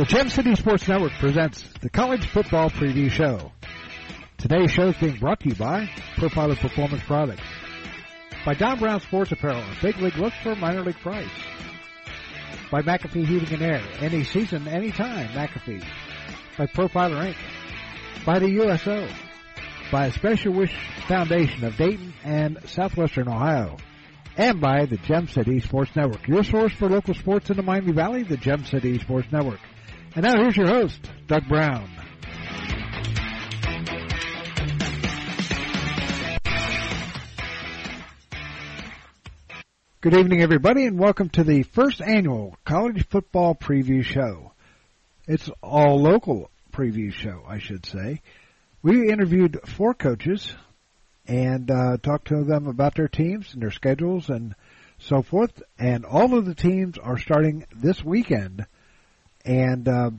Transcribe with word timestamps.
The 0.00 0.06
Gem 0.06 0.30
City 0.30 0.54
Sports 0.54 0.88
Network 0.88 1.12
presents 1.20 1.62
the 1.82 1.90
College 1.90 2.26
Football 2.26 2.70
Preview 2.70 3.10
Show. 3.10 3.52
Today's 4.38 4.70
show 4.70 4.88
is 4.88 4.96
being 4.96 5.18
brought 5.18 5.40
to 5.40 5.50
you 5.50 5.54
by 5.54 5.90
Profiler 6.16 6.58
Performance 6.58 7.02
Products, 7.02 7.42
by 8.46 8.54
Don 8.54 8.78
Brown 8.78 9.00
Sports 9.00 9.32
Apparel, 9.32 9.60
a 9.60 9.76
big 9.82 9.98
league 9.98 10.16
look 10.16 10.32
for 10.42 10.56
minor 10.56 10.80
league 10.82 10.98
price, 11.00 11.28
by 12.70 12.80
McAfee 12.80 13.26
Heating 13.26 13.52
and 13.52 13.62
Air, 13.62 13.82
any 13.98 14.24
season, 14.24 14.66
anytime, 14.68 15.28
McAfee, 15.34 15.84
by 16.56 16.64
Profiler 16.64 17.34
Inc., 17.34 18.24
by 18.24 18.38
the 18.38 18.48
USO, 18.48 19.06
by 19.92 20.06
a 20.06 20.12
Special 20.12 20.54
Wish 20.54 20.74
Foundation 21.08 21.62
of 21.62 21.76
Dayton 21.76 22.14
and 22.24 22.58
Southwestern 22.64 23.28
Ohio, 23.28 23.76
and 24.38 24.62
by 24.62 24.86
the 24.86 24.96
Gem 24.96 25.28
City 25.28 25.60
Sports 25.60 25.94
Network, 25.94 26.26
your 26.26 26.42
source 26.42 26.72
for 26.72 26.88
local 26.88 27.12
sports 27.12 27.50
in 27.50 27.58
the 27.58 27.62
Miami 27.62 27.92
Valley, 27.92 28.22
the 28.22 28.38
Gem 28.38 28.64
City 28.64 28.98
Sports 28.98 29.28
Network. 29.30 29.60
And 30.12 30.24
now 30.24 30.36
here's 30.36 30.56
your 30.56 30.66
host, 30.66 30.98
Doug 31.28 31.46
Brown. 31.48 31.88
Good 40.00 40.14
evening, 40.14 40.42
everybody, 40.42 40.86
and 40.86 40.98
welcome 40.98 41.28
to 41.30 41.44
the 41.44 41.62
first 41.62 42.00
annual 42.02 42.56
College 42.64 43.06
Football 43.06 43.54
Preview 43.54 44.02
Show. 44.02 44.50
It's 45.28 45.48
all 45.62 46.00
local 46.00 46.50
preview 46.72 47.12
show, 47.12 47.44
I 47.46 47.58
should 47.58 47.86
say. 47.86 48.20
We 48.82 49.12
interviewed 49.12 49.60
four 49.64 49.94
coaches 49.94 50.52
and 51.26 51.70
uh, 51.70 51.98
talked 51.98 52.28
to 52.28 52.42
them 52.42 52.66
about 52.66 52.96
their 52.96 53.06
teams 53.06 53.52
and 53.52 53.62
their 53.62 53.70
schedules 53.70 54.28
and 54.28 54.56
so 54.98 55.22
forth. 55.22 55.62
And 55.78 56.04
all 56.04 56.36
of 56.36 56.46
the 56.46 56.54
teams 56.56 56.98
are 56.98 57.18
starting 57.18 57.64
this 57.72 58.02
weekend, 58.02 58.66
and 59.44 59.88
uh, 59.88 60.10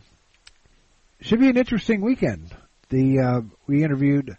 should 1.21 1.39
be 1.39 1.49
an 1.49 1.57
interesting 1.57 2.01
weekend. 2.01 2.55
The 2.89 3.19
uh, 3.19 3.41
we 3.67 3.83
interviewed 3.83 4.37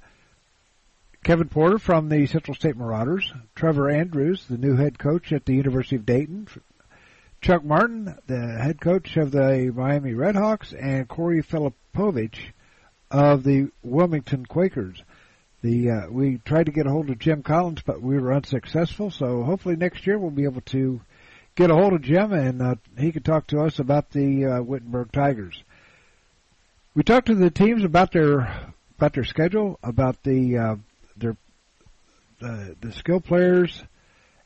Kevin 1.25 1.49
Porter 1.49 1.79
from 1.79 2.09
the 2.09 2.27
Central 2.27 2.55
State 2.55 2.77
Marauders, 2.77 3.33
Trevor 3.55 3.91
Andrews, 3.91 4.45
the 4.49 4.59
new 4.59 4.77
head 4.77 4.99
coach 4.99 5.33
at 5.33 5.45
the 5.45 5.55
University 5.55 5.97
of 5.97 6.05
Dayton, 6.05 6.49
Chuck 7.41 7.65
Martin, 7.65 8.17
the 8.27 8.59
head 8.61 8.81
coach 8.81 9.17
of 9.17 9.31
the 9.31 9.73
Miami 9.75 10.13
Redhawks, 10.13 10.75
and 10.79 11.09
Corey 11.09 11.43
Filipovich 11.43 12.53
of 13.11 13.45
the 13.45 13.71
Wilmington 13.83 14.47
Quakers. 14.47 15.03
The 15.63 15.91
uh, 15.91 16.11
we 16.11 16.39
tried 16.39 16.67
to 16.67 16.73
get 16.73 16.87
a 16.87 16.91
hold 16.91 17.09
of 17.09 17.21
Jim 17.21 17.45
Collins, 17.45 17.83
but 17.87 18.03
we 18.03 18.19
were 18.19 18.33
unsuccessful. 18.33 19.13
So 19.13 19.45
hopefully 19.45 19.77
next 19.77 20.07
year 20.07 20.19
we'll 20.19 20.31
be 20.31 20.45
able 20.45 20.63
to 20.63 21.01
get 21.55 21.71
a 21.71 21.75
hold 21.75 21.93
of 21.93 22.03
Jim, 22.03 22.33
and 22.33 22.63
uh, 22.63 22.75
he 22.99 23.13
could 23.13 23.25
talk 23.25 23.47
to 23.49 23.61
us 23.61 23.79
about 23.79 24.11
the 24.11 24.47
uh, 24.47 24.63
Wittenberg 24.63 25.13
Tigers. 25.13 25.63
We 26.95 27.03
talked 27.03 27.27
to 27.29 27.35
the 27.35 27.51
teams 27.51 27.85
about 27.85 28.13
their 28.13 28.73
about 28.97 29.15
their 29.15 29.25
schedule, 29.25 29.79
about 29.83 30.23
the 30.23 30.59
uh, 30.59 30.77
their 31.17 31.37
uh, 32.43 32.67
the 32.81 32.93
skill 32.93 33.21
players, 33.21 33.83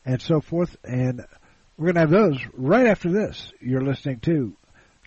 and 0.05 0.21
so 0.21 0.41
forth. 0.41 0.77
And 0.85 1.25
we're 1.77 1.93
going 1.93 1.95
to 1.95 2.01
have 2.01 2.11
those 2.11 2.39
right 2.55 2.87
after 2.87 3.11
this. 3.11 3.53
You're 3.61 3.85
listening 3.85 4.21
to 4.21 4.57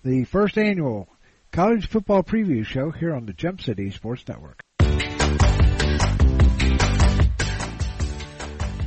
the 0.04 0.26
first 0.26 0.58
annual 0.58 1.08
college 1.52 1.88
football 1.88 2.24
preview 2.24 2.66
show 2.66 2.92
here 2.92 3.16
on 3.16 3.26
the 3.26 3.34
Gem 3.34 3.60
City 3.60 3.92
Sports 3.92 4.28
Network. 4.28 4.60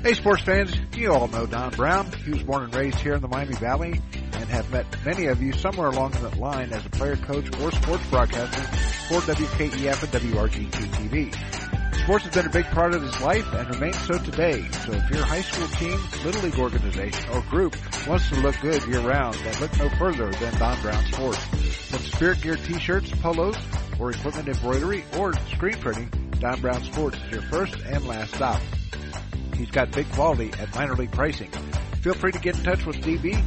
Hey, 0.02 0.14
sports 0.14 0.42
fans, 0.42 0.76
you 0.96 1.12
all 1.12 1.28
know 1.28 1.46
Don 1.46 1.70
Brown. 1.70 2.10
He 2.24 2.32
was 2.32 2.42
born 2.42 2.64
and 2.64 2.74
raised 2.74 2.98
here 2.98 3.14
in 3.14 3.22
the 3.22 3.28
Miami 3.28 3.54
Valley 3.54 4.00
and 4.32 4.48
have 4.48 4.68
met 4.72 4.84
many 5.04 5.26
of 5.26 5.40
you 5.40 5.52
somewhere 5.52 5.90
along 5.90 6.10
that 6.10 6.36
line 6.38 6.72
as 6.72 6.84
a 6.84 6.90
player, 6.90 7.14
coach, 7.14 7.46
or 7.60 7.70
sports 7.70 8.04
broadcaster 8.10 8.62
for 9.06 9.20
WKEF 9.20 10.02
and 10.02 10.12
WRGT 10.12 10.70
TV. 10.72 12.02
Sports 12.02 12.24
has 12.24 12.34
been 12.34 12.46
a 12.46 12.50
big 12.50 12.64
part 12.72 12.94
of 12.94 13.02
his 13.02 13.20
life 13.20 13.46
and 13.52 13.72
remains 13.76 13.96
so 14.00 14.18
today. 14.18 14.68
So 14.84 14.90
if 14.90 15.08
your 15.08 15.24
high 15.24 15.42
school 15.42 15.68
team, 15.68 16.00
little 16.24 16.42
league 16.42 16.58
organization, 16.58 17.30
or 17.30 17.40
group 17.42 17.76
wants 18.08 18.28
to 18.30 18.40
look 18.40 18.58
good 18.60 18.84
year 18.88 19.02
round, 19.02 19.36
then 19.36 19.60
look 19.60 19.78
no 19.78 19.88
further 20.00 20.32
than 20.32 20.52
Don 20.58 20.82
Brown 20.82 21.04
Sports. 21.12 21.44
From 21.90 22.00
spirit 22.00 22.42
gear 22.42 22.56
t-shirts, 22.56 23.12
polos, 23.20 23.56
or 24.00 24.10
equipment 24.10 24.48
embroidery, 24.48 25.04
or 25.16 25.32
screen 25.54 25.78
printing, 25.78 26.08
Don 26.40 26.60
Brown 26.60 26.82
Sports 26.82 27.18
is 27.18 27.30
your 27.30 27.42
first 27.42 27.76
and 27.76 28.04
last 28.04 28.34
stop. 28.34 28.60
He's 29.56 29.70
got 29.70 29.92
big 29.92 30.10
quality 30.12 30.50
at 30.58 30.74
minor 30.74 30.96
league 30.96 31.12
pricing. 31.12 31.50
Feel 32.00 32.14
free 32.14 32.32
to 32.32 32.38
get 32.38 32.56
in 32.58 32.64
touch 32.64 32.86
with 32.86 32.96
DB 32.96 33.42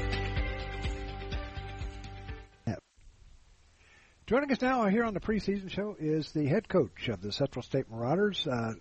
Joining 4.31 4.49
us 4.49 4.61
now 4.61 4.85
here 4.85 5.03
on 5.03 5.13
the 5.13 5.19
preseason 5.19 5.69
show 5.69 5.97
is 5.99 6.31
the 6.31 6.45
head 6.45 6.69
coach 6.69 7.09
of 7.09 7.21
the 7.21 7.33
Central 7.33 7.61
State 7.61 7.91
Marauders, 7.91 8.47
uh, 8.47 8.75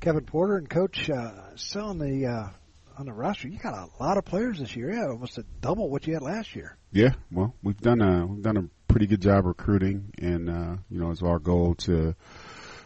Kevin 0.00 0.24
Porter, 0.24 0.56
and 0.56 0.66
coach 0.66 1.10
uh, 1.10 1.54
still 1.56 1.88
on 1.88 1.98
the 1.98 2.24
uh, 2.24 2.48
on 2.96 3.04
the 3.04 3.12
roster. 3.12 3.48
You 3.48 3.58
got 3.58 3.74
a 3.74 4.02
lot 4.02 4.16
of 4.16 4.24
players 4.24 4.60
this 4.60 4.74
year. 4.74 4.94
Yeah, 4.94 5.08
almost 5.08 5.36
a 5.36 5.44
double 5.60 5.90
what 5.90 6.06
you 6.06 6.14
had 6.14 6.22
last 6.22 6.56
year. 6.56 6.78
Yeah, 6.90 7.10
well, 7.30 7.54
we've 7.62 7.76
done 7.76 8.00
a 8.00 8.24
we've 8.24 8.42
done 8.42 8.56
a 8.56 8.64
pretty 8.90 9.06
good 9.06 9.20
job 9.20 9.44
recruiting, 9.44 10.10
and 10.16 10.48
uh, 10.48 10.76
you 10.88 10.98
know, 10.98 11.10
it's 11.10 11.22
our 11.22 11.38
goal 11.38 11.74
to 11.80 12.14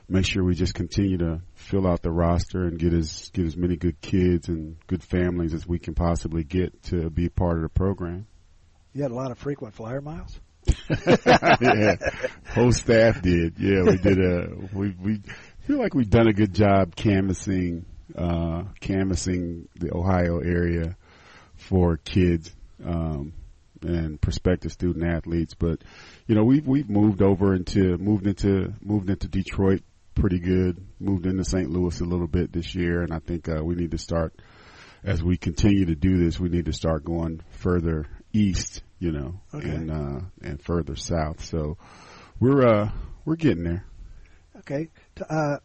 make 0.08 0.24
sure 0.26 0.42
we 0.42 0.56
just 0.56 0.74
continue 0.74 1.18
to 1.18 1.40
fill 1.54 1.86
out 1.86 2.02
the 2.02 2.10
roster 2.10 2.64
and 2.64 2.80
get 2.80 2.94
as 2.94 3.30
get 3.32 3.46
as 3.46 3.56
many 3.56 3.76
good 3.76 4.00
kids 4.00 4.48
and 4.48 4.76
good 4.88 5.04
families 5.04 5.54
as 5.54 5.68
we 5.68 5.78
can 5.78 5.94
possibly 5.94 6.42
get 6.42 6.82
to 6.82 7.10
be 7.10 7.28
part 7.28 7.58
of 7.58 7.62
the 7.62 7.68
program. 7.68 8.26
You 8.92 9.04
had 9.04 9.12
a 9.12 9.14
lot 9.14 9.30
of 9.30 9.38
frequent 9.38 9.76
flyer 9.76 10.00
miles. 10.00 10.40
yeah, 11.60 11.96
whole 12.50 12.72
staff 12.72 13.22
did. 13.22 13.58
Yeah, 13.58 13.82
we 13.82 13.96
did 13.98 14.18
a 14.18 14.48
we 14.72 14.94
we 15.00 15.22
feel 15.66 15.78
like 15.78 15.94
we've 15.94 16.10
done 16.10 16.28
a 16.28 16.32
good 16.32 16.54
job 16.54 16.94
canvassing 16.96 17.86
uh, 18.16 18.64
canvassing 18.80 19.68
the 19.76 19.94
Ohio 19.94 20.40
area 20.40 20.96
for 21.56 21.96
kids 21.98 22.54
um, 22.84 23.32
and 23.82 24.20
prospective 24.20 24.72
student 24.72 25.04
athletes. 25.04 25.54
But 25.54 25.82
you 26.26 26.34
know, 26.34 26.44
we've 26.44 26.66
we've 26.66 26.88
moved 26.88 27.22
over 27.22 27.54
into 27.54 27.96
moved 27.98 28.26
into 28.26 28.72
moved 28.82 29.10
into 29.10 29.28
Detroit 29.28 29.82
pretty 30.14 30.40
good. 30.40 30.84
Moved 31.00 31.26
into 31.26 31.44
St. 31.44 31.70
Louis 31.70 32.00
a 32.00 32.04
little 32.04 32.26
bit 32.26 32.52
this 32.52 32.74
year, 32.74 33.02
and 33.02 33.12
I 33.12 33.20
think 33.20 33.48
uh, 33.48 33.62
we 33.62 33.74
need 33.74 33.92
to 33.92 33.98
start 33.98 34.34
as 35.04 35.22
we 35.22 35.36
continue 35.36 35.86
to 35.86 35.94
do 35.94 36.18
this. 36.24 36.40
We 36.40 36.48
need 36.48 36.66
to 36.66 36.72
start 36.72 37.04
going 37.04 37.40
further 37.50 38.06
east 38.32 38.82
you 38.98 39.12
know, 39.12 39.40
okay. 39.54 39.68
and 39.68 39.90
uh, 39.90 40.20
and 40.42 40.62
further 40.62 40.96
south. 40.96 41.44
So 41.44 41.76
we're 42.40 42.66
uh, 42.66 42.90
we're 43.24 43.36
getting 43.36 43.64
there. 43.64 43.84
Okay. 44.58 44.88
Uh, 45.28 45.58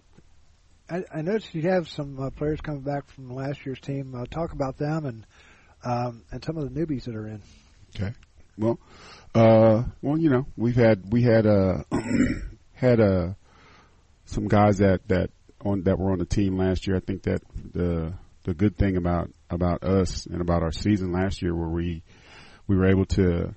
I, 0.90 1.04
I 1.14 1.22
noticed 1.22 1.54
you 1.56 1.64
have 1.70 1.90
some 1.90 2.20
uh, 2.20 2.30
players 2.30 2.62
coming 2.62 2.82
back 2.82 3.10
from 3.10 3.34
last 3.34 3.66
year's 3.66 3.80
team. 3.80 4.14
Uh, 4.16 4.26
talk 4.26 4.52
about 4.52 4.78
them 4.78 5.06
and 5.06 5.26
um, 5.84 6.24
and 6.32 6.44
some 6.44 6.58
of 6.58 6.72
the 6.72 6.80
newbies 6.80 7.06
that 7.06 7.16
are 7.16 7.28
in. 7.28 7.42
Okay. 7.96 8.14
Well, 8.58 8.80
uh, 9.34 9.84
well, 10.02 10.18
you 10.18 10.30
know, 10.30 10.46
we've 10.56 10.76
had 10.76 11.12
we 11.12 11.24
had 11.24 11.48
uh, 11.48 11.84
had 12.74 13.00
uh, 13.00 13.34
some 14.26 14.48
guys 14.48 14.78
that 14.78 15.08
that 15.08 15.32
on 15.62 15.84
that 15.84 15.98
were 15.98 16.12
on 16.12 16.20
the 16.20 16.26
team 16.26 16.58
last 16.58 16.86
year. 16.86 16.98
I 16.98 17.00
think 17.00 17.24
that 17.24 17.42
the 17.74 18.14
the 18.44 18.54
good 18.54 18.78
thing 18.78 18.98
about 18.98 19.32
about 19.50 19.84
us 19.84 20.26
and 20.26 20.42
about 20.42 20.62
our 20.62 20.72
season 20.72 21.12
last 21.12 21.42
year, 21.42 21.56
where 21.56 21.70
we 21.70 22.04
we 22.68 22.76
were 22.76 22.90
able 22.90 23.06
to 23.06 23.54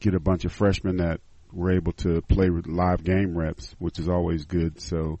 get 0.00 0.14
a 0.14 0.20
bunch 0.20 0.44
of 0.44 0.52
freshmen 0.52 0.98
that 0.98 1.20
were 1.52 1.72
able 1.72 1.92
to 1.92 2.20
play 2.22 2.48
live 2.48 3.02
game 3.02 3.36
reps, 3.36 3.74
which 3.78 3.98
is 3.98 4.08
always 4.08 4.44
good. 4.44 4.80
So, 4.80 4.96
you 4.96 5.18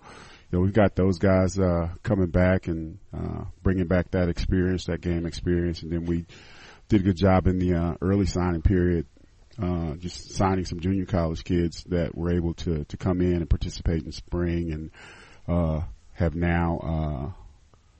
know, 0.52 0.60
we've 0.60 0.72
got 0.72 0.94
those 0.94 1.18
guys 1.18 1.58
uh, 1.58 1.88
coming 2.02 2.28
back 2.28 2.68
and 2.68 2.98
uh, 3.16 3.44
bringing 3.62 3.86
back 3.86 4.10
that 4.12 4.28
experience, 4.28 4.86
that 4.86 5.00
game 5.00 5.26
experience, 5.26 5.82
and 5.82 5.92
then 5.92 6.04
we 6.04 6.26
did 6.88 7.00
a 7.00 7.04
good 7.04 7.16
job 7.16 7.46
in 7.46 7.58
the 7.58 7.74
uh, 7.74 7.94
early 8.00 8.26
signing 8.26 8.62
period, 8.62 9.06
uh, 9.60 9.94
just 9.96 10.32
signing 10.32 10.64
some 10.64 10.80
junior 10.80 11.04
college 11.04 11.44
kids 11.44 11.84
that 11.84 12.16
were 12.16 12.30
able 12.30 12.54
to 12.54 12.84
to 12.84 12.96
come 12.96 13.20
in 13.20 13.36
and 13.36 13.50
participate 13.50 14.04
in 14.04 14.12
spring 14.12 14.72
and 14.72 14.90
uh, 15.48 15.82
have 16.12 16.34
now, 16.34 16.78
uh, 16.78 17.42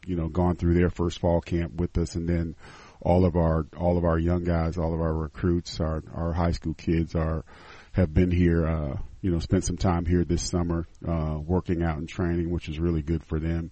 you 0.07 0.17
know, 0.17 0.29
gone 0.29 0.57
through 0.57 0.75
their 0.75 0.91
first 0.91 1.19
fall 1.19 1.41
camp 1.41 1.75
with 1.75 1.97
us, 1.99 2.15
and 2.15 2.29
then 2.29 2.55
all 3.01 3.25
of 3.25 3.37
our 3.37 3.67
all 3.77 3.97
of 3.97 4.05
our 4.05 4.19
young 4.19 4.45
guys, 4.45 4.79
all 4.79 4.95
of 4.95 5.01
our 5.01 5.15
recruits, 5.15 5.81
our 5.81 6.03
our 6.15 6.33
high 6.33 6.53
school 6.53 6.75
kids 6.75 7.15
are 7.15 7.45
have 7.93 8.15
been 8.15 8.31
here, 8.31 8.67
uh, 8.67 8.97
you 9.21 9.31
know, 9.31 9.39
spent 9.39 9.65
some 9.65 9.77
time 9.77 10.07
here 10.07 10.25
this 10.25 10.43
summer, 10.43 10.87
uh, 11.07 11.39
working 11.45 11.83
out 11.83 11.99
and 11.99 12.09
training, 12.09 12.51
which 12.51 12.69
is 12.69 12.79
really 12.79 13.03
good 13.03 13.25
for 13.25 13.41
them. 13.41 13.71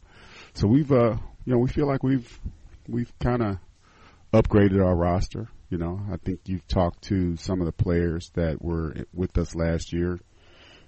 So 0.55 0.67
we've, 0.67 0.90
uh, 0.90 1.17
you 1.44 1.52
know, 1.52 1.58
we 1.58 1.69
feel 1.69 1.87
like 1.87 2.02
we've, 2.02 2.40
we've 2.88 3.12
kind 3.20 3.43
of 3.43 3.58
upgraded 4.32 4.84
our 4.84 4.96
roster. 4.96 5.49
You 5.70 5.78
know, 5.78 6.00
I 6.12 6.17
think 6.17 6.40
you've 6.46 6.67
talked 6.67 7.02
to 7.05 7.37
some 7.37 7.61
of 7.61 7.67
the 7.67 7.73
players 7.73 8.31
that 8.34 8.62
were 8.62 8.94
with 9.12 9.37
us 9.38 9.55
last 9.55 9.93
year. 9.93 10.19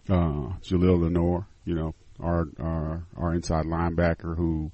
Uh, 0.08 0.54
Jaleel 0.62 1.00
Lenore, 1.00 1.46
you 1.64 1.74
know, 1.74 1.94
our, 2.20 2.46
our, 2.58 3.04
our 3.16 3.34
inside 3.34 3.66
linebacker 3.66 4.36
who 4.36 4.72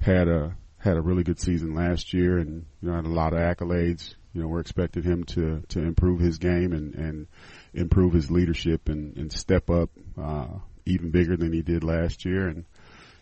had 0.00 0.28
a, 0.28 0.56
had 0.86 0.96
a 0.96 1.02
really 1.02 1.24
good 1.24 1.40
season 1.40 1.74
last 1.74 2.14
year 2.14 2.38
and, 2.38 2.64
you 2.80 2.88
know, 2.88 2.94
had 2.94 3.04
a 3.04 3.08
lot 3.08 3.32
of 3.32 3.40
accolades. 3.40 4.14
You 4.32 4.42
know, 4.42 4.48
we're 4.48 4.60
expecting 4.60 5.02
him 5.02 5.24
to, 5.24 5.62
to 5.68 5.80
improve 5.80 6.20
his 6.20 6.38
game 6.38 6.72
and, 6.72 6.94
and 6.94 7.26
improve 7.74 8.12
his 8.12 8.30
leadership 8.30 8.88
and, 8.88 9.16
and 9.16 9.32
step 9.32 9.68
up, 9.68 9.90
uh, 10.20 10.48
even 10.84 11.10
bigger 11.10 11.36
than 11.36 11.52
he 11.52 11.62
did 11.62 11.82
last 11.82 12.24
year. 12.24 12.46
And, 12.48 12.64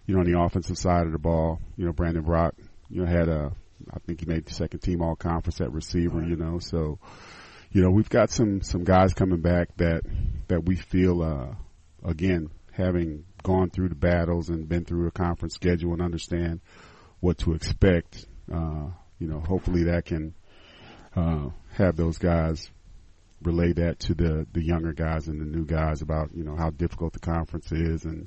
you 0.07 0.15
know, 0.15 0.21
on 0.21 0.31
the 0.31 0.39
offensive 0.39 0.77
side 0.77 1.07
of 1.07 1.13
the 1.13 1.19
ball, 1.19 1.61
you 1.77 1.87
know, 1.87 1.93
Brandon 1.93 2.23
Brock, 2.23 2.55
you 2.91 3.01
know, 3.01 3.07
had 3.07 3.29
a, 3.29 3.53
I 3.93 3.99
think 4.07 4.21
he 4.21 4.27
made 4.27 4.47
the 4.47 4.55
second 4.55 4.81
team 4.81 5.03
all 5.03 5.17
conference 5.17 5.61
at 5.61 5.73
receiver, 5.73 6.23
you 6.23 6.37
know, 6.37 6.59
so, 6.59 6.99
you 7.71 7.83
know, 7.83 7.91
we've 7.91 8.11
got 8.11 8.31
some, 8.31 8.61
some 8.61 8.85
guys 8.85 9.15
coming 9.15 9.41
back 9.41 9.77
that, 9.79 10.03
that 10.49 10.65
we 10.65 10.77
feel, 10.77 11.23
uh, 11.23 11.55
again, 12.09 12.51
having 12.73 13.25
gone 13.43 13.71
through 13.71 13.89
the 13.89 13.95
battles 13.95 14.49
and 14.49 14.69
been 14.69 14.85
through 14.85 15.07
a 15.07 15.11
conference 15.11 15.55
schedule 15.55 15.93
and 15.93 16.03
understand 16.03 16.61
what 17.25 17.39
to 17.39 17.55
expect, 17.55 18.27
uh, 18.53 18.87
you 19.19 19.27
know, 19.27 19.41
hopefully 19.41 19.85
that 19.85 20.05
can, 20.05 20.35
uh, 21.17 21.49
have 21.73 21.97
those 21.97 22.19
guys 22.19 22.71
relay 23.43 23.73
that 23.73 23.99
to 23.99 24.15
the 24.15 24.47
the 24.53 24.63
younger 24.63 24.93
guys 24.93 25.29
and 25.29 25.41
the 25.41 25.45
new 25.45 25.65
guys 25.65 26.03
about 26.03 26.35
you 26.35 26.45
know 26.45 26.57
how 26.57 26.71
difficult 26.71 27.13
the 27.13 27.21
conference 27.21 27.71
is 27.73 28.05
and 28.05 28.27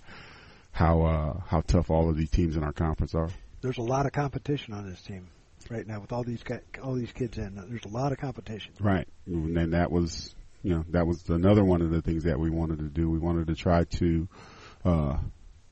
how 0.72 1.02
uh, 1.04 1.40
how 1.48 1.62
tough 1.62 1.90
all 1.90 2.10
of 2.10 2.18
these 2.18 2.30
teams 2.30 2.56
in 2.56 2.64
our 2.64 2.74
conference 2.74 3.14
are. 3.14 3.30
There's 3.62 3.78
a 3.78 3.84
lot 3.84 4.06
of 4.06 4.12
competition 4.12 4.74
on 4.74 4.90
this 4.90 5.02
team 5.02 5.28
right 5.70 5.86
now 5.86 6.00
with 6.00 6.12
all 6.12 6.24
these 6.24 6.44
all 6.82 6.96
these 6.96 7.12
kids 7.12 7.38
in. 7.38 7.56
There's 7.70 7.86
a 7.86 7.90
lot 7.90 8.12
of 8.12 8.18
competition. 8.18 8.74
Right, 8.80 9.08
and 9.28 9.74
that 9.74 9.92
was 9.92 10.36
you 10.64 10.74
know 10.74 10.86
that 10.90 11.06
was 11.06 11.30
another 11.30 11.64
one 11.64 11.82
of 11.82 11.92
the 11.92 12.02
things 12.02 12.24
that 12.24 12.40
we 12.40 12.50
wanted 12.50 12.80
to 12.80 12.90
do. 12.90 13.10
We 13.10 13.20
wanted 13.20 13.48
to 13.48 13.56
try 13.56 13.84
to. 13.84 14.28
Uh, 14.84 15.18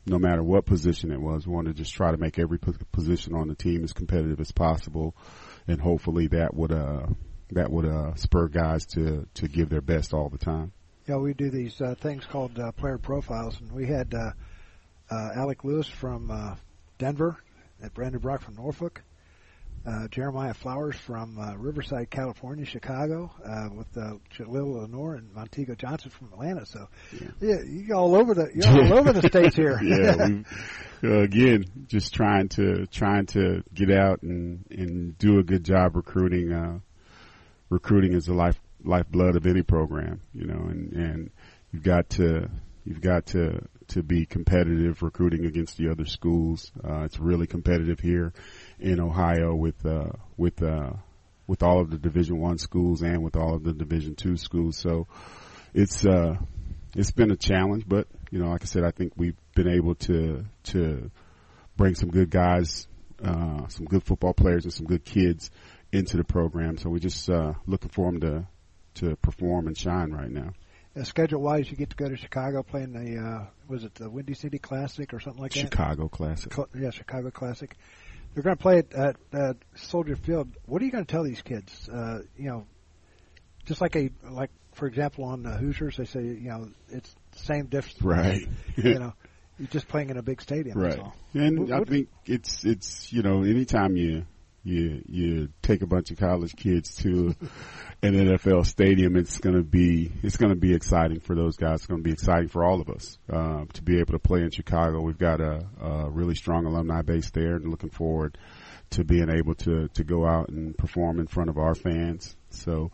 no 0.06 0.19
matter 0.19 0.44
what 0.44 0.66
position 0.66 1.12
it 1.12 1.19
was, 1.19 1.48
we 1.48 1.54
wanted 1.54 1.75
to 1.75 1.84
just 1.84 1.94
try 1.94 2.12
to 2.12 2.18
make 2.18 2.38
every 2.38 2.60
position 2.92 3.34
on 3.34 3.48
the 3.48 3.56
team 3.56 3.84
as 3.84 3.94
competitive 3.94 4.40
as 4.40 4.52
possible, 4.52 5.16
and 5.68 5.81
hopefully 5.81 6.28
that 6.28 6.54
would 6.54 6.72
uh, 6.72 7.07
that 7.52 7.72
would 7.72 7.86
uh, 7.86 8.13
spur 8.16 8.48
guys 8.48 8.86
to 8.88 9.28
to 9.36 9.48
give 9.48 9.69
their 9.69 9.81
best 9.81 10.13
all 10.13 10.30
the 10.30 10.38
time. 10.38 10.72
Yeah, 11.07 11.18
we 11.18 11.34
do 11.34 11.50
these 11.50 11.80
uh, 11.81 11.96
things 11.96 12.25
called 12.25 12.57
uh, 12.57 12.72
player 12.72 12.98
profiles, 12.98 13.60
and 13.60 13.72
we 13.72 13.86
had 13.86 14.13
uh, 14.13 14.31
uh, 15.12 15.30
Alec 15.36 15.63
Lewis 15.63 15.88
from 15.88 16.31
uh, 16.31 16.56
Denver, 16.98 17.38
and 17.81 17.94
Brandon 17.94 18.19
Brock 18.19 18.42
from 18.42 18.56
Norfolk, 18.56 19.04
uh, 19.86 20.08
Jeremiah 20.08 20.54
Flowers 20.54 20.96
from 20.96 21.38
uh, 21.38 21.56
Riverside, 21.56 22.10
California, 22.10 22.66
Chicago, 22.66 23.32
uh, 23.46 23.70
with 23.74 23.88
uh, 23.98 24.14
Jalil 24.36 24.82
Lenore 24.82 25.16
and 25.16 25.32
Montego 25.34 25.76
Johnson 25.76 26.10
from 26.10 26.34
Atlanta. 26.34 26.66
So, 26.66 26.88
yeah, 27.12 27.28
yeah 27.40 27.56
you're 27.68 27.96
all 27.96 28.16
over 28.16 28.34
the 28.34 28.50
you're 28.54 28.68
all 28.68 29.00
over 29.00 29.14
the 29.14 29.22
states 29.28 29.56
here. 29.56 29.80
yeah, 29.84 30.28
we 31.02 31.10
uh, 31.10 31.22
again 31.22 31.66
just 31.88 32.14
trying 32.14 32.50
to 32.50 32.88
trying 32.88 33.28
to 33.28 33.64
get 33.74 33.92
out 33.92 34.24
and 34.24 34.66
and 34.72 35.18
do 35.18 35.40
a 35.40 35.44
good 35.44 35.64
job 35.64 35.96
recruiting. 35.96 36.52
Uh, 36.52 36.80
recruiting 37.70 38.14
is 38.14 38.26
the 38.26 38.34
life 38.34 38.60
lifeblood 38.84 39.36
of 39.36 39.46
any 39.46 39.62
program, 39.62 40.22
you 40.34 40.48
know, 40.48 40.68
and 40.70 40.94
and 40.94 41.30
you've 41.72 41.84
got 41.84 42.10
to 42.12 42.50
you've 42.86 43.02
got 43.02 43.28
to 43.28 43.62
to 43.88 44.02
be 44.02 44.26
competitive 44.26 45.04
recruiting 45.04 45.46
against 45.46 45.78
the 45.78 45.90
other 45.92 46.06
schools. 46.06 46.72
Uh, 46.84 47.04
it's 47.04 47.20
really 47.20 47.46
competitive 47.46 48.00
here 48.00 48.34
in 48.80 49.00
Ohio 49.00 49.56
with 49.56 49.86
uh, 49.86 50.12
with 50.38 50.62
uh, 50.62 50.92
with 51.48 51.63
all 51.63 51.81
of 51.81 51.89
the 51.89 51.98
Division 51.98 52.39
One 52.39 52.57
schools 52.57 53.01
and 53.01 53.24
with 53.24 53.36
all 53.36 53.56
of 53.56 53.63
the 53.63 53.74
Division 53.74 54.16
Two 54.16 54.38
schools. 54.38 54.77
So 54.77 55.07
it's 55.74 56.06
uh, 56.06 56.36
it's 56.95 57.12
been 57.12 57.31
a 57.31 57.36
challenge, 57.36 57.83
but 57.88 58.07
you 58.31 58.39
know, 58.39 58.50
like 58.50 58.63
I 58.63 58.66
said, 58.66 58.83
I 58.83 58.92
think 58.92 59.13
we've 59.16 59.38
been 59.56 59.68
able 59.68 59.95
to 59.95 60.45
to 60.66 61.12
bring 61.77 61.95
some 61.95 62.10
good 62.10 62.30
guys, 62.30 62.88
uh, 63.24 63.68
some 63.68 63.86
good 63.86 64.04
football 64.04 64.33
players, 64.33 64.66
and 64.66 64.74
some 64.74 64.86
good 64.86 65.04
kids 65.04 65.51
into 65.92 66.18
the 66.18 66.24
program. 66.24 66.77
So 66.77 66.89
we're 66.89 67.00
just 67.00 67.30
uh, 67.30 67.54
looking 67.66 67.89
for 67.89 68.12
them 68.12 68.22
to 68.22 68.48
to 68.95 69.16
perform 69.18 69.68
and 69.68 69.77
shine 69.77 70.12
right 70.12 70.31
now. 70.31 70.51
Uh, 70.98 71.04
schedule 71.04 71.42
wise, 71.42 71.69
you 71.69 71.75
get 71.75 71.89
to 71.89 71.95
go 71.98 72.07
to 72.07 72.16
Chicago 72.16 72.63
playing 72.63 72.94
the 72.94 73.22
uh, 73.22 73.45
was 73.68 73.83
it 73.83 73.94
the 73.95 74.10
Windy 74.10 74.33
City 74.33 74.57
Classic 74.57 75.13
or 75.13 75.19
something 75.19 75.42
like 75.42 75.54
that? 75.54 75.60
Chicago 75.60 76.07
Classic. 76.07 76.54
Cl- 76.54 76.69
yeah, 76.74 76.89
Chicago 76.92 77.31
Classic. 77.31 77.75
They're 78.36 78.44
going 78.44 78.58
to 78.58 78.62
play 78.62 78.80
it 78.80 78.94
at, 78.94 79.16
at 79.32 79.56
Soldier 79.76 80.18
Field. 80.18 80.50
What 80.66 80.82
are 80.82 80.86
you 80.86 80.92
going 80.92 81.06
to 81.06 81.12
tell 81.12 81.24
these 81.24 81.42
kids? 81.42 81.88
Uh, 81.90 82.20
you 82.38 82.50
know, 82.50 82.68
just 83.66 83.80
like 83.80 83.96
a 83.96 84.12
like 84.30 84.52
for 84.74 84.88
example 84.88 85.24
on 85.24 85.42
the 85.42 85.52
Hoosiers, 85.52 85.96
they 85.96 86.04
say 86.04 86.22
you 86.22 86.50
know 86.50 86.68
it's 86.90 87.16
the 87.32 87.40
same 87.40 87.68
difference. 87.68 88.02
Right. 88.02 88.46
you 88.76 89.00
know, 89.00 89.14
you're 89.58 89.70
just 89.70 89.88
playing 89.88 90.10
in 90.10 90.18
a 90.18 90.22
big 90.22 90.42
stadium. 90.42 90.78
Right. 90.78 91.00
And 91.34 91.60
what, 91.62 91.72
I 91.72 91.80
what 91.80 91.88
think 91.88 92.10
it's 92.26 92.66
it's 92.66 93.12
you 93.14 93.24
know 93.24 93.44
anytime 93.44 93.96
you 93.96 94.26
you 94.65 95.03
you 95.07 95.50
take 95.62 95.83
a 95.83 95.88
bunch 95.88 96.09
of 96.09 96.17
college 96.17 96.56
kids 96.56 96.95
to 96.97 97.35
an 98.01 98.13
NFL 98.13 98.65
stadium, 98.65 99.15
it's 99.15 99.39
to 99.39 99.63
be 99.63 100.12
it's 100.24 100.38
to 100.38 100.55
be 100.55 100.74
exciting 100.74 101.19
for 101.19 101.36
those 101.36 101.55
guys. 101.55 101.75
It's 101.75 101.88
to 101.88 101.98
be 101.98 102.12
exciting 102.12 102.50
for 102.50 102.65
all 102.65 102.81
of 102.81 102.89
us 102.89 103.17
uh, 103.31 103.65
to 103.74 103.84
be 103.84 104.00
able 104.00 104.13
to 104.13 104.19
play 104.19 104.41
in 104.41 104.50
Chicago. 104.50 105.01
We've 105.01 105.17
got 105.17 105.39
a, 105.39 105.65
a 105.79 106.10
really 106.10 106.34
strong 106.34 106.65
alumni 106.65 107.03
base 107.03 107.29
there, 107.29 107.55
and 107.55 107.69
looking 107.69 107.91
forward 107.91 108.38
to 108.91 109.03
being 109.03 109.29
able 109.29 109.53
to 109.55 109.88
to 109.89 110.03
go 110.03 110.25
out 110.25 110.50
and 110.50 110.75
perform 110.75 111.19
in 111.19 111.27
front 111.27 111.51
of 111.51 111.57
our 111.60 111.75
fans. 111.75 112.36
So, 112.50 112.91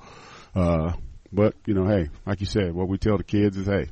uh, 0.54 0.94
but 1.32 1.56
you 1.66 1.74
know, 1.74 1.88
hey, 1.88 2.10
like 2.26 2.42
you 2.42 2.48
said, 2.48 2.74
what 2.74 2.90
we 2.90 2.98
tell 2.98 3.18
the 3.18 3.24
kids 3.24 3.56
is, 3.56 3.68
hey, 3.68 3.88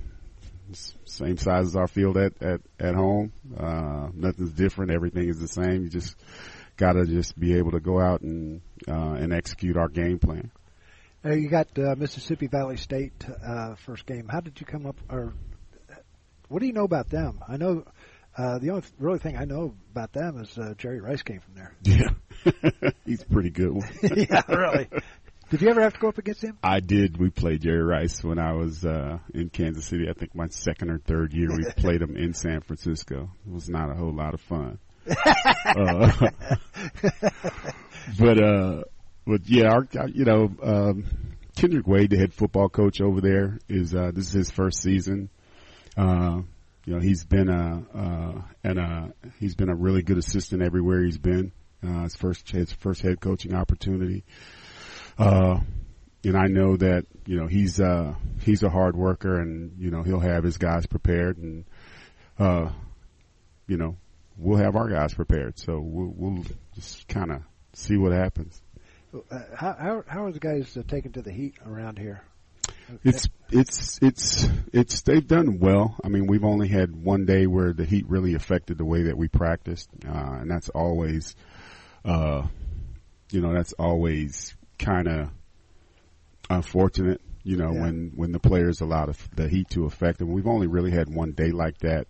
same 0.74 1.38
size 1.38 1.67
as 1.67 1.75
our 1.77 1.88
field 1.88 2.17
at 2.17 2.41
at 2.43 2.59
at 2.77 2.95
home. 2.95 3.31
Uh, 3.57 4.09
nothing's 4.13 4.51
different. 4.51 4.91
Everything 4.91 5.29
is 5.29 5.39
the 5.39 5.48
same. 5.48 5.83
You 5.83 5.89
just 5.89 6.15
got 6.79 6.93
to 6.93 7.05
just 7.05 7.38
be 7.38 7.57
able 7.57 7.71
to 7.71 7.79
go 7.81 8.00
out 8.00 8.21
and 8.21 8.62
uh, 8.88 9.13
and 9.13 9.33
execute 9.33 9.77
our 9.77 9.89
game 9.89 10.17
plan. 10.17 10.50
Uh, 11.24 11.33
you 11.33 11.50
got 11.50 11.67
uh, 11.77 11.95
Mississippi 11.98 12.48
Valley 12.48 12.77
State 12.77 13.25
uh, 13.45 13.75
first 13.86 14.05
game. 14.05 14.27
How 14.29 14.39
did 14.39 14.59
you 14.59 14.65
come 14.65 14.86
up, 14.86 14.95
or 15.09 15.33
what 16.48 16.62
do 16.62 16.65
you 16.65 16.74
know 16.74 16.86
about 16.86 17.09
them? 17.09 17.41
I 17.48 17.57
know 17.57 17.83
uh, 18.38 18.57
the 18.59 18.69
only 18.69 18.83
really 18.98 19.19
thing 19.19 19.38
I 19.38 19.43
know 19.43 19.75
about 19.91 20.13
them 20.13 20.39
is 20.39 20.57
uh, 20.57 20.74
Jerry 20.77 21.01
Rice 21.01 21.21
came 21.21 21.41
from 21.41 21.55
there. 21.55 21.75
Yeah, 21.83 22.91
he's 23.05 23.21
a 23.21 23.27
pretty 23.27 23.50
good 23.50 23.74
one. 23.74 23.89
yeah, 24.15 24.41
really. 24.48 24.88
Did 25.50 25.62
you 25.62 25.69
ever 25.69 25.81
have 25.81 25.93
to 25.93 26.00
go 26.00 26.09
up 26.09 26.17
against 26.19 26.43
him? 26.43 26.59
I 26.63 26.79
did. 26.79 27.17
We 27.17 27.31
played 27.31 27.63
Jerry 27.63 27.83
Rice 27.83 28.24
when 28.24 28.38
I 28.39 28.53
was 28.53 28.86
uh, 28.86 29.17
in 29.33 29.50
Kansas 29.50 29.86
City. 29.86 30.05
I 30.07 30.13
think 30.13 30.36
my 30.36 30.48
second 30.48 30.91
or 30.91 31.00
third 31.00 31.33
year 31.33 31.50
we 31.50 31.65
played 31.75 32.01
him 32.01 32.15
in 32.15 32.33
San 32.33 32.62
Francisco. 32.62 33.31
It 33.45 33.51
was 33.51 33.67
not 33.67 33.89
a 33.89 33.95
whole 33.95 34.13
lot 34.13 34.36
of 34.36 34.41
fun 34.41 34.77
uh, 35.66 36.12
but 38.20 38.44
uh, 38.44 38.84
but 39.25 39.42
yeah, 39.46 39.70
our, 39.70 39.88
you 40.08 40.25
know, 40.25 40.51
um, 40.62 41.06
Kendrick 41.56 41.88
Wade, 41.88 42.10
the 42.10 42.18
head 42.18 42.34
football 42.34 42.70
coach 42.70 43.01
over 43.01 43.22
there, 43.22 43.60
is 43.68 43.94
uh, 43.94 44.12
this 44.13 44.28
is 44.28 44.34
his 44.34 44.51
first 44.51 44.82
season. 44.82 45.30
Uh, 45.98 46.42
you 46.86 46.94
know, 46.94 47.00
he's 47.00 47.24
been 47.25 47.50
a 47.50 47.84
uh, 47.96 48.42
and 48.63 48.80
uh, 48.80 49.08
he's 49.39 49.56
been 49.56 49.70
a 49.70 49.75
really 49.75 50.01
good 50.01 50.18
assistant 50.18 50.62
everywhere 50.62 51.04
he's 51.04 51.18
been. 51.18 51.51
Uh, 51.86 52.04
his 52.04 52.16
first 52.16 52.50
his 52.50 52.72
first 52.72 53.01
head 53.01 53.20
coaching 53.22 53.54
opportunity. 53.54 54.24
Uh, 55.18 55.60
and 56.24 56.38
I 56.38 56.48
know 56.48 56.75
that 56.78 57.06
you 57.25 57.38
know 57.39 57.48
he's 57.48 57.80
uh, 57.80 58.16
he's 58.42 58.63
a 58.63 58.70
hard 58.70 58.96
worker, 58.96 59.39
and 59.39 59.74
you 59.78 59.92
know 59.92 60.04
he'll 60.04 60.20
have 60.20 60.44
his 60.44 60.58
guys 60.58 60.86
prepared, 60.86 61.38
and 61.38 61.66
uh, 62.38 62.70
you 63.68 63.78
know 63.78 63.98
we'll 64.39 64.58
have 64.58 64.75
our 64.75 64.88
guys 64.89 65.13
prepared. 65.13 65.60
So 65.60 65.79
we'll, 65.79 66.13
we'll 66.15 66.46
just 66.75 67.08
kind 67.08 67.31
of 67.31 67.41
see 67.74 67.98
what 67.98 68.12
happens. 68.13 68.62
Uh, 69.13 69.39
how, 69.55 69.74
how 69.79 70.03
how 70.08 70.25
are 70.25 70.31
the 70.31 70.39
guys 70.39 70.75
uh, 70.77 70.84
taken 70.88 71.12
to 71.13 71.22
the 71.22 71.31
heat 71.31 71.55
around 71.65 71.98
here? 71.98 72.22
It's 73.03 73.27
it's 73.51 74.00
it's 74.01 74.48
it's 74.72 75.01
they've 75.01 75.25
done 75.25 75.60
well. 75.60 75.96
I 76.03 76.10
mean, 76.10 76.27
we've 76.27 76.43
only 76.43 76.67
had 76.67 76.96
one 76.96 77.25
day 77.25 77.48
where 77.48 77.74
the 77.74 77.86
heat 77.86 78.05
really 78.08 78.36
affected 78.36 78.77
the 78.77 78.86
way 78.86 79.03
that 79.03 79.17
we 79.17 79.27
practiced, 79.27 79.89
uh, 80.08 80.12
and 80.41 80.50
that's 80.50 80.69
always, 80.69 81.36
uh, 82.05 82.46
you 83.31 83.41
know, 83.41 83.53
that's 83.53 83.74
always 83.74 84.55
kind 84.77 85.08
of 85.08 85.29
unfortunate. 86.50 87.22
You 87.43 87.58
know, 87.58 87.72
Yeah. 87.74 87.81
when 87.81 88.12
when 88.15 88.31
the 88.31 88.39
players 88.39 88.81
allow 88.81 89.05
the, 89.08 89.17
the 89.36 89.48
heat 89.48 89.69
to 89.72 89.86
affect 89.86 90.19
them. 90.19 90.31
We've 90.31 90.48
only 90.48 90.67
really 90.67 90.91
had 90.91 91.10
one 91.13 91.31
day 91.31 91.51
like 91.51 91.79
that, 91.79 92.08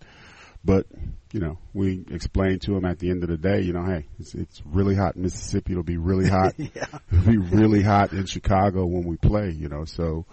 but 0.64 0.86
you 1.32 1.40
know, 1.40 1.60
we 1.74 2.04
explained 2.10 2.62
to 2.62 2.74
them 2.74 2.86
at 2.86 2.98
the 3.00 3.12
end 3.12 3.24
of 3.24 3.30
the 3.30 3.38
day, 3.38 3.62
you 3.62 3.72
know, 3.72 3.84
hey, 3.86 4.08
it's, 4.20 4.34
it's 4.34 4.62
really 4.66 4.96
hot 4.96 5.16
in 5.16 5.22
Mississippi. 5.22 5.74
It'll 5.74 5.84
be 5.84 5.98
really 5.98 6.28
hot. 6.30 6.56
yeah. 6.58 6.86
It'll 7.12 7.26
be 7.26 7.38
really 7.38 7.84
hot 7.84 8.14
in 8.14 8.26
Chicago 8.26 8.86
when 8.86 9.04
we 9.04 9.18
play. 9.18 9.52
You 9.52 9.70
know, 9.70 9.86
so 9.86 10.26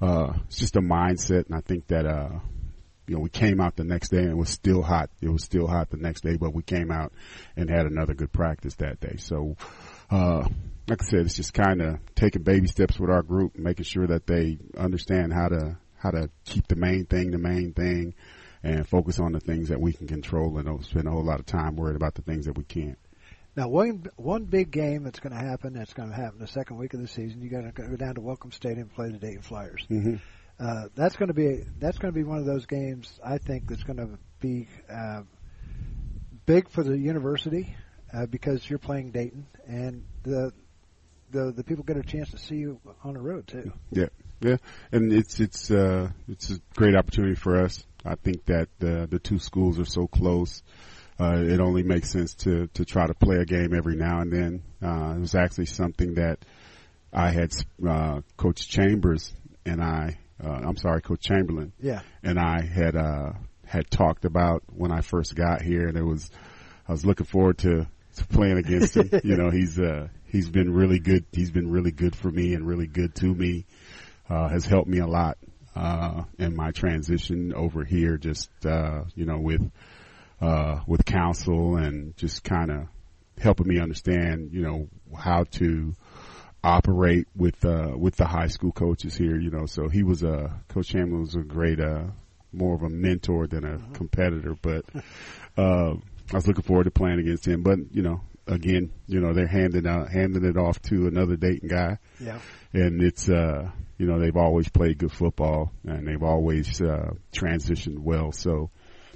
uh, 0.00 0.32
it's 0.46 0.58
just 0.58 0.76
a 0.76 0.80
mindset, 0.80 1.46
and 1.46 1.54
I 1.54 1.60
think 1.60 1.86
that 1.88 2.06
uh, 2.06 2.40
you 3.06 3.14
know 3.14 3.20
we 3.20 3.30
came 3.30 3.60
out 3.60 3.76
the 3.76 3.84
next 3.84 4.10
day 4.10 4.18
and 4.18 4.30
it 4.30 4.36
was 4.36 4.50
still 4.50 4.82
hot. 4.82 5.10
It 5.20 5.28
was 5.28 5.44
still 5.44 5.66
hot 5.66 5.90
the 5.90 5.98
next 5.98 6.22
day, 6.22 6.36
but 6.36 6.52
we 6.54 6.62
came 6.62 6.90
out 6.90 7.12
and 7.56 7.70
had 7.70 7.86
another 7.86 8.14
good 8.14 8.32
practice 8.32 8.74
that 8.76 9.00
day. 9.00 9.16
So, 9.18 9.56
uh, 10.10 10.48
like 10.88 11.00
I 11.00 11.04
said, 11.04 11.20
it's 11.20 11.36
just 11.36 11.54
kind 11.54 11.80
of 11.80 11.98
taking 12.14 12.42
baby 12.42 12.66
steps 12.66 12.98
with 12.98 13.10
our 13.10 13.22
group, 13.22 13.56
making 13.56 13.84
sure 13.84 14.06
that 14.08 14.26
they 14.26 14.58
understand 14.76 15.32
how 15.32 15.48
to 15.48 15.78
how 15.96 16.10
to 16.10 16.28
keep 16.44 16.66
the 16.66 16.76
main 16.76 17.06
thing 17.06 17.30
the 17.30 17.38
main 17.38 17.72
thing, 17.72 18.14
and 18.64 18.88
focus 18.88 19.20
on 19.20 19.32
the 19.32 19.40
things 19.40 19.68
that 19.68 19.80
we 19.80 19.92
can 19.92 20.08
control, 20.08 20.56
and 20.56 20.66
don't 20.66 20.84
spend 20.84 21.06
a 21.06 21.10
whole 21.10 21.22
lot 21.22 21.38
of 21.38 21.46
time 21.46 21.76
worried 21.76 21.96
about 21.96 22.14
the 22.14 22.22
things 22.22 22.46
that 22.46 22.56
we 22.56 22.64
can't. 22.64 22.98
Now, 23.56 23.68
one 23.68 24.06
one 24.16 24.44
big 24.44 24.70
game 24.72 25.04
that's 25.04 25.20
going 25.20 25.32
to 25.32 25.38
happen. 25.38 25.74
That's 25.74 25.92
going 25.92 26.08
to 26.08 26.16
happen 26.16 26.40
the 26.40 26.48
second 26.48 26.78
week 26.78 26.94
of 26.94 27.00
the 27.00 27.06
season. 27.06 27.40
You 27.40 27.50
got 27.50 27.62
to 27.62 27.70
go 27.70 27.96
down 27.96 28.16
to 28.16 28.20
Welcome 28.20 28.50
Stadium 28.50 28.88
and 28.88 28.94
play 28.94 29.10
the 29.10 29.18
Dayton 29.18 29.42
Flyers. 29.42 29.86
Mm-hmm. 29.88 30.16
Uh, 30.58 30.88
that's 30.94 31.16
going 31.16 31.28
to 31.28 31.34
be 31.34 31.64
that's 31.78 31.98
going 31.98 32.12
to 32.12 32.18
be 32.18 32.24
one 32.24 32.38
of 32.38 32.46
those 32.46 32.66
games. 32.66 33.12
I 33.24 33.38
think 33.38 33.68
that's 33.68 33.84
going 33.84 33.98
to 33.98 34.18
be 34.40 34.68
uh, 34.92 35.22
big 36.46 36.68
for 36.68 36.82
the 36.82 36.96
university 36.98 37.76
uh, 38.12 38.26
because 38.26 38.68
you're 38.68 38.78
playing 38.78 39.10
Dayton, 39.10 39.46
and 39.66 40.04
the 40.22 40.52
the 41.30 41.52
the 41.52 41.64
people 41.64 41.84
get 41.84 41.96
a 41.96 42.02
chance 42.02 42.30
to 42.30 42.38
see 42.38 42.56
you 42.56 42.80
on 43.02 43.14
the 43.14 43.20
road 43.20 43.46
too. 43.46 43.72
Yeah, 43.90 44.08
yeah, 44.40 44.56
and 44.90 45.12
it's 45.12 45.38
it's 45.38 45.70
uh 45.70 46.10
it's 46.28 46.50
a 46.50 46.58
great 46.74 46.96
opportunity 46.96 47.34
for 47.34 47.62
us. 47.62 47.84
I 48.04 48.16
think 48.16 48.44
that 48.46 48.68
the 48.78 49.06
the 49.10 49.18
two 49.18 49.38
schools 49.38 49.78
are 49.78 49.84
so 49.84 50.06
close. 50.06 50.62
Uh, 51.18 51.36
it 51.36 51.60
only 51.60 51.82
makes 51.82 52.10
sense 52.10 52.34
to 52.34 52.66
to 52.74 52.84
try 52.84 53.06
to 53.06 53.14
play 53.14 53.36
a 53.36 53.44
game 53.44 53.74
every 53.74 53.96
now 53.96 54.20
and 54.20 54.32
then. 54.32 54.62
Uh, 54.82 55.14
it 55.16 55.20
was 55.20 55.34
actually 55.34 55.66
something 55.66 56.14
that 56.14 56.38
I 57.12 57.30
had 57.30 57.52
uh, 57.86 58.20
Coach 58.36 58.68
Chambers 58.68 59.32
and 59.64 59.82
I. 59.82 60.18
Uh, 60.42 60.48
I'm 60.48 60.76
sorry, 60.76 61.00
Coach 61.00 61.22
Chamberlin 61.22 61.72
Yeah, 61.80 62.00
and 62.22 62.38
I 62.38 62.62
had 62.62 62.96
uh 62.96 63.32
had 63.64 63.90
talked 63.90 64.24
about 64.24 64.62
when 64.74 64.92
I 64.92 65.00
first 65.00 65.34
got 65.34 65.62
here, 65.62 65.86
and 65.86 65.96
it 65.96 66.04
was 66.04 66.30
I 66.88 66.92
was 66.92 67.06
looking 67.06 67.26
forward 67.26 67.58
to, 67.58 67.86
to 68.16 68.26
playing 68.26 68.58
against 68.58 68.96
him. 68.96 69.08
you 69.24 69.36
know, 69.36 69.50
he's 69.50 69.78
uh 69.78 70.08
he's 70.26 70.50
been 70.50 70.72
really 70.72 70.98
good. 70.98 71.24
He's 71.32 71.50
been 71.52 71.70
really 71.70 71.92
good 71.92 72.16
for 72.16 72.30
me 72.30 72.54
and 72.54 72.66
really 72.66 72.88
good 72.88 73.14
to 73.16 73.26
me. 73.26 73.66
Uh, 74.28 74.48
has 74.48 74.64
helped 74.64 74.88
me 74.88 74.98
a 74.98 75.06
lot 75.06 75.38
uh 75.74 76.24
in 76.38 76.54
my 76.56 76.70
transition 76.70 77.52
over 77.54 77.84
here. 77.84 78.16
Just 78.16 78.50
uh 78.64 79.04
you 79.14 79.24
know 79.24 79.38
with 79.38 79.70
uh 80.40 80.80
with 80.86 81.04
counsel 81.04 81.76
and 81.76 82.16
just 82.16 82.44
kind 82.44 82.70
of 82.70 82.86
helping 83.38 83.66
me 83.66 83.80
understand 83.80 84.50
you 84.52 84.62
know 84.62 84.88
how 85.16 85.44
to 85.44 85.94
operate 86.62 87.26
with 87.36 87.64
uh 87.64 87.92
with 87.96 88.16
the 88.16 88.24
high 88.24 88.46
school 88.46 88.72
coaches 88.72 89.14
here 89.14 89.38
you 89.38 89.50
know 89.50 89.66
so 89.66 89.88
he 89.88 90.02
was 90.02 90.22
a 90.22 90.60
coach 90.68 90.88
Chamberlin 90.88 91.20
was 91.20 91.34
a 91.34 91.40
great 91.40 91.80
uh 91.80 92.04
more 92.52 92.74
of 92.74 92.82
a 92.82 92.88
mentor 92.88 93.46
than 93.46 93.64
a 93.64 93.78
competitor 93.92 94.56
but 94.62 94.84
uh 95.58 95.94
I 96.32 96.36
was 96.36 96.46
looking 96.46 96.62
forward 96.62 96.84
to 96.84 96.90
playing 96.90 97.18
against 97.18 97.46
him 97.46 97.62
but 97.62 97.78
you 97.90 98.02
know 98.02 98.20
again 98.46 98.92
you 99.06 99.20
know 99.20 99.34
they're 99.34 99.46
handing 99.46 99.86
out 99.86 100.10
handing 100.10 100.44
it 100.44 100.56
off 100.56 100.80
to 100.82 101.06
another 101.06 101.36
Dayton 101.36 101.68
guy 101.68 101.98
yeah. 102.20 102.38
and 102.72 103.02
it's 103.02 103.28
uh 103.28 103.70
you 103.98 104.06
know 104.06 104.18
they've 104.18 104.36
always 104.36 104.68
played 104.68 104.98
good 104.98 105.12
football 105.12 105.72
and 105.86 106.06
they've 106.06 106.22
always 106.22 106.80
uh 106.82 107.12
transitioned 107.32 107.98
well 107.98 108.32
so 108.32 108.70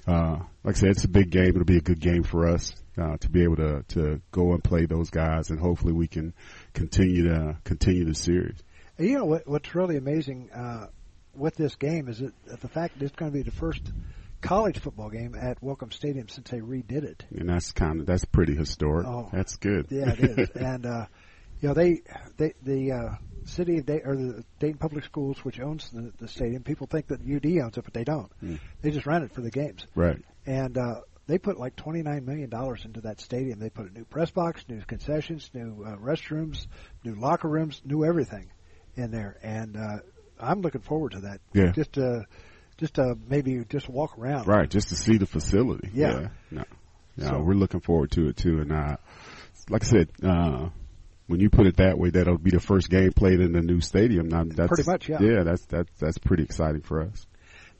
uh 0.06 0.38
like 0.64 0.76
I 0.76 0.78
said 0.78 0.90
it's 0.90 1.04
a 1.04 1.08
big 1.08 1.30
game 1.30 1.48
it'll 1.48 1.64
be 1.64 1.78
a 1.78 1.82
good 1.82 2.00
game 2.00 2.22
for 2.22 2.48
us 2.48 2.72
uh 2.96 3.16
to 3.18 3.28
be 3.30 3.42
able 3.42 3.56
to 3.56 3.82
to 3.88 4.20
go 4.30 4.52
and 4.52 4.62
play 4.62 4.86
those 4.86 5.10
guys 5.10 5.50
and 5.50 5.58
hopefully 5.60 5.92
we 5.92 6.06
can 6.08 6.32
continue 6.74 7.24
to 7.28 7.56
continue 7.64 8.04
the 8.04 8.14
series 8.14 8.56
you 9.00 9.16
know 9.16 9.26
what? 9.26 9.46
What's 9.46 9.76
really 9.76 9.96
amazing 9.96 10.50
uh, 10.52 10.88
with 11.32 11.54
this 11.54 11.76
game 11.76 12.08
is 12.08 12.18
that 12.18 12.32
the 12.60 12.66
fact 12.66 12.98
that 12.98 13.04
it's 13.04 13.14
going 13.14 13.30
to 13.30 13.36
be 13.38 13.42
the 13.44 13.52
first 13.52 13.92
college 14.40 14.80
football 14.80 15.08
game 15.08 15.36
at 15.40 15.62
Welcome 15.62 15.92
Stadium 15.92 16.28
since 16.28 16.50
they 16.50 16.58
redid 16.58 17.04
it. 17.04 17.24
and 17.30 17.48
that's 17.48 17.70
kind 17.70 18.00
of 18.00 18.06
that's 18.06 18.24
pretty 18.24 18.56
historic 18.56 19.06
Oh. 19.06 19.28
that's 19.32 19.54
good 19.54 19.86
Yeah, 19.90 20.10
it 20.18 20.38
is. 20.38 20.50
and 20.56 20.84
uh, 20.84 21.06
you 21.60 21.68
know, 21.68 21.74
they, 21.74 22.02
they 22.36 22.54
the 22.62 22.92
uh, 22.92 23.14
city 23.44 23.78
or 24.04 24.16
the 24.16 24.44
Dayton 24.58 24.78
Public 24.78 25.04
Schools, 25.04 25.38
which 25.44 25.60
owns 25.60 25.90
the, 25.90 26.12
the 26.18 26.28
stadium, 26.28 26.62
people 26.62 26.86
think 26.86 27.08
that 27.08 27.20
UD 27.20 27.46
owns 27.64 27.76
it, 27.78 27.84
but 27.84 27.94
they 27.94 28.04
don't. 28.04 28.30
Mm. 28.42 28.58
They 28.82 28.90
just 28.90 29.06
rent 29.06 29.24
it 29.24 29.32
for 29.34 29.40
the 29.40 29.50
games, 29.50 29.86
right 29.94 30.18
and 30.46 30.78
uh, 30.78 31.00
they 31.26 31.38
put 31.38 31.58
like 31.58 31.76
twenty 31.76 32.02
nine 32.02 32.24
million 32.24 32.48
dollars 32.50 32.84
into 32.84 33.00
that 33.02 33.20
stadium. 33.20 33.58
They 33.58 33.70
put 33.70 33.90
a 33.90 33.92
new 33.92 34.04
press 34.04 34.30
box, 34.30 34.64
new 34.68 34.80
concessions, 34.82 35.50
new 35.52 35.84
uh, 35.86 35.96
restrooms, 35.96 36.66
new 37.04 37.14
locker 37.14 37.48
rooms, 37.48 37.80
new 37.84 38.04
everything 38.04 38.50
in 38.96 39.10
there, 39.10 39.36
and 39.42 39.76
uh, 39.76 39.98
I'm 40.40 40.60
looking 40.62 40.80
forward 40.82 41.12
to 41.12 41.20
that. 41.22 41.40
Yeah. 41.52 41.72
just 41.72 41.92
to 41.94 42.26
just 42.76 42.94
to 42.94 43.16
maybe 43.28 43.64
just 43.68 43.88
walk 43.88 44.16
around. 44.18 44.46
right 44.46 44.70
just 44.70 44.90
to 44.90 44.94
see 44.96 45.16
the 45.18 45.26
facility 45.26 45.90
Yeah. 45.92 46.28
no 46.50 46.62
yeah 47.16 47.30
So- 47.30 47.40
we're 47.42 47.54
looking 47.54 47.80
forward 47.80 48.12
to 48.12 48.28
it 48.28 48.36
too 48.36 48.60
and 48.60 48.70
uh 48.72 48.96
like 49.68 49.82
I 49.82 49.86
said 49.86 50.08
uh 50.22 50.68
when 51.28 51.40
you 51.40 51.50
put 51.50 51.66
it 51.66 51.76
that 51.76 51.98
way, 51.98 52.10
that'll 52.10 52.38
be 52.38 52.50
the 52.50 52.58
first 52.58 52.90
game 52.90 53.12
played 53.12 53.40
in 53.40 53.52
the 53.52 53.60
new 53.60 53.80
stadium. 53.80 54.28
Now, 54.28 54.44
that's, 54.44 54.68
Pretty 54.68 54.90
much, 54.90 55.08
yeah. 55.08 55.18
Yeah, 55.20 55.42
that's 55.44 55.64
that's 55.66 55.90
that's 55.98 56.18
pretty 56.18 56.42
exciting 56.42 56.80
for 56.80 57.02
us. 57.02 57.26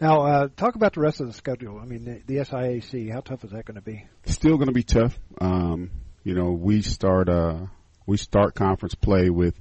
Now, 0.01 0.21
uh, 0.21 0.49
talk 0.57 0.77
about 0.77 0.93
the 0.93 1.01
rest 1.01 1.21
of 1.21 1.27
the 1.27 1.33
schedule. 1.33 1.81
I 1.81 1.85
mean, 1.85 2.05
the, 2.05 2.23
the 2.27 2.45
SIAC. 2.45 3.11
How 3.11 3.21
tough 3.21 3.43
is 3.43 3.51
that 3.51 3.65
going 3.65 3.75
to 3.75 3.83
be? 3.83 4.07
Still 4.27 4.57
going 4.57 4.69
to 4.69 4.73
be 4.73 4.85
tough. 4.85 5.19
Um, 5.41 5.91
you 6.23 6.35
know, 6.35 6.53
we 6.53 6.83
start 6.83 7.29
uh 7.29 7.67
we 8.07 8.19
start 8.19 8.55
conference 8.55 8.95
play 8.95 9.31
with 9.31 9.55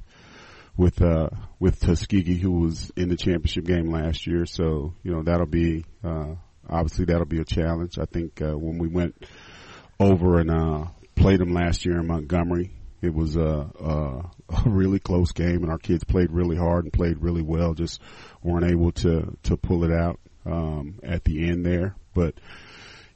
with 0.76 1.02
uh 1.02 1.30
with 1.60 1.80
Tuskegee, 1.80 2.38
who 2.38 2.52
was 2.60 2.92
in 2.98 3.08
the 3.10 3.16
championship 3.16 3.66
game 3.66 3.90
last 3.90 4.28
year. 4.28 4.46
So 4.46 4.94
you 5.02 5.12
know 5.12 5.24
that'll 5.24 5.46
be 5.48 5.86
uh 6.04 6.36
obviously 6.70 7.06
that'll 7.06 7.26
be 7.26 7.40
a 7.40 7.46
challenge. 7.46 7.98
I 7.98 8.06
think 8.06 8.42
uh, 8.42 8.58
when 8.58 8.80
we 8.80 8.90
went 8.90 9.26
over 10.00 10.40
and 10.40 10.52
uh 10.52 10.88
played 11.16 11.40
them 11.40 11.54
last 11.54 11.86
year 11.86 12.00
in 12.00 12.08
Montgomery. 12.08 12.72
It 13.02 13.14
was 13.14 13.36
a, 13.36 13.70
a, 13.80 14.32
a 14.66 14.70
really 14.70 15.00
close 15.00 15.32
game, 15.32 15.64
and 15.64 15.70
our 15.70 15.78
kids 15.78 16.04
played 16.04 16.32
really 16.32 16.58
hard 16.58 16.86
and 16.86 16.94
played 16.94 17.20
really 17.20 17.42
well. 17.44 17.74
Just 17.74 18.02
weren't 18.44 18.70
able 18.70 18.92
to 18.94 19.38
to 19.44 19.58
pull 19.58 19.84
it 19.84 19.92
out 19.92 20.20
um, 20.46 21.00
at 21.04 21.24
the 21.24 21.50
end 21.50 21.66
there. 21.66 21.96
But 22.14 22.36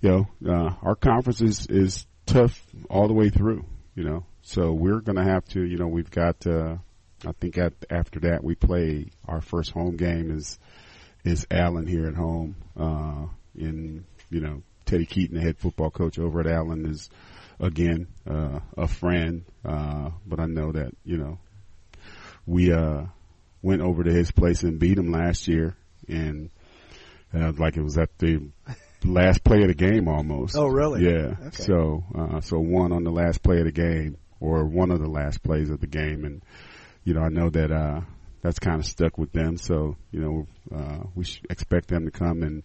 you 0.01 0.09
know, 0.09 0.27
uh, 0.53 0.75
our 0.81 0.95
conference 0.95 1.41
is 1.41 1.67
is 1.67 2.05
tough 2.25 2.61
all 2.89 3.07
the 3.07 3.13
way 3.13 3.29
through. 3.29 3.65
You 3.95 4.03
know, 4.03 4.25
so 4.41 4.71
we're 4.71 5.01
going 5.01 5.17
to 5.17 5.31
have 5.31 5.45
to. 5.49 5.61
You 5.61 5.77
know, 5.77 5.87
we've 5.87 6.11
got. 6.11 6.45
Uh, 6.45 6.77
I 7.25 7.33
think 7.33 7.57
at, 7.57 7.73
after 7.89 8.21
that 8.21 8.43
we 8.43 8.55
play 8.55 9.11
our 9.27 9.41
first 9.41 9.71
home 9.71 9.95
game 9.95 10.31
is 10.35 10.57
is 11.23 11.45
Allen 11.51 11.85
here 11.85 12.07
at 12.07 12.15
home. 12.15 12.55
Uh, 12.75 13.27
in 13.55 14.05
you 14.29 14.39
know 14.39 14.63
Teddy 14.85 15.05
Keaton, 15.05 15.37
the 15.37 15.41
head 15.41 15.57
football 15.57 15.91
coach 15.91 16.17
over 16.17 16.39
at 16.39 16.47
Allen, 16.47 16.85
is 16.85 17.09
again 17.61 18.07
uh, 18.29 18.59
a 18.77 18.87
friend. 18.87 19.45
Uh, 19.63 20.09
but 20.25 20.39
I 20.39 20.45
know 20.47 20.71
that 20.73 20.91
you 21.05 21.17
know 21.17 21.39
we 22.45 22.73
uh, 22.73 23.03
went 23.61 23.81
over 23.81 24.03
to 24.03 24.11
his 24.11 24.31
place 24.31 24.63
and 24.63 24.79
beat 24.79 24.97
him 24.97 25.11
last 25.11 25.47
year, 25.47 25.77
and 26.07 26.49
uh, 27.33 27.53
like 27.57 27.77
it 27.77 27.83
was 27.83 27.97
at 27.97 28.17
the 28.17 28.49
last 29.03 29.43
play 29.43 29.61
of 29.61 29.67
the 29.67 29.73
game 29.75 30.07
almost. 30.07 30.55
Oh, 30.55 30.67
really? 30.67 31.05
Yeah. 31.05 31.35
Okay. 31.47 31.63
So 31.63 32.03
uh, 32.17 32.41
so 32.41 32.59
one 32.59 32.91
on 32.91 33.03
the 33.03 33.11
last 33.11 33.43
play 33.43 33.59
of 33.59 33.65
the 33.65 33.71
game, 33.71 34.17
or 34.39 34.65
one 34.65 34.91
of 34.91 34.99
the 34.99 35.09
last 35.09 35.43
plays 35.43 35.69
of 35.69 35.79
the 35.79 35.87
game, 35.87 36.25
and 36.25 36.43
you 37.03 37.13
know 37.13 37.21
I 37.21 37.29
know 37.29 37.49
that 37.49 37.71
uh, 37.71 38.01
that's 38.41 38.59
kind 38.59 38.79
of 38.79 38.85
stuck 38.85 39.17
with 39.17 39.31
them. 39.31 39.57
So 39.57 39.95
you 40.11 40.19
know 40.19 40.47
uh, 40.75 41.03
we 41.15 41.25
expect 41.49 41.87
them 41.87 42.05
to 42.05 42.11
come 42.11 42.41
and 42.41 42.63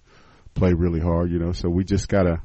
play 0.55 0.73
really 0.73 1.01
hard. 1.01 1.31
You 1.31 1.39
know, 1.39 1.53
so 1.53 1.69
we 1.69 1.85
just 1.85 2.09
gotta 2.09 2.41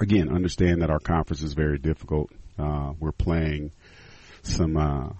again 0.00 0.28
understand 0.28 0.82
that 0.82 0.90
our 0.90 0.98
conference 0.98 1.42
is 1.42 1.54
very 1.54 1.78
difficult. 1.78 2.30
Uh, 2.58 2.92
we're 2.98 3.12
playing 3.12 3.72
some 4.42 4.76
uh, 4.76 5.10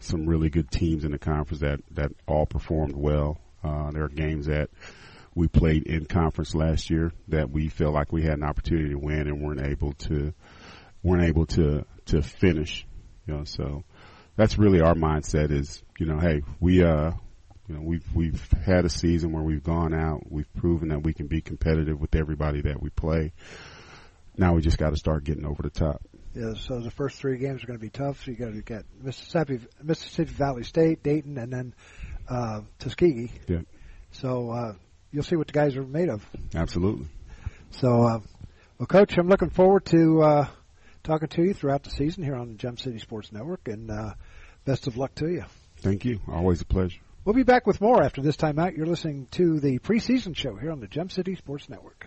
some 0.00 0.26
really 0.26 0.50
good 0.50 0.70
teams 0.70 1.04
in 1.04 1.12
the 1.12 1.18
conference 1.18 1.60
that 1.60 1.80
that 1.92 2.10
all 2.26 2.46
performed 2.46 2.94
well. 2.96 3.38
Uh, 3.62 3.90
there 3.90 4.04
are 4.04 4.08
games 4.08 4.46
that 4.46 4.70
we 5.34 5.48
played 5.48 5.84
in 5.86 6.06
conference 6.06 6.54
last 6.54 6.90
year 6.90 7.12
that 7.28 7.50
we 7.50 7.68
feel 7.68 7.92
like 7.92 8.12
we 8.12 8.22
had 8.22 8.34
an 8.34 8.44
opportunity 8.44 8.90
to 8.90 8.98
win 8.98 9.26
and 9.28 9.42
weren't 9.42 9.66
able 9.66 9.92
to 9.92 10.32
weren't 11.02 11.24
able 11.24 11.46
to 11.46 11.84
to 12.06 12.22
finish. 12.22 12.86
You 13.26 13.34
know, 13.34 13.44
so 13.44 13.84
that's 14.36 14.58
really 14.58 14.80
our 14.80 14.94
mindset 14.94 15.50
is 15.50 15.82
you 15.98 16.06
know, 16.06 16.18
hey, 16.18 16.42
we 16.60 16.82
uh 16.82 17.12
You 17.68 17.74
know, 17.74 17.82
we've 17.82 18.06
we've 18.14 18.48
had 18.64 18.84
a 18.86 18.88
season 18.88 19.32
where 19.32 19.42
we've 19.42 19.62
gone 19.62 19.92
out, 19.92 20.30
we've 20.30 20.52
proven 20.54 20.88
that 20.88 21.02
we 21.02 21.12
can 21.12 21.26
be 21.26 21.42
competitive 21.42 22.00
with 22.00 22.14
everybody 22.14 22.62
that 22.62 22.80
we 22.80 22.88
play. 22.90 23.32
Now 24.38 24.54
we 24.54 24.62
just 24.62 24.78
got 24.78 24.90
to 24.90 24.96
start 24.96 25.24
getting 25.24 25.44
over 25.44 25.62
the 25.62 25.70
top. 25.70 26.00
Yeah, 26.34 26.54
so 26.54 26.80
the 26.80 26.92
first 26.92 27.18
three 27.18 27.38
games 27.38 27.64
are 27.64 27.66
going 27.66 27.78
to 27.78 27.84
be 27.84 27.90
tough. 27.90 28.24
So 28.24 28.30
you 28.30 28.36
got 28.36 28.52
to 28.52 28.62
get 28.62 28.84
Mississippi, 29.02 29.58
Mississippi 29.82 30.32
Valley 30.32 30.62
State, 30.62 31.02
Dayton, 31.02 31.36
and 31.36 31.52
then 31.52 31.74
uh, 32.28 32.60
Tuskegee. 32.78 33.30
Yeah. 33.48 33.62
So 34.12 34.50
uh, 34.50 34.72
you'll 35.10 35.24
see 35.24 35.36
what 35.36 35.48
the 35.48 35.52
guys 35.52 35.76
are 35.76 35.82
made 35.82 36.08
of. 36.08 36.24
Absolutely. 36.54 37.08
So, 37.70 38.02
uh, 38.02 38.20
well, 38.78 38.86
Coach, 38.86 39.18
I'm 39.18 39.28
looking 39.28 39.50
forward 39.50 39.84
to 39.86 40.22
uh, 40.22 40.46
talking 41.02 41.28
to 41.28 41.42
you 41.42 41.54
throughout 41.54 41.82
the 41.82 41.90
season 41.90 42.22
here 42.22 42.36
on 42.36 42.48
the 42.48 42.54
Gem 42.54 42.76
City 42.76 42.98
Sports 42.98 43.32
Network, 43.32 43.66
and 43.66 43.90
uh, 43.90 44.14
best 44.64 44.86
of 44.86 44.96
luck 44.96 45.14
to 45.16 45.28
you. 45.28 45.44
Thank 45.78 46.04
you. 46.04 46.20
Always 46.28 46.60
a 46.60 46.64
pleasure. 46.64 47.00
We'll 47.24 47.34
be 47.34 47.42
back 47.42 47.66
with 47.66 47.80
more 47.80 48.02
after 48.02 48.22
this 48.22 48.36
time 48.36 48.58
out. 48.58 48.74
You're 48.74 48.86
listening 48.86 49.26
to 49.32 49.58
the 49.60 49.80
preseason 49.80 50.36
show 50.36 50.54
here 50.54 50.70
on 50.70 50.80
the 50.80 50.86
Gem 50.86 51.10
City 51.10 51.34
Sports 51.34 51.68
Network. 51.68 52.06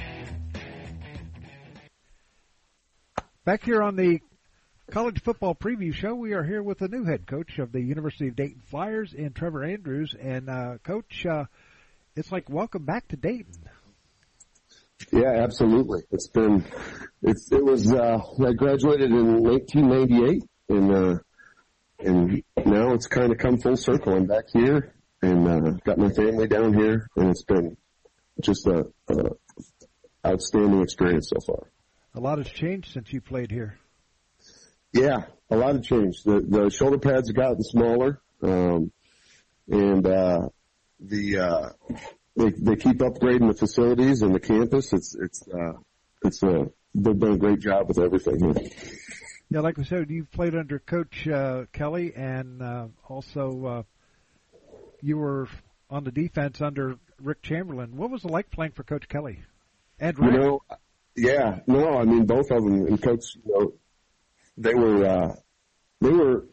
Back 3.45 3.65
here 3.65 3.83
on 3.83 3.97
the 3.97 4.21
college 4.93 5.21
football 5.21 5.57
preview 5.57 5.93
show, 5.93 6.15
we 6.15 6.33
are 6.35 6.45
here 6.45 6.63
with 6.63 6.79
the 6.79 6.87
new 6.87 7.05
head 7.05 7.27
coach 7.27 7.59
of 7.59 7.73
the 7.73 7.81
University 7.81 8.29
of 8.29 8.37
Dayton 8.37 8.63
Flyers 8.71 9.15
in 9.15 9.33
Trevor 9.33 9.65
Andrews. 9.65 10.15
And, 10.21 10.49
uh, 10.49 10.79
coach, 10.85 11.27
uh, 11.27 11.47
it's 12.17 12.33
like 12.33 12.49
welcome 12.49 12.85
back 12.85 13.09
to 13.09 13.17
Dayton. 13.17 13.55
Yeah, 15.13 15.43
absolutely. 15.43 16.03
It's 16.11 16.29
been, 16.29 16.65
it's, 17.23 17.51
it 17.51 17.65
was, 17.65 17.93
uh, 17.93 18.19
I 18.47 18.53
graduated 18.53 19.11
in 19.11 19.43
1998 19.43 20.43
and, 20.69 20.95
uh, 20.95 21.19
and 21.99 22.43
now 22.65 22.93
it's 22.93 23.07
kind 23.07 23.33
of 23.33 23.39
come 23.39 23.59
full 23.59 23.77
circle. 23.77 24.15
I'm 24.15 24.27
back 24.27 24.45
here 24.53 24.95
and, 25.23 25.49
uh, 25.49 25.71
got 25.85 25.99
my 25.99 26.11
family 26.11 26.47
down 26.47 26.75
here 26.75 27.09
and 27.17 27.31
it's 27.31 27.45
been 27.45 27.77
just 28.43 28.67
a, 28.67 28.87
a 29.09 30.27
outstanding 30.27 30.83
experience 30.83 31.31
so 31.35 31.41
far. 31.47 31.71
A 32.15 32.21
lot 32.21 32.39
has 32.39 32.49
changed 32.49 32.93
since 32.93 33.13
you 33.13 33.21
played 33.21 33.51
here. 33.51 33.79
Yeah, 34.93 35.25
a 35.51 35.57
lot 35.57 35.77
of 35.77 35.85
change. 35.85 36.23
The, 36.25 36.41
the 36.47 36.71
shoulder 36.71 36.99
pads 36.99 37.29
have 37.29 37.37
gotten 37.37 37.63
smaller. 37.63 38.21
Um, 38.43 38.93
and, 39.69 40.07
uh, 40.07 40.49
the, 41.01 41.39
uh, 41.39 41.69
they, 42.37 42.51
they 42.51 42.77
keep 42.77 42.99
upgrading 42.99 43.49
the 43.49 43.57
facilities 43.59 44.23
and 44.23 44.35
the 44.35 44.41
campus. 44.41 44.93
It's, 44.93 45.15
it's, 45.15 45.49
uh, 45.49 45.73
it's, 46.23 46.43
uh, 46.43 46.67
they've 46.95 47.19
done 47.19 47.33
a 47.33 47.39
great 47.39 47.61
job 47.61 47.89
with 47.89 47.99
everything 47.99 48.41
here. 48.41 48.71
Yeah, 49.53 49.61
like 49.61 49.77
we 49.77 49.85
said, 49.85 50.11
you 50.11 50.25
played 50.27 50.55
under 50.55 50.79
Coach 50.79 51.27
uh, 51.27 51.65
Kelly, 51.73 52.15
and 52.15 52.63
uh, 52.63 52.87
also 53.09 53.67
uh, 53.67 53.83
you 55.03 55.19
were 55.19 55.49
on 55.91 56.05
the 56.05 56.13
defense 56.13 56.61
under 56.61 56.99
Rick 57.21 57.43
Chamberlin. 57.43 57.97
What 57.97 58.11
was 58.11 58.25
it 58.25 58.31
like 58.31 58.51
playing 58.51 58.73
for 58.73 58.85
Coach 58.85 59.09
Kelly 59.09 59.43
and 59.99 60.17
Rick? 60.17 60.33
You 60.33 60.39
know, 60.39 60.61
yeah, 61.17 61.59
no, 61.67 61.99
I 61.99 62.05
mean 62.05 62.27
both 62.27 62.53
of 62.53 62.63
them, 62.63 62.87
and 62.87 63.03
Coach, 63.03 63.35
you 63.45 63.53
know, 63.53 63.73
they 64.57 64.75
were 64.75 65.05
uh, 65.05 65.35
they 66.01 66.11
were 66.11 66.47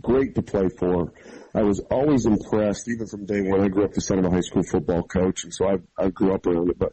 great 0.00 0.36
to 0.36 0.42
play 0.42 0.68
for. 0.68 1.12
I 1.58 1.62
was 1.62 1.80
always 1.90 2.24
impressed, 2.24 2.88
even 2.88 3.08
from 3.08 3.26
day 3.26 3.40
one. 3.42 3.60
I 3.60 3.68
grew 3.68 3.84
up 3.84 3.92
the 3.92 4.00
son 4.00 4.20
of 4.20 4.26
a 4.26 4.30
high 4.30 4.42
school 4.42 4.62
football 4.62 5.02
coach, 5.02 5.42
and 5.42 5.52
so 5.52 5.68
I 5.68 5.78
I 6.04 6.08
grew 6.08 6.32
up 6.32 6.46
around 6.46 6.70
it, 6.70 6.78
but 6.78 6.92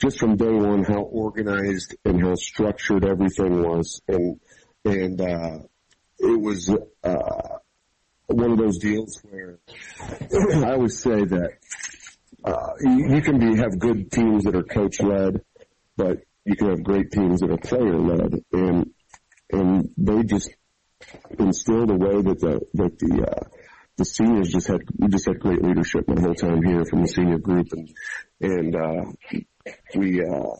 just 0.00 0.18
from 0.18 0.36
day 0.36 0.52
one 0.52 0.84
how 0.84 1.00
organized 1.00 1.96
and 2.04 2.20
how 2.22 2.34
structured 2.34 3.04
everything 3.04 3.62
was 3.62 4.00
and 4.08 4.40
and 4.84 5.20
uh 5.20 5.58
it 6.18 6.40
was 6.40 6.70
uh 7.02 7.58
one 8.26 8.52
of 8.52 8.58
those 8.58 8.78
deals 8.78 9.20
where 9.30 9.58
I 10.64 10.72
always 10.72 11.00
say 11.00 11.24
that 11.24 11.50
uh 12.44 12.72
you, 12.80 13.22
can 13.22 13.38
be 13.38 13.56
have 13.56 13.78
good 13.78 14.12
teams 14.12 14.44
that 14.44 14.54
are 14.54 14.62
coach 14.62 15.00
led 15.00 15.42
but 15.96 16.18
you 16.44 16.56
can 16.56 16.68
have 16.70 16.82
great 16.82 17.10
teams 17.10 17.40
that 17.40 17.50
are 17.50 17.58
player 17.58 17.98
led 17.98 18.34
and 18.52 18.90
and 19.50 19.88
they 19.96 20.22
just 20.24 20.50
instilled 21.38 21.90
a 21.90 21.94
way 21.94 22.20
that 22.20 22.40
the 22.40 22.60
that 22.74 22.98
the 22.98 23.26
uh 23.26 23.55
the 23.96 24.04
seniors 24.04 24.50
just 24.50 24.68
had 24.68 24.80
we 24.98 25.08
just 25.08 25.26
had 25.26 25.40
great 25.40 25.62
leadership 25.62 26.06
my 26.08 26.20
whole 26.20 26.34
time 26.34 26.62
here 26.62 26.84
from 26.84 27.02
the 27.02 27.08
senior 27.08 27.38
group. 27.38 27.68
And 27.72 27.90
and 28.40 28.76
uh 28.76 29.44
we 29.94 30.20
uh, 30.22 30.50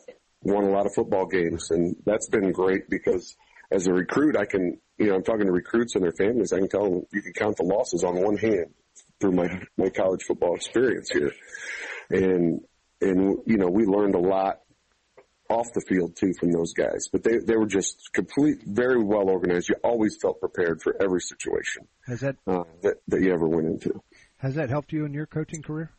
won 0.42 0.64
a 0.64 0.70
lot 0.70 0.86
of 0.86 0.94
football 0.94 1.26
games, 1.26 1.70
and 1.70 1.96
that's 2.04 2.28
been 2.28 2.52
great 2.52 2.88
because 2.88 3.36
as 3.70 3.86
a 3.86 3.92
recruit, 3.92 4.36
I 4.36 4.46
can, 4.46 4.78
you 4.98 5.06
know, 5.06 5.16
I'm 5.16 5.22
talking 5.22 5.46
to 5.46 5.52
recruits 5.52 5.94
and 5.94 6.04
their 6.04 6.12
families. 6.12 6.52
I 6.52 6.58
can 6.58 6.68
tell 6.68 6.84
them 6.84 7.02
you 7.12 7.22
can 7.22 7.32
count 7.32 7.56
the 7.56 7.64
losses 7.64 8.04
on 8.04 8.22
one 8.22 8.36
hand 8.36 8.74
through 9.20 9.32
my 9.32 9.48
my 9.76 9.90
college 9.90 10.22
football 10.22 10.54
experience 10.54 11.10
here, 11.10 11.32
and 12.10 12.60
and 13.00 13.38
you 13.46 13.56
know 13.56 13.68
we 13.68 13.84
learned 13.84 14.14
a 14.14 14.20
lot 14.20 14.60
off 15.48 15.66
the 15.74 15.80
field 15.82 16.16
too 16.16 16.32
from 16.38 16.52
those 16.52 16.72
guys. 16.72 17.08
But 17.10 17.22
they 17.22 17.38
they 17.38 17.56
were 17.56 17.66
just 17.66 18.10
complete, 18.12 18.58
very 18.64 19.02
well 19.02 19.28
organized. 19.28 19.68
You 19.68 19.76
always 19.84 20.16
felt 20.20 20.40
prepared 20.40 20.82
for 20.82 20.94
every 21.02 21.20
situation 21.20 21.86
Has 22.06 22.20
that 22.20 22.36
uh, 22.46 22.64
that 22.82 22.96
that 23.08 23.20
you 23.22 23.32
ever 23.32 23.46
went 23.48 23.66
into. 23.66 24.00
has 24.38 24.54
that 24.54 24.68
helped 24.70 24.92
you 24.92 25.04
in 25.04 25.12
your 25.14 25.26
coaching 25.26 25.62
career? 25.62 25.90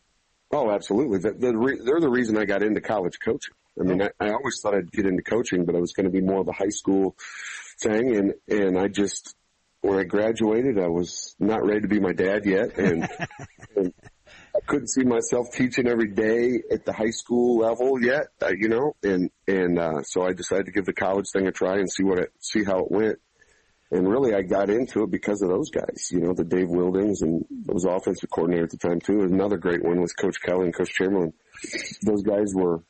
Oh, 0.52 0.72
absolutely. 0.72 1.20
The, 1.20 1.32
the 1.34 1.58
re- 1.58 1.80
they're 1.84 2.00
the 2.00 2.10
reason 2.10 2.38
I 2.38 2.46
got 2.46 2.64
into 2.64 2.80
college 2.82 3.18
coaching. 3.24 3.54
I 3.80 3.84
mean, 3.84 4.02
I, 4.02 4.10
I 4.20 4.32
always 4.32 4.60
thought 4.62 4.74
I'd 4.76 4.92
get 4.92 5.06
into 5.06 5.22
coaching, 5.22 5.66
but 5.66 5.76
it 5.76 5.82
was 5.82 5.92
going 5.94 6.06
to 6.06 6.10
be 6.12 6.22
more 6.22 6.40
of 6.42 6.48
a 6.48 6.54
high 6.54 6.70
school 6.70 7.16
thing. 7.82 8.16
And, 8.16 8.34
and 8.48 8.80
I 8.80 8.88
just, 8.88 9.36
when 9.82 10.00
I 10.00 10.04
graduated, 10.04 10.80
I 10.80 10.88
was 10.88 11.36
not 11.38 11.64
ready 11.66 11.82
to 11.82 11.88
be 11.88 12.00
my 12.00 12.14
dad 12.14 12.46
yet. 12.46 12.78
And, 12.78 13.08
and 13.76 13.94
I 14.00 14.17
couldn't 14.66 14.88
see 14.88 15.04
myself 15.04 15.48
teaching 15.54 15.88
every 15.88 16.10
day 16.10 16.62
at 16.72 16.86
the 16.86 16.94
high 16.94 17.12
school 17.12 17.60
level 17.60 18.02
yet, 18.04 18.28
uh, 18.42 18.52
you 18.58 18.70
know, 18.70 18.96
and, 19.04 19.30
and, 19.48 19.78
uh, 19.78 20.02
so 20.04 20.24
I 20.24 20.34
decided 20.34 20.66
to 20.68 20.72
give 20.72 20.86
the 20.86 20.94
college 20.94 21.28
thing 21.32 21.48
a 21.48 21.52
try 21.52 21.76
and 21.76 21.92
see 21.92 22.04
what 22.04 22.20
it, 22.20 22.32
see 22.40 22.64
how 22.64 22.80
it 22.80 22.92
went. 22.92 23.20
And 23.90 24.08
really, 24.08 24.34
I 24.34 24.42
got 24.42 24.70
into 24.70 25.04
it 25.04 25.12
because 25.12 25.42
of 25.42 25.50
those 25.50 25.70
guys, 25.70 26.10
you 26.12 26.20
know, 26.20 26.34
the 26.34 26.44
Dave 26.44 26.68
Wildings 26.70 27.22
and 27.22 27.46
was 27.66 27.86
offensive 27.86 28.30
coordinator 28.30 28.66
at 28.66 28.72
the 28.72 28.78
time 28.78 29.00
too. 29.00 29.22
Another 29.22 29.58
great 29.58 29.84
one 29.84 30.02
was 30.02 30.12
Coach 30.12 30.42
Kelly 30.42 30.66
and 30.66 30.76
Coach 30.76 30.94
Chamberlin. 30.94 31.32
Those 32.04 32.22
guys 32.22 32.52
were, 32.54 32.84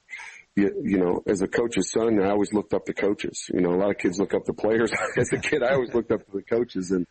you, 0.55 0.73
you 0.83 0.97
know, 0.97 1.21
as 1.27 1.43
a 1.43 1.47
coach's 1.47 1.91
son, 1.91 2.19
I 2.19 2.31
always 2.31 2.51
looked 2.51 2.73
up 2.73 2.85
to 2.85 2.93
coaches. 2.93 3.45
You 3.53 3.61
know, 3.61 3.75
a 3.75 3.77
lot 3.77 3.91
of 3.91 3.99
kids 3.99 4.19
look 4.19 4.33
up 4.33 4.45
to 4.45 4.53
players. 4.53 4.91
as 5.17 5.31
a 5.33 5.37
kid, 5.37 5.61
I 5.61 5.73
always 5.73 5.93
looked 5.93 6.11
up 6.11 6.25
to 6.25 6.31
the 6.31 6.41
coaches 6.41 6.89
and, 6.89 7.05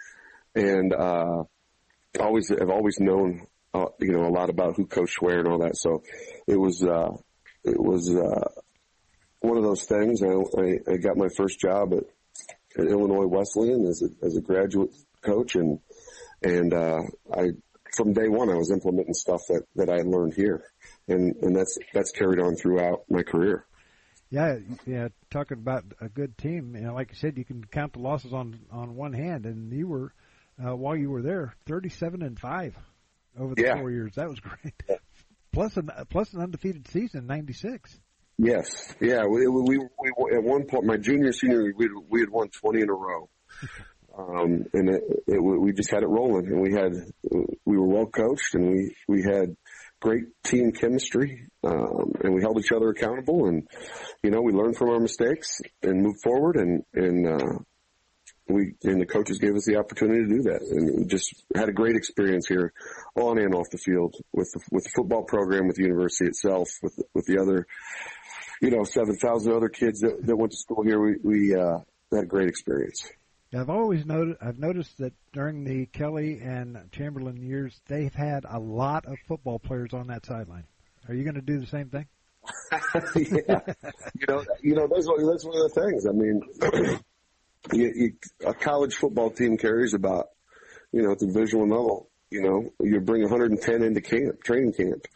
and, 0.57 0.93
uh, 0.93 1.45
always, 2.19 2.49
have 2.49 2.71
always 2.71 2.99
known, 2.99 3.47
uh, 3.83 3.89
you 4.01 4.13
know, 4.13 4.27
a 4.27 4.31
lot 4.31 4.51
about 4.51 4.77
who 4.77 4.87
Coach 4.87 5.17
Schwer 5.21 5.39
and 5.39 5.49
all 5.49 5.59
that. 5.59 5.77
So 5.77 6.03
it 6.47 6.57
was, 6.57 6.83
uh, 6.83 7.13
it 7.65 7.81
was, 7.81 8.15
uh, 8.15 8.49
one 9.41 9.57
of 9.57 9.63
those 9.63 9.85
things. 9.85 10.23
I, 10.23 10.29
I, 10.29 10.95
I 10.95 10.97
got 10.97 11.17
my 11.17 11.29
first 11.37 11.61
job 11.61 11.93
at, 11.93 12.05
at 12.79 12.91
Illinois 12.91 13.27
Wesleyan 13.27 13.87
as 13.87 14.03
a, 14.03 14.27
as 14.27 14.37
a 14.37 14.41
graduate 14.41 14.91
coach 15.23 15.57
and 15.57 15.81
and 16.43 16.73
uh, 16.73 17.01
I 17.35 17.51
from 17.95 18.13
day 18.13 18.29
one 18.29 18.51
I 18.51 18.55
was 18.55 18.71
implementing 18.71 19.15
stuff 19.15 19.41
that 19.49 19.63
that 19.77 19.91
I 19.91 20.03
learned 20.03 20.35
here, 20.35 20.63
and 21.09 21.35
and 21.43 21.57
that's 21.57 21.79
that's 21.93 22.11
carried 22.13 22.41
on 22.41 22.57
throughout 22.57 23.05
my 23.09 23.23
career. 23.23 23.67
Yeah, 24.31 24.59
yeah. 24.87 25.09
Talking 25.31 25.59
about 25.59 25.85
a 26.01 26.09
good 26.09 26.37
team, 26.37 26.75
you 26.75 26.83
know, 26.83 26.95
like 26.95 27.11
you 27.11 27.17
said, 27.17 27.39
you 27.39 27.45
can 27.45 27.65
count 27.65 27.95
the 27.95 28.01
losses 28.01 28.33
on 28.33 28.59
on 28.71 28.97
one 28.97 29.13
hand, 29.13 29.47
and 29.47 29.73
you 29.73 29.89
were 29.89 30.13
uh, 30.65 30.75
while 30.77 30.97
you 30.97 31.11
were 31.11 31.23
there, 31.23 31.55
thirty-seven 31.67 32.23
and 32.23 32.39
five 32.39 32.77
over 33.39 33.55
the 33.55 33.63
Yeah. 33.63 33.77
four 33.77 33.91
years. 33.91 34.15
That 34.17 34.29
was 34.29 34.41
great. 34.41 34.75
Plus 35.53 35.77
an 35.79 35.89
plus 36.11 36.35
an 36.35 36.43
undefeated 36.43 36.87
season, 36.89 37.27
'96. 37.27 37.99
Yes, 38.37 38.95
yeah. 39.01 39.25
We, 39.25 39.47
we, 39.49 39.79
we, 39.79 40.37
at 40.37 40.43
one 40.43 40.67
point, 40.67 40.85
my 40.85 40.99
junior 40.99 41.33
senior, 41.33 41.73
we 41.75 41.89
we 42.11 42.21
had 42.21 42.29
won 42.29 42.49
twenty 42.51 42.83
in 42.83 42.91
a 42.91 42.93
row, 42.93 43.31
um, 44.19 44.65
and 44.75 44.91
it, 44.91 45.03
it, 45.27 45.39
we 45.43 45.73
just 45.73 45.91
had 45.91 46.03
it 46.03 46.09
rolling. 46.09 46.47
And 46.49 46.61
we 46.61 46.73
had 46.75 46.93
we 47.65 47.79
were 47.79 47.87
well 47.87 48.05
coached, 48.05 48.55
and 48.55 48.69
we 48.71 48.95
we 49.09 49.23
had 49.23 49.57
great 50.03 50.25
team 50.45 50.73
chemistry, 50.73 51.47
um, 51.65 52.13
and 52.23 52.35
we 52.35 52.43
held 52.43 52.59
each 52.59 52.73
other 52.73 52.91
accountable. 52.91 53.47
And 53.47 53.67
you 54.23 54.31
know, 54.31 54.43
we 54.43 54.53
learned 54.53 54.77
from 54.77 54.91
our 54.91 55.01
mistakes 55.01 55.63
and 55.83 56.03
moved 56.03 56.19
forward. 56.23 56.57
And 56.57 56.83
and 56.93 57.27
uh, 57.27 57.59
we 58.49 58.75
and 58.85 59.01
the 59.01 59.07
coaches 59.07 59.39
gave 59.39 59.55
us 59.55 59.65
the 59.65 59.77
opportunity 59.77 60.23
to 60.23 60.29
do 60.29 60.43
that, 60.43 60.61
and 60.63 61.01
we 61.01 61.05
just 61.07 61.45
had 61.55 61.69
a 61.69 61.73
great 61.73 61.97
experience 61.97 62.47
here, 62.47 62.73
on 63.17 63.39
and 63.39 63.55
off 63.55 63.67
the 63.71 63.79
field, 63.79 64.15
with 64.33 64.51
the, 64.53 64.61
with 64.71 64.85
the 64.85 64.91
football 64.95 65.25
program, 65.25 65.67
with 65.67 65.77
the 65.77 65.83
university 65.83 66.27
itself, 66.27 66.69
with 66.83 66.99
with 67.15 67.27
the 67.27 67.39
other 67.41 67.67
you 68.61 68.71
know, 68.71 68.85
7,000 68.85 69.53
other 69.53 69.69
kids 69.69 70.01
that, 70.01 70.27
that 70.27 70.37
went 70.37 70.53
to 70.53 70.59
school 70.59 70.83
here. 70.83 71.01
We, 71.01 71.17
we, 71.23 71.55
uh, 71.55 71.79
had 72.13 72.25
a 72.25 72.27
great 72.27 72.49
experience. 72.49 73.09
Yeah, 73.51 73.61
I've 73.61 73.71
always 73.71 74.07
noted, 74.07 74.37
I've 74.41 74.59
noticed 74.59 74.99
that 74.99 75.13
during 75.33 75.65
the 75.65 75.87
Kelly 75.87 76.41
and 76.41 76.79
Chamberlin 76.93 77.43
years, 77.43 77.81
they've 77.87 78.15
had 78.15 78.45
a 78.49 78.59
lot 78.59 79.07
of 79.07 79.17
football 79.27 79.59
players 79.59 79.93
on 79.93 80.07
that 80.09 80.25
sideline. 80.25 80.65
Are 81.09 81.15
you 81.15 81.25
going 81.25 81.35
to 81.35 81.41
do 81.41 81.59
the 81.59 81.67
same 81.67 81.89
thing? 81.89 82.07
yeah. 83.17 83.61
You 84.15 84.27
know, 84.29 84.45
you 84.63 84.75
know, 84.75 84.89
that's 84.93 85.07
one, 85.07 85.27
that's 85.27 85.45
one 85.45 85.57
of 85.57 85.75
the 85.75 85.81
things. 85.81 86.07
I 86.07 86.13
mean, 86.13 87.01
you, 87.73 87.93
you, 87.95 88.13
a 88.47 88.55
college 88.55 88.95
football 88.95 89.31
team 89.31 89.57
carries 89.57 89.95
about, 89.95 90.27
you 90.93 91.03
know, 91.03 91.13
at 91.13 91.19
the 91.19 91.31
visual 91.33 91.69
level, 91.69 92.11
you 92.31 92.43
know, 92.43 92.71
you 92.81 93.01
bring 93.01 93.23
110 93.23 93.83
into 93.83 94.01
camp, 94.01 94.43
training 94.43 94.73
camp. 94.73 95.07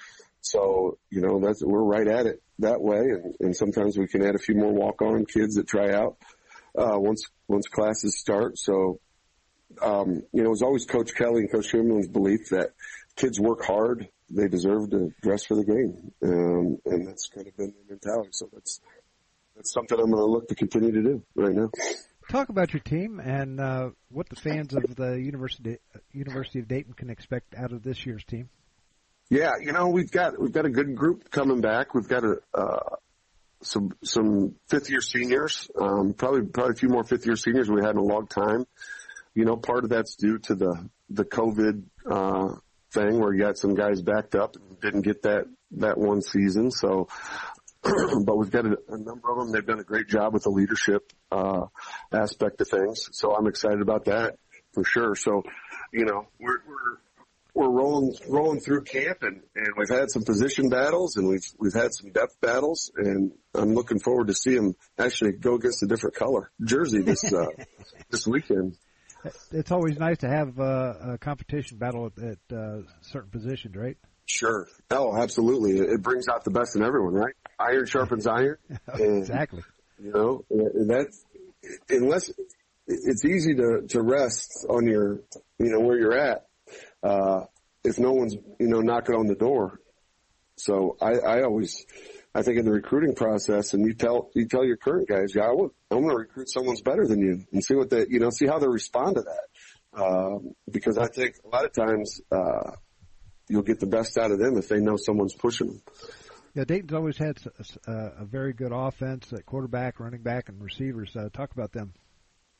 So, 0.40 0.98
you 1.10 1.20
know, 1.20 1.40
that's, 1.40 1.62
we're 1.62 1.82
right 1.82 2.06
at 2.06 2.26
it 2.26 2.42
that 2.60 2.80
way. 2.80 2.98
And, 2.98 3.34
and 3.40 3.56
sometimes 3.56 3.98
we 3.98 4.06
can 4.06 4.22
add 4.22 4.34
a 4.34 4.38
few 4.38 4.54
more 4.54 4.72
walk-on 4.72 5.26
kids 5.26 5.56
that 5.56 5.66
try 5.66 5.92
out, 5.92 6.16
uh, 6.76 6.98
once, 6.98 7.24
once 7.48 7.66
classes 7.68 8.18
start. 8.18 8.58
So, 8.58 9.00
um, 9.82 10.22
you 10.32 10.42
know, 10.42 10.46
it 10.46 10.50
was 10.50 10.62
always 10.62 10.86
Coach 10.86 11.14
Kelly 11.14 11.42
and 11.42 11.52
Coach 11.52 11.70
Chamberlin's 11.70 12.08
belief 12.08 12.48
that 12.50 12.70
kids 13.16 13.38
work 13.38 13.64
hard. 13.64 14.08
They 14.30 14.48
deserve 14.48 14.90
to 14.90 15.12
dress 15.22 15.44
for 15.44 15.56
the 15.56 15.64
game. 15.64 16.12
Um, 16.22 16.78
and 16.86 17.06
that's 17.06 17.28
kind 17.28 17.46
of 17.46 17.56
been 17.56 17.74
the 17.86 17.94
mentality. 17.94 18.30
So 18.32 18.48
that's, 18.52 18.80
that's 19.56 19.72
something 19.72 19.98
I'm 19.98 20.10
going 20.10 20.22
to 20.22 20.26
look 20.26 20.48
to 20.48 20.54
continue 20.54 20.92
to 20.92 21.02
do 21.02 21.22
right 21.34 21.54
now. 21.54 21.70
Talk 22.30 22.48
about 22.48 22.72
your 22.72 22.80
team 22.80 23.18
and 23.18 23.58
uh, 23.58 23.90
what 24.08 24.28
the 24.28 24.36
fans 24.36 24.72
of 24.72 24.94
the 24.94 25.20
University 25.20 25.78
University 26.12 26.60
of 26.60 26.68
Dayton 26.68 26.92
can 26.92 27.10
expect 27.10 27.56
out 27.56 27.72
of 27.72 27.82
this 27.82 28.06
year's 28.06 28.22
team. 28.22 28.48
Yeah, 29.28 29.50
you 29.60 29.72
know 29.72 29.88
we've 29.88 30.12
got 30.12 30.40
we've 30.40 30.52
got 30.52 30.64
a 30.64 30.70
good 30.70 30.94
group 30.94 31.28
coming 31.32 31.60
back. 31.60 31.92
We've 31.92 32.06
got 32.06 32.22
a 32.22 32.36
uh, 32.54 32.96
some 33.62 33.90
some 34.04 34.54
fifth 34.68 34.90
year 34.90 35.00
seniors, 35.00 35.68
um, 35.76 36.14
probably 36.14 36.42
probably 36.42 36.74
a 36.74 36.76
few 36.76 36.88
more 36.88 37.02
fifth 37.02 37.26
year 37.26 37.34
seniors 37.34 37.68
we 37.68 37.80
had 37.82 37.90
in 37.90 37.96
a 37.96 38.04
long 38.04 38.28
time. 38.28 38.64
You 39.34 39.44
know, 39.44 39.56
part 39.56 39.82
of 39.82 39.90
that's 39.90 40.14
due 40.14 40.38
to 40.38 40.54
the 40.54 40.88
the 41.08 41.24
COVID 41.24 41.82
uh, 42.08 42.54
thing 42.92 43.18
where 43.18 43.34
you 43.34 43.40
got 43.40 43.58
some 43.58 43.74
guys 43.74 44.02
backed 44.02 44.36
up 44.36 44.54
and 44.54 44.80
didn't 44.80 45.02
get 45.02 45.22
that 45.22 45.46
that 45.72 45.98
one 45.98 46.22
season. 46.22 46.70
So, 46.70 47.08
but 48.24 48.36
we've 48.36 48.50
got 48.50 48.66
a, 48.66 48.76
a 48.88 48.98
number 48.98 49.30
of 49.30 49.38
them. 49.38 49.52
They've 49.52 49.66
done 49.66 49.80
a 49.80 49.84
great 49.84 50.08
job 50.08 50.34
with 50.34 50.42
the 50.42 50.50
leadership 50.50 51.12
uh, 51.32 51.66
aspect 52.12 52.60
of 52.60 52.68
things. 52.68 53.08
So 53.12 53.34
I'm 53.34 53.46
excited 53.46 53.80
about 53.80 54.04
that 54.06 54.36
for 54.72 54.84
sure. 54.84 55.14
So, 55.14 55.42
you 55.92 56.04
know, 56.04 56.26
we're 56.38 56.62
we're 56.66 56.98
we're 57.54 57.70
rolling 57.70 58.14
rolling 58.28 58.60
through 58.60 58.84
camp 58.84 59.22
and, 59.22 59.42
and 59.54 59.68
we've 59.76 59.88
had 59.88 60.10
some 60.10 60.22
position 60.22 60.68
battles 60.68 61.16
and 61.16 61.28
we've 61.28 61.46
we've 61.58 61.74
had 61.74 61.92
some 61.92 62.12
depth 62.12 62.40
battles 62.40 62.92
and 62.96 63.32
I'm 63.54 63.74
looking 63.74 63.98
forward 63.98 64.28
to 64.28 64.34
see 64.34 64.54
them 64.54 64.74
actually 64.98 65.32
go 65.32 65.54
against 65.54 65.82
a 65.82 65.86
different 65.86 66.14
color 66.14 66.50
jersey 66.62 67.02
this 67.02 67.32
uh, 67.32 67.46
this 68.10 68.26
weekend. 68.26 68.76
It's 69.52 69.70
always 69.70 69.98
nice 69.98 70.18
to 70.18 70.28
have 70.28 70.58
uh, 70.58 70.94
a 71.12 71.18
competition 71.18 71.76
battle 71.76 72.06
at, 72.06 72.24
at 72.24 72.56
uh, 72.56 72.82
certain 73.02 73.30
positions, 73.30 73.76
right? 73.76 73.98
Sure. 74.32 74.68
Oh, 74.90 75.16
absolutely. 75.16 75.78
It, 75.78 76.02
brings 76.02 76.28
out 76.28 76.44
the 76.44 76.50
best 76.50 76.76
in 76.76 76.82
everyone, 76.82 77.14
right? 77.14 77.34
Iron 77.58 77.86
sharpens 77.86 78.26
iron. 78.26 78.58
And, 78.86 79.18
exactly. 79.18 79.62
You 80.02 80.12
know, 80.12 80.44
that's 80.86 81.24
unless 81.90 82.30
it's 82.86 83.24
easy 83.24 83.54
to 83.54 83.82
to 83.88 84.02
rest 84.02 84.66
on 84.68 84.86
your 84.86 85.20
you 85.58 85.70
know 85.70 85.80
where 85.80 85.98
you're 85.98 86.16
at 86.16 86.46
uh, 87.02 87.44
if 87.84 87.98
no 87.98 88.12
one's, 88.12 88.34
you 88.58 88.68
know, 88.68 88.80
knocking 88.80 89.14
on 89.14 89.26
the 89.26 89.34
door. 89.34 89.80
So 90.56 90.96
I, 91.00 91.12
I 91.14 91.42
always, 91.42 91.86
I 92.34 92.42
think 92.42 92.58
in 92.58 92.64
the 92.64 92.72
recruiting 92.72 93.14
process 93.14 93.72
and 93.72 93.86
you 93.86 93.94
tell, 93.94 94.30
you 94.34 94.46
tell 94.46 94.64
your 94.64 94.76
current 94.76 95.08
guys, 95.08 95.34
yeah, 95.34 95.44
I 95.44 95.52
want, 95.52 95.72
I 95.90 95.94
want 95.94 96.10
to 96.10 96.16
recruit 96.16 96.50
someone's 96.50 96.82
better 96.82 97.06
than 97.06 97.20
you 97.20 97.44
and 97.52 97.64
see 97.64 97.74
what 97.74 97.90
they, 97.90 98.06
you 98.08 98.20
know, 98.20 98.30
see 98.30 98.46
how 98.46 98.58
they 98.58 98.68
respond 98.68 99.16
to 99.16 99.22
that. 99.22 100.02
Um, 100.02 100.52
because 100.70 100.98
I 100.98 101.08
think 101.08 101.36
a 101.44 101.48
lot 101.48 101.64
of 101.64 101.72
times, 101.72 102.20
uh, 102.30 102.72
you'll 103.50 103.62
get 103.62 103.80
the 103.80 103.86
best 103.86 104.16
out 104.16 104.30
of 104.30 104.38
them 104.38 104.56
if 104.56 104.68
they 104.68 104.78
know 104.78 104.96
someone's 104.96 105.34
pushing 105.34 105.66
them. 105.68 105.82
Yeah, 106.54 106.64
Dayton's 106.64 106.92
always 106.92 107.16
had 107.16 107.36
a, 107.86 107.92
a 108.20 108.24
very 108.24 108.52
good 108.52 108.72
offense 108.72 109.32
at 109.32 109.46
quarterback, 109.46 110.00
running 110.00 110.22
back, 110.22 110.48
and 110.48 110.60
receivers. 110.60 111.14
Uh, 111.14 111.28
talk 111.32 111.52
about 111.52 111.72
them. 111.72 111.92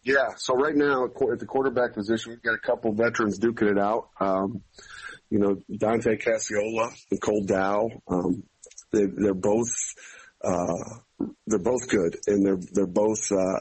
Yeah. 0.03 0.35
So 0.37 0.55
right 0.55 0.75
now 0.75 1.05
at 1.07 1.39
the 1.39 1.47
quarterback 1.47 1.95
position, 1.95 2.33
we've 2.33 2.43
got 2.43 2.55
a 2.55 2.59
couple 2.59 2.93
veterans 2.93 3.39
duking 3.39 3.73
it 3.73 3.79
out. 3.79 4.11
Um, 4.21 4.63
you 5.29 5.39
know, 5.39 5.57
Dante 5.77 6.17
Casiola 6.17 6.91
and 7.11 7.21
Cole 7.21 7.45
Dow. 7.45 7.91
Um, 8.09 8.45
they, 8.93 9.07
they're 9.07 9.35
both, 9.35 9.73
uh, 10.43 11.27
they're 11.47 11.59
both 11.59 11.89
good 11.89 12.17
and 12.27 12.47
they're, 12.47 12.61
they're 12.73 12.87
both, 12.87 13.21
uh, 13.31 13.59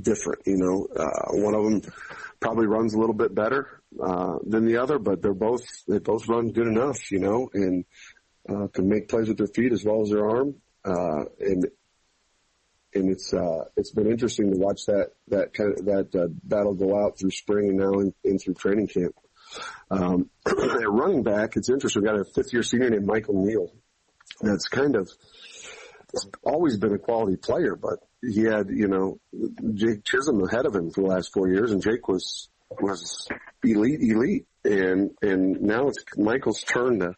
different, 0.00 0.42
you 0.46 0.56
know, 0.56 0.88
uh, 0.96 1.32
one 1.32 1.54
of 1.54 1.64
them 1.64 1.92
probably 2.40 2.66
runs 2.66 2.94
a 2.94 2.98
little 2.98 3.14
bit 3.14 3.34
better, 3.34 3.81
uh, 4.00 4.36
than 4.46 4.64
the 4.64 4.76
other, 4.76 4.98
but 4.98 5.22
they're 5.22 5.34
both, 5.34 5.64
they 5.88 5.98
both 5.98 6.28
run 6.28 6.52
good 6.52 6.66
enough, 6.66 7.10
you 7.10 7.18
know, 7.18 7.50
and, 7.52 7.84
uh, 8.48 8.66
can 8.68 8.88
make 8.88 9.08
plays 9.08 9.28
with 9.28 9.38
their 9.38 9.46
feet 9.46 9.72
as 9.72 9.84
well 9.84 10.02
as 10.02 10.10
their 10.10 10.28
arm. 10.28 10.54
Uh, 10.84 11.24
and 11.38 11.66
and 12.94 13.10
it's 13.10 13.32
uh, 13.32 13.64
it's 13.76 13.92
been 13.92 14.10
interesting 14.10 14.52
to 14.52 14.58
watch 14.58 14.86
that 14.86 15.10
that 15.28 15.54
kind 15.54 15.78
of 15.78 15.84
that 15.86 16.20
uh, 16.20 16.28
battle 16.44 16.74
go 16.74 16.98
out 16.98 17.18
through 17.18 17.30
spring 17.30 17.68
and 17.68 17.78
now 17.78 17.92
in, 18.00 18.12
in 18.24 18.38
through 18.38 18.54
training 18.54 18.88
camp. 18.88 19.14
Um, 19.90 20.30
at 20.46 20.90
running 20.90 21.22
back, 21.22 21.56
it's 21.56 21.70
interesting. 21.70 22.02
We 22.02 22.08
got 22.08 22.20
a 22.20 22.24
fifth 22.24 22.52
year 22.52 22.62
senior 22.62 22.90
named 22.90 23.06
Michael 23.06 23.44
Neal. 23.44 23.72
That's 24.40 24.68
kind 24.68 24.96
of 24.96 25.10
always 26.42 26.76
been 26.76 26.92
a 26.92 26.98
quality 26.98 27.36
player, 27.36 27.76
but 27.76 28.00
he 28.22 28.42
had 28.42 28.68
you 28.70 28.88
know 28.88 29.18
Jake 29.74 30.04
Chisholm 30.04 30.42
ahead 30.44 30.66
of 30.66 30.74
him 30.74 30.90
for 30.90 31.02
the 31.02 31.08
last 31.08 31.32
four 31.32 31.48
years, 31.48 31.72
and 31.72 31.82
Jake 31.82 32.08
was 32.08 32.48
was 32.80 33.28
elite, 33.62 34.00
elite, 34.00 34.46
and 34.64 35.10
and 35.22 35.60
now 35.60 35.88
it's 35.88 36.04
Michael's 36.16 36.62
turn 36.62 37.00
to 37.00 37.14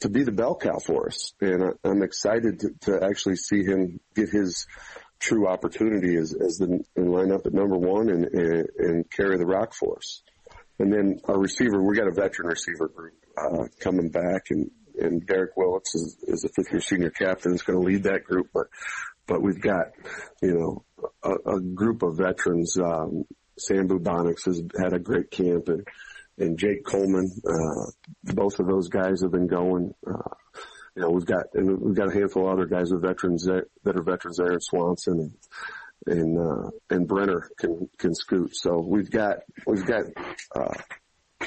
to 0.00 0.08
be 0.08 0.24
the 0.24 0.32
bell 0.32 0.56
cow 0.56 0.78
for 0.78 1.06
us. 1.06 1.32
And 1.40 1.74
I'm 1.84 2.02
excited 2.02 2.60
to, 2.60 2.70
to 2.82 3.04
actually 3.04 3.36
see 3.36 3.62
him 3.62 4.00
get 4.14 4.28
his 4.28 4.66
true 5.20 5.48
opportunity 5.48 6.16
as, 6.16 6.34
as 6.34 6.58
the 6.58 6.84
and 6.96 7.10
line 7.10 7.32
up 7.32 7.46
at 7.46 7.54
number 7.54 7.76
one 7.76 8.08
and, 8.08 8.24
and, 8.26 8.68
and 8.78 9.10
carry 9.10 9.36
the 9.36 9.46
rock 9.46 9.74
for 9.74 9.96
us. 9.96 10.22
And 10.78 10.92
then 10.92 11.20
our 11.24 11.38
receiver, 11.38 11.82
we 11.82 11.96
got 11.96 12.06
a 12.08 12.12
veteran 12.12 12.48
receiver 12.48 12.88
group, 12.88 13.14
uh, 13.36 13.64
coming 13.80 14.10
back 14.10 14.46
and, 14.50 14.70
and 15.00 15.26
Derek 15.26 15.56
Willits 15.56 15.94
is, 15.94 16.16
is 16.22 16.44
a 16.44 16.48
fifth 16.48 16.72
year 16.72 16.80
senior 16.80 17.10
captain 17.10 17.52
that's 17.52 17.62
going 17.62 17.78
to 17.78 17.84
lead 17.84 18.04
that 18.04 18.24
group. 18.24 18.48
But, 18.52 18.66
but 19.26 19.42
we've 19.42 19.60
got, 19.60 19.86
you 20.42 20.54
know, 20.54 20.84
a, 21.22 21.56
a 21.56 21.60
group 21.60 22.02
of 22.02 22.16
veterans, 22.16 22.76
um, 22.78 23.24
Sam 23.60 23.88
Bubonics 23.88 24.46
has 24.46 24.62
had 24.80 24.92
a 24.92 24.98
great 24.98 25.30
camp 25.30 25.68
and, 25.68 25.86
and 26.38 26.58
Jake 26.58 26.84
Coleman. 26.84 27.30
Uh, 27.46 27.90
both 28.34 28.58
of 28.58 28.66
those 28.66 28.88
guys 28.88 29.22
have 29.22 29.32
been 29.32 29.48
going. 29.48 29.94
Uh, 30.06 30.34
you 30.94 31.02
know, 31.02 31.10
we've 31.10 31.26
got 31.26 31.44
and 31.54 31.80
we've 31.80 31.96
got 31.96 32.10
a 32.10 32.12
handful 32.12 32.46
of 32.46 32.52
other 32.52 32.66
guys 32.66 32.90
with 32.90 33.02
veterans 33.02 33.44
that, 33.44 33.64
that 33.84 33.96
are 33.96 34.02
veterans 34.02 34.38
there 34.38 34.52
in 34.52 34.60
Swanson 34.60 35.20
and 35.20 35.32
and 36.06 36.38
uh, 36.38 36.70
and 36.90 37.06
Brenner 37.06 37.48
can 37.58 37.88
can 37.98 38.14
scoot. 38.14 38.56
So 38.56 38.78
we've 38.80 39.10
got 39.10 39.38
we've 39.66 39.86
got 39.86 40.04
uh, 40.54 40.74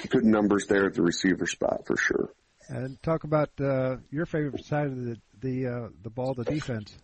good 0.09 0.25
numbers 0.25 0.67
there 0.67 0.87
at 0.87 0.93
the 0.93 1.01
receiver 1.01 1.47
spot 1.47 1.85
for 1.85 1.97
sure. 1.97 2.33
And 2.67 3.01
talk 3.03 3.23
about 3.23 3.49
uh, 3.59 3.97
your 4.11 4.25
favorite 4.25 4.65
side 4.65 4.87
of 4.87 5.03
the 5.03 5.17
the 5.39 5.67
uh, 5.67 5.89
the 6.03 6.09
ball, 6.09 6.33
the 6.33 6.45
defense. 6.45 6.97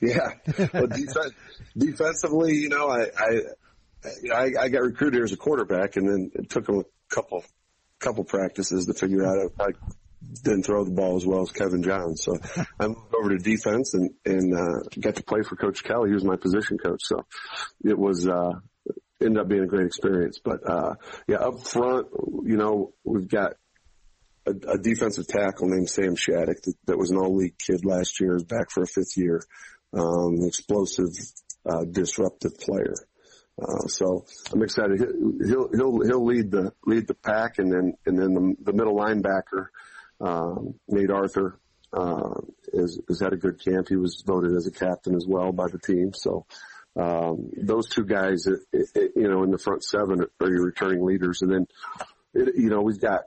Yeah, 0.00 0.34
well, 0.72 0.86
defense, 0.86 1.32
defensively, 1.76 2.54
you 2.54 2.68
know, 2.68 2.88
I, 2.88 3.06
I 3.16 3.40
you 4.22 4.30
know, 4.30 4.34
I, 4.34 4.52
I 4.58 4.68
got 4.68 4.82
recruited 4.82 5.14
here 5.14 5.24
as 5.24 5.32
a 5.32 5.36
quarterback, 5.36 5.96
and 5.96 6.08
then 6.08 6.30
it 6.34 6.50
took 6.50 6.68
him 6.68 6.80
a 6.80 7.14
couple 7.14 7.44
couple 7.98 8.24
practices 8.24 8.86
to 8.86 8.94
figure 8.94 9.24
out 9.24 9.52
I, 9.60 9.64
I 9.64 9.68
didn't 10.42 10.64
throw 10.64 10.84
the 10.84 10.90
ball 10.90 11.16
as 11.16 11.24
well 11.24 11.42
as 11.42 11.52
Kevin 11.52 11.82
Johns. 11.82 12.24
So 12.24 12.36
I 12.80 12.88
moved 12.88 13.14
over 13.16 13.30
to 13.30 13.38
defense 13.38 13.94
and 13.94 14.10
and 14.24 14.54
uh, 14.54 14.88
got 15.00 15.16
to 15.16 15.22
play 15.22 15.42
for 15.42 15.56
Coach 15.56 15.84
Kelly. 15.84 16.10
He 16.10 16.14
was 16.14 16.24
my 16.24 16.36
position 16.36 16.78
coach, 16.78 17.02
so 17.02 17.24
it 17.84 17.98
was 17.98 18.26
uh, 18.26 18.52
ended 19.20 19.38
up 19.38 19.48
being 19.48 19.62
a 19.62 19.66
great 19.66 19.86
experience. 19.86 20.40
But 20.42 20.68
uh, 20.68 20.94
yeah, 21.28 21.36
up 21.36 21.66
front, 21.66 22.08
you 22.44 22.56
know, 22.56 22.92
we've 23.04 23.28
got 23.28 23.54
a, 24.46 24.50
a 24.50 24.78
defensive 24.78 25.26
tackle 25.26 25.68
named 25.68 25.88
Sam 25.88 26.16
Shattuck 26.16 26.60
that, 26.62 26.74
that 26.86 26.98
was 26.98 27.10
an 27.10 27.18
all-league 27.18 27.58
kid 27.58 27.84
last 27.84 28.20
year, 28.20 28.36
is 28.36 28.44
back 28.44 28.70
for 28.70 28.82
a 28.82 28.86
fifth 28.86 29.16
year. 29.16 29.42
Um, 29.92 30.38
explosive, 30.42 31.10
uh, 31.68 31.84
disruptive 31.84 32.58
player. 32.58 32.94
Uh, 33.62 33.86
so 33.86 34.24
I'm 34.52 34.62
excited. 34.62 34.98
He'll 34.98 35.68
he'll 35.72 36.00
he'll 36.04 36.24
lead 36.24 36.50
the 36.50 36.72
lead 36.84 37.06
the 37.06 37.14
pack, 37.14 37.58
and 37.58 37.70
then 37.72 37.94
and 38.06 38.18
then 38.18 38.34
the, 38.34 38.56
the 38.64 38.72
middle 38.72 38.96
linebacker, 38.96 39.66
um, 40.20 40.74
Nate 40.88 41.10
Arthur, 41.10 41.60
uh, 41.92 42.40
is 42.72 43.00
has 43.08 43.20
had 43.20 43.32
a 43.32 43.36
good 43.36 43.62
camp. 43.62 43.88
He 43.88 43.96
was 43.96 44.22
voted 44.26 44.52
as 44.56 44.66
a 44.66 44.72
captain 44.72 45.14
as 45.14 45.26
well 45.28 45.52
by 45.52 45.68
the 45.68 45.78
team. 45.78 46.12
So 46.14 46.46
um, 46.96 47.50
those 47.56 47.88
two 47.88 48.04
guys, 48.04 48.46
you 48.46 49.28
know, 49.28 49.44
in 49.44 49.50
the 49.50 49.58
front 49.58 49.84
seven 49.84 50.26
are 50.40 50.50
your 50.50 50.64
returning 50.64 51.04
leaders, 51.04 51.42
and 51.42 51.52
then 51.52 51.66
it, 52.34 52.54
you 52.56 52.68
know 52.70 52.80
we've 52.80 53.00
got 53.00 53.22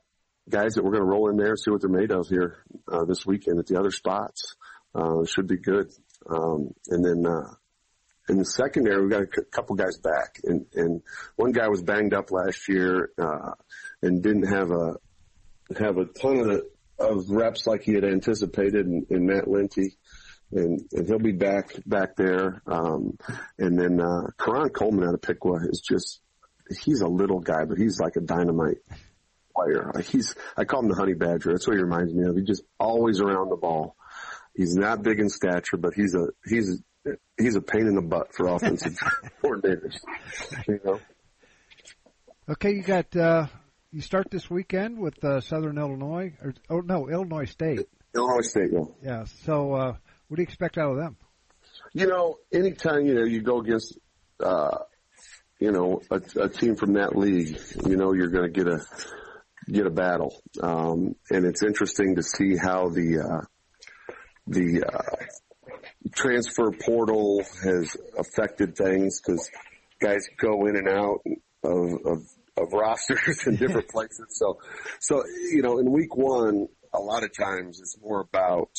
guys 0.49 0.73
that 0.73 0.83
we're 0.83 0.91
going 0.91 1.03
to 1.03 1.09
roll 1.09 1.29
in 1.29 1.37
there 1.37 1.49
and 1.49 1.59
see 1.59 1.71
what 1.71 1.81
they're 1.81 1.89
made 1.89 2.11
of 2.11 2.27
here 2.27 2.57
uh, 2.91 3.05
this 3.05 3.25
weekend 3.25 3.59
at 3.59 3.67
the 3.67 3.79
other 3.79 3.91
spots. 3.91 4.55
Uh, 4.93 5.25
should 5.25 5.47
be 5.47 5.57
good. 5.57 5.91
Um, 6.29 6.73
and 6.89 7.03
then 7.03 7.25
uh, 7.25 7.53
in 8.27 8.37
the 8.37 8.45
secondary, 8.45 9.03
we 9.03 9.09
got 9.09 9.23
a 9.23 9.27
c- 9.27 9.43
couple 9.51 9.75
guys 9.75 9.97
back, 9.97 10.39
and 10.43 10.65
and 10.73 11.01
one 11.35 11.51
guy 11.51 11.67
was 11.67 11.83
banged 11.83 12.13
up 12.13 12.31
last 12.31 12.67
year 12.67 13.11
uh, 13.17 13.51
and 14.01 14.23
didn't 14.23 14.47
have 14.47 14.71
a 14.71 14.95
have 15.77 15.97
a 15.97 16.05
ton 16.05 16.37
of 16.49 16.61
of 16.97 17.29
reps 17.29 17.67
like 17.67 17.83
he 17.83 17.93
had 17.93 18.05
anticipated, 18.05 18.85
in, 18.87 19.05
in 19.09 19.25
Matt 19.25 19.47
Linty, 19.47 19.97
and 20.51 20.81
and 20.91 21.07
he'll 21.07 21.19
be 21.19 21.33
back 21.33 21.75
back 21.85 22.15
there. 22.15 22.61
Um, 22.67 23.17
and 23.59 23.77
then 23.79 23.99
uh, 24.01 24.27
Karan 24.39 24.69
Coleman 24.69 25.07
out 25.07 25.13
of 25.13 25.21
Piqua 25.21 25.59
is 25.69 25.81
just 25.87 26.21
he's 26.83 27.01
a 27.01 27.07
little 27.07 27.39
guy, 27.39 27.65
but 27.65 27.77
he's 27.77 27.99
like 27.99 28.15
a 28.15 28.21
dynamite 28.21 28.77
player. 29.55 29.91
He's 30.09 30.35
I 30.57 30.65
call 30.65 30.81
him 30.81 30.89
the 30.89 30.95
honey 30.95 31.13
badger. 31.13 31.51
That's 31.51 31.67
what 31.67 31.75
he 31.77 31.83
reminds 31.83 32.13
me 32.13 32.27
of. 32.27 32.35
He's 32.35 32.47
just 32.47 32.63
always 32.79 33.21
around 33.21 33.49
the 33.49 33.55
ball. 33.55 33.95
He's 34.55 34.75
not 34.75 35.03
big 35.03 35.19
in 35.19 35.29
stature, 35.29 35.77
but 35.77 35.93
he's 35.93 36.15
a 36.15 36.27
he's 36.45 36.81
he's 37.37 37.55
a 37.55 37.61
pain 37.61 37.87
in 37.87 37.95
the 37.95 38.01
butt 38.01 38.33
for 38.35 38.47
offensive 38.47 38.97
coordinators. 39.43 39.95
You 40.67 40.79
know. 40.83 40.99
Okay, 42.49 42.73
you 42.73 42.83
got 42.83 43.15
uh, 43.15 43.47
you 43.91 44.01
start 44.01 44.29
this 44.29 44.49
weekend 44.49 44.99
with 44.99 45.23
uh, 45.23 45.41
Southern 45.41 45.77
Illinois, 45.77 46.33
or 46.41 46.53
oh 46.69 46.79
no, 46.79 47.09
Illinois 47.09 47.45
State. 47.45 47.87
Illinois 48.13 48.41
State, 48.41 48.69
yeah. 48.71 48.83
Yeah. 49.01 49.25
So, 49.43 49.73
uh, 49.73 49.93
what 50.27 50.35
do 50.35 50.41
you 50.41 50.43
expect 50.43 50.77
out 50.77 50.91
of 50.91 50.97
them? 50.97 51.17
You 51.93 52.07
know, 52.07 52.37
anytime 52.53 53.05
you 53.05 53.15
know 53.15 53.23
you 53.23 53.41
go 53.41 53.59
against, 53.59 53.97
uh, 54.39 54.77
you 55.59 55.71
know, 55.71 56.01
a, 56.11 56.21
a 56.39 56.49
team 56.49 56.75
from 56.75 56.93
that 56.93 57.15
league, 57.15 57.57
you 57.85 57.95
know 57.95 58.13
you're 58.13 58.29
going 58.29 58.51
to 58.51 58.63
get 58.63 58.67
a 58.67 58.79
get 59.71 59.87
a 59.87 59.91
battle, 59.91 60.35
um, 60.61 61.15
and 61.29 61.45
it's 61.45 61.63
interesting 61.63 62.15
to 62.15 62.23
see 62.23 62.55
how 62.55 62.89
the 62.89 63.19
uh, 63.19 63.45
the 64.47 64.83
uh, 64.83 65.25
transfer 66.13 66.71
portal 66.71 67.43
has 67.63 67.95
affected 68.17 68.75
things 68.75 69.21
because 69.21 69.49
guys 69.99 70.27
go 70.37 70.65
in 70.67 70.75
and 70.75 70.87
out 70.87 71.19
of, 71.63 72.05
of, 72.05 72.21
of 72.57 72.73
rosters 72.73 73.43
in 73.47 73.55
different 73.55 73.87
places. 73.91 74.25
So, 74.29 74.59
so, 74.99 75.23
you 75.51 75.61
know, 75.61 75.79
in 75.79 75.91
week 75.91 76.15
one, 76.15 76.67
a 76.93 76.99
lot 76.99 77.23
of 77.23 77.35
times 77.35 77.79
it's 77.79 77.97
more 78.01 78.21
about 78.21 78.69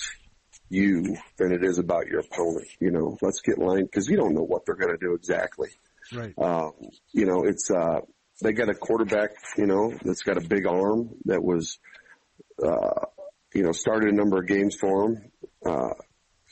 you 0.68 1.16
than 1.38 1.52
it 1.52 1.64
is 1.64 1.78
about 1.78 2.06
your 2.06 2.20
opponent. 2.20 2.68
You 2.80 2.90
know, 2.90 3.16
let's 3.22 3.40
get 3.40 3.58
lined 3.58 3.88
because 3.90 4.08
you 4.08 4.16
don't 4.16 4.34
know 4.34 4.44
what 4.44 4.62
they're 4.66 4.76
going 4.76 4.96
to 4.96 5.06
do 5.06 5.14
exactly. 5.14 5.68
Right. 6.12 6.34
Um, 6.38 6.72
you 7.12 7.26
know, 7.26 7.44
it's, 7.44 7.70
uh, 7.70 8.00
they 8.42 8.52
got 8.52 8.68
a 8.68 8.74
quarterback, 8.74 9.30
you 9.56 9.66
know, 9.66 9.92
that's 10.04 10.22
got 10.22 10.36
a 10.36 10.46
big 10.46 10.66
arm 10.66 11.10
that 11.24 11.42
was, 11.42 11.78
uh, 12.62 13.06
you 13.54 13.62
know, 13.62 13.72
started 13.72 14.12
a 14.12 14.16
number 14.16 14.38
of 14.38 14.46
games 14.46 14.76
for 14.76 15.08
them. 15.08 15.32
Uh, 15.64 15.94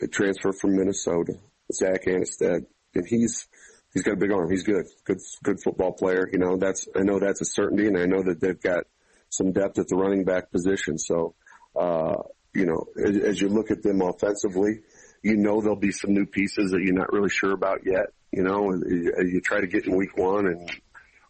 a 0.03 0.09
transfer 0.09 0.53
from 0.53 0.77
Minnesota, 0.77 1.35
Zach 1.73 2.05
Annexstad, 2.07 2.67
and 2.95 3.07
he's 3.07 3.49
he's 3.93 4.03
got 4.03 4.15
a 4.15 4.17
big 4.17 4.33
arm. 4.33 4.51
He's 4.51 4.65
good, 4.65 4.87
good, 5.05 5.19
good 5.43 5.61
football 5.63 5.93
player. 5.93 6.29
You 6.33 6.39
know, 6.39 6.57
that's 6.57 6.89
I 6.97 7.03
know 7.03 7.19
that's 7.19 7.41
a 7.41 7.47
certainty, 7.47 7.87
and 7.87 7.99
I 7.99 8.07
know 8.07 8.23
that 8.23 8.41
they've 8.41 8.61
got 8.61 8.85
some 9.31 9.53
depth 9.53 9.79
at 9.79 9.89
the 9.89 9.97
running 9.97 10.25
back 10.25 10.51
position. 10.51 10.99
So, 10.99 11.35
uh, 11.79 12.17
you 12.55 12.67
know, 12.67 12.85
as, 13.03 13.17
as 13.17 13.41
you 13.41 13.49
look 13.49 13.71
at 13.71 13.83
them 13.83 14.01
offensively, 14.01 14.81
you 15.23 15.37
know 15.37 15.61
there'll 15.61 15.77
be 15.77 15.93
some 15.93 16.13
new 16.13 16.27
pieces 16.27 16.71
that 16.73 16.83
you're 16.83 16.95
not 16.95 17.13
really 17.13 17.31
sure 17.31 17.53
about 17.53 17.81
yet. 17.85 18.07
You 18.31 18.43
know, 18.43 18.73
you, 18.75 19.13
you 19.19 19.41
try 19.41 19.61
to 19.61 19.67
get 19.67 19.87
in 19.87 19.97
week 19.97 20.17
one 20.17 20.47
and 20.47 20.71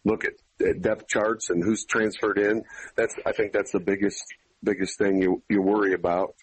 look 0.03 0.25
at, 0.25 0.33
at 0.65 0.81
depth 0.81 1.07
charts 1.07 1.49
and 1.49 1.63
who's 1.63 1.85
transferred 1.85 2.37
in. 2.37 2.63
That's 2.95 3.15
I 3.25 3.31
think 3.31 3.53
that's 3.53 3.71
the 3.71 3.79
biggest 3.79 4.23
biggest 4.63 4.97
thing 4.97 5.21
you 5.21 5.43
you 5.49 5.61
worry 5.61 5.93
about 5.93 6.35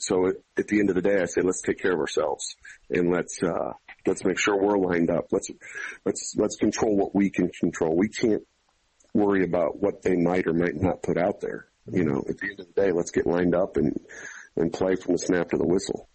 so 0.00 0.28
at, 0.28 0.36
at 0.58 0.68
the 0.68 0.80
end 0.80 0.90
of 0.90 0.96
the 0.96 1.02
day, 1.02 1.20
I 1.20 1.26
say 1.26 1.42
let's 1.42 1.62
take 1.62 1.78
care 1.78 1.92
of 1.92 1.98
ourselves 1.98 2.56
and 2.88 3.10
let's 3.10 3.42
uh, 3.42 3.72
let's 4.06 4.24
make 4.24 4.38
sure 4.38 4.60
we're 4.60 4.78
lined 4.78 5.10
up. 5.10 5.26
Let's 5.30 5.50
let's 6.04 6.34
let's 6.36 6.56
control 6.56 6.96
what 6.96 7.14
we 7.14 7.30
can 7.30 7.48
control. 7.48 7.96
We 7.96 8.08
can't 8.08 8.42
worry 9.14 9.44
about 9.44 9.80
what 9.80 10.02
they 10.02 10.16
might 10.16 10.46
or 10.46 10.52
might 10.52 10.76
not 10.76 11.02
put 11.02 11.18
out 11.18 11.40
there. 11.40 11.66
You 11.90 12.04
know, 12.04 12.24
at 12.28 12.38
the 12.38 12.48
end 12.50 12.60
of 12.60 12.66
the 12.66 12.80
day, 12.80 12.92
let's 12.92 13.10
get 13.10 13.26
lined 13.26 13.54
up 13.54 13.76
and 13.76 13.98
and 14.56 14.72
play 14.72 14.96
from 14.96 15.14
the 15.14 15.18
snap 15.18 15.50
to 15.50 15.56
the 15.56 15.66
whistle. 15.66 16.08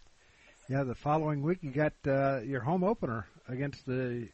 Yeah, 0.69 0.83
the 0.83 0.95
following 0.95 1.43
week 1.43 1.59
you 1.61 1.71
got 1.71 1.93
uh, 2.07 2.41
your 2.41 2.61
home 2.61 2.83
opener 2.83 3.27
against 3.47 3.85
the. 3.85 4.29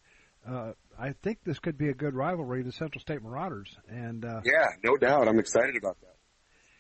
Uh, 0.47 0.71
I 0.97 1.13
think 1.23 1.39
this 1.43 1.59
could 1.59 1.77
be 1.77 1.89
a 1.89 1.93
good 1.93 2.15
rivalry, 2.15 2.63
the 2.63 2.71
Central 2.71 2.99
State 2.99 3.21
Marauders, 3.21 3.75
and 3.89 4.25
uh, 4.25 4.41
yeah, 4.43 4.67
no 4.83 4.97
doubt, 4.97 5.27
I'm 5.27 5.39
excited 5.39 5.75
about 5.75 5.99
that. 6.01 6.15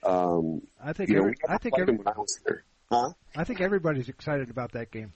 Um, 0.03 0.61
I 0.83 0.93
think 0.93 1.09
you 1.09 1.15
know, 1.17 1.31
I 1.47 1.57
think 1.57 1.77
every, 1.79 1.95
when 1.95 2.07
I 2.07 2.17
was 2.17 2.39
there. 2.45 2.63
Huh? 2.91 3.11
I 3.35 3.43
think 3.43 3.61
everybody's 3.61 4.09
excited 4.09 4.49
about 4.49 4.73
that 4.73 4.91
game. 4.91 5.13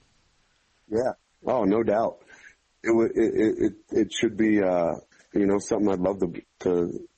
Yeah. 0.88 1.12
Oh, 1.46 1.64
no 1.64 1.82
doubt. 1.82 2.18
It 2.82 2.94
would. 2.94 3.10
It, 3.16 3.34
it 3.34 3.54
it 3.58 3.72
it 3.90 4.12
should 4.12 4.36
be. 4.36 4.62
Uh, 4.62 4.94
you 5.34 5.46
know, 5.46 5.58
something 5.58 5.90
I'd 5.90 6.00
love 6.00 6.20
to 6.20 6.32
to 6.60 7.08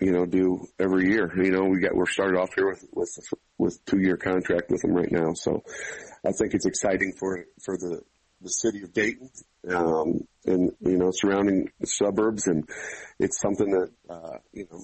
you 0.00 0.12
know 0.12 0.26
do 0.26 0.66
every 0.78 1.10
year. 1.10 1.32
You 1.36 1.50
know, 1.50 1.64
we 1.64 1.80
got 1.80 1.94
we're 1.94 2.06
started 2.06 2.38
off 2.38 2.54
here 2.54 2.68
with 2.68 2.84
with 2.92 3.18
with 3.58 3.84
two 3.86 4.00
year 4.00 4.16
contract 4.16 4.70
with 4.70 4.82
them 4.82 4.92
right 4.92 5.10
now, 5.10 5.32
so 5.34 5.64
I 6.24 6.32
think 6.32 6.54
it's 6.54 6.66
exciting 6.66 7.14
for 7.18 7.44
for 7.64 7.76
the 7.76 8.02
the 8.42 8.48
city 8.50 8.82
of 8.82 8.92
Dayton 8.92 9.30
um, 9.68 10.26
and 10.44 10.72
you 10.80 10.96
know 10.96 11.10
surrounding 11.12 11.70
suburbs, 11.84 12.46
and 12.46 12.68
it's 13.18 13.40
something 13.40 13.70
that 13.70 13.90
uh, 14.08 14.38
you 14.52 14.66
know 14.70 14.80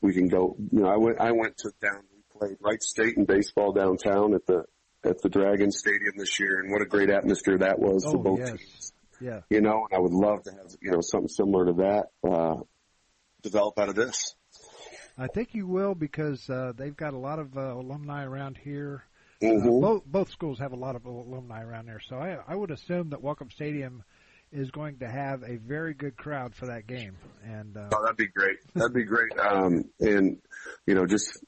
we 0.00 0.12
can 0.12 0.28
go. 0.28 0.56
You 0.70 0.80
know, 0.80 0.88
I 0.88 0.96
went 0.96 1.20
I 1.20 1.32
went 1.32 1.56
to 1.58 1.72
down. 1.80 2.02
We 2.12 2.38
played 2.38 2.56
Wright 2.60 2.82
State 2.82 3.16
in 3.16 3.24
baseball 3.24 3.72
downtown 3.72 4.34
at 4.34 4.46
the 4.46 4.64
at 5.04 5.20
the 5.22 5.28
Dragon 5.28 5.70
Stadium 5.70 6.14
this 6.18 6.38
year, 6.40 6.60
and 6.60 6.72
what 6.72 6.82
a 6.82 6.86
great 6.86 7.10
atmosphere 7.10 7.58
that 7.58 7.78
was 7.78 8.04
for 8.04 8.16
Oh, 8.16 8.22
both 8.22 8.38
yes. 8.40 8.50
teams. 8.50 8.92
Yeah. 9.20 9.40
You 9.48 9.60
know, 9.62 9.86
and 9.90 9.96
I 9.96 10.00
would 10.00 10.12
love 10.12 10.42
to 10.44 10.50
have 10.50 10.66
you 10.82 10.90
know 10.90 11.00
something 11.00 11.28
similar 11.28 11.66
to 11.66 11.72
that 11.74 12.06
uh, 12.28 12.56
develop 13.42 13.78
out 13.78 13.88
of 13.88 13.94
this. 13.94 14.34
I 15.18 15.28
think 15.28 15.54
you 15.54 15.66
will 15.66 15.94
because 15.94 16.48
uh, 16.50 16.72
they've 16.76 16.96
got 16.96 17.14
a 17.14 17.18
lot 17.18 17.38
of 17.38 17.56
uh, 17.56 17.60
alumni 17.74 18.24
around 18.24 18.58
here. 18.58 19.04
Uh, 19.42 19.46
Mhm. 19.46 19.80
both 19.82 20.04
both 20.06 20.30
schools 20.30 20.58
have 20.58 20.72
a 20.72 20.76
lot 20.76 20.96
of 20.96 21.04
alumni 21.04 21.62
around 21.62 21.86
there, 21.86 22.00
so 22.00 22.16
I, 22.16 22.38
I 22.48 22.54
would 22.54 22.70
assume 22.70 23.10
that 23.10 23.22
Welcome 23.22 23.50
Stadium 23.50 24.02
is 24.56 24.70
going 24.70 24.98
to 24.98 25.08
have 25.08 25.42
a 25.42 25.56
very 25.56 25.94
good 25.94 26.16
crowd 26.16 26.54
for 26.54 26.66
that 26.66 26.86
game. 26.86 27.16
And 27.44 27.76
uh, 27.76 27.88
Oh, 27.92 28.02
that'd 28.02 28.16
be 28.16 28.26
great. 28.28 28.56
That'd 28.74 28.94
be 28.94 29.04
great. 29.04 29.38
Um, 29.38 29.84
and 30.00 30.38
you 30.86 30.94
know, 30.94 31.06
just 31.06 31.38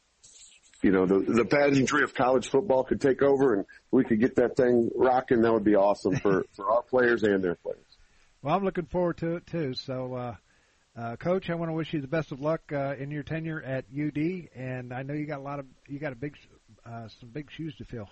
you 0.82 0.92
know, 0.92 1.06
the 1.06 1.18
the 1.20 1.44
pageantry 1.44 2.02
of 2.04 2.14
college 2.14 2.48
football 2.50 2.84
could 2.84 3.00
take 3.00 3.22
over, 3.22 3.54
and 3.54 3.64
we 3.90 4.04
could 4.04 4.20
get 4.20 4.36
that 4.36 4.56
thing 4.56 4.90
rocking. 4.94 5.42
That 5.42 5.52
would 5.52 5.64
be 5.64 5.74
awesome 5.74 6.16
for 6.16 6.44
for 6.56 6.70
our 6.70 6.82
players 6.82 7.22
and 7.24 7.42
their 7.42 7.56
players. 7.56 7.84
well, 8.42 8.54
I'm 8.54 8.64
looking 8.64 8.86
forward 8.86 9.16
to 9.18 9.36
it 9.36 9.46
too. 9.46 9.74
So, 9.74 10.14
uh, 10.14 10.34
uh, 10.96 11.16
Coach, 11.16 11.50
I 11.50 11.54
want 11.54 11.70
to 11.70 11.74
wish 11.74 11.92
you 11.92 12.00
the 12.00 12.06
best 12.06 12.30
of 12.30 12.40
luck 12.40 12.60
uh, 12.72 12.94
in 12.96 13.10
your 13.10 13.22
tenure 13.24 13.60
at 13.62 13.86
UD, 13.92 14.48
and 14.54 14.92
I 14.92 15.02
know 15.02 15.14
you 15.14 15.26
got 15.26 15.38
a 15.40 15.42
lot 15.42 15.58
of 15.58 15.66
you 15.88 15.98
got 15.98 16.12
a 16.12 16.16
big 16.16 16.36
uh, 16.86 17.08
some 17.20 17.30
big 17.30 17.50
shoes 17.50 17.74
to 17.76 17.84
fill. 17.84 18.08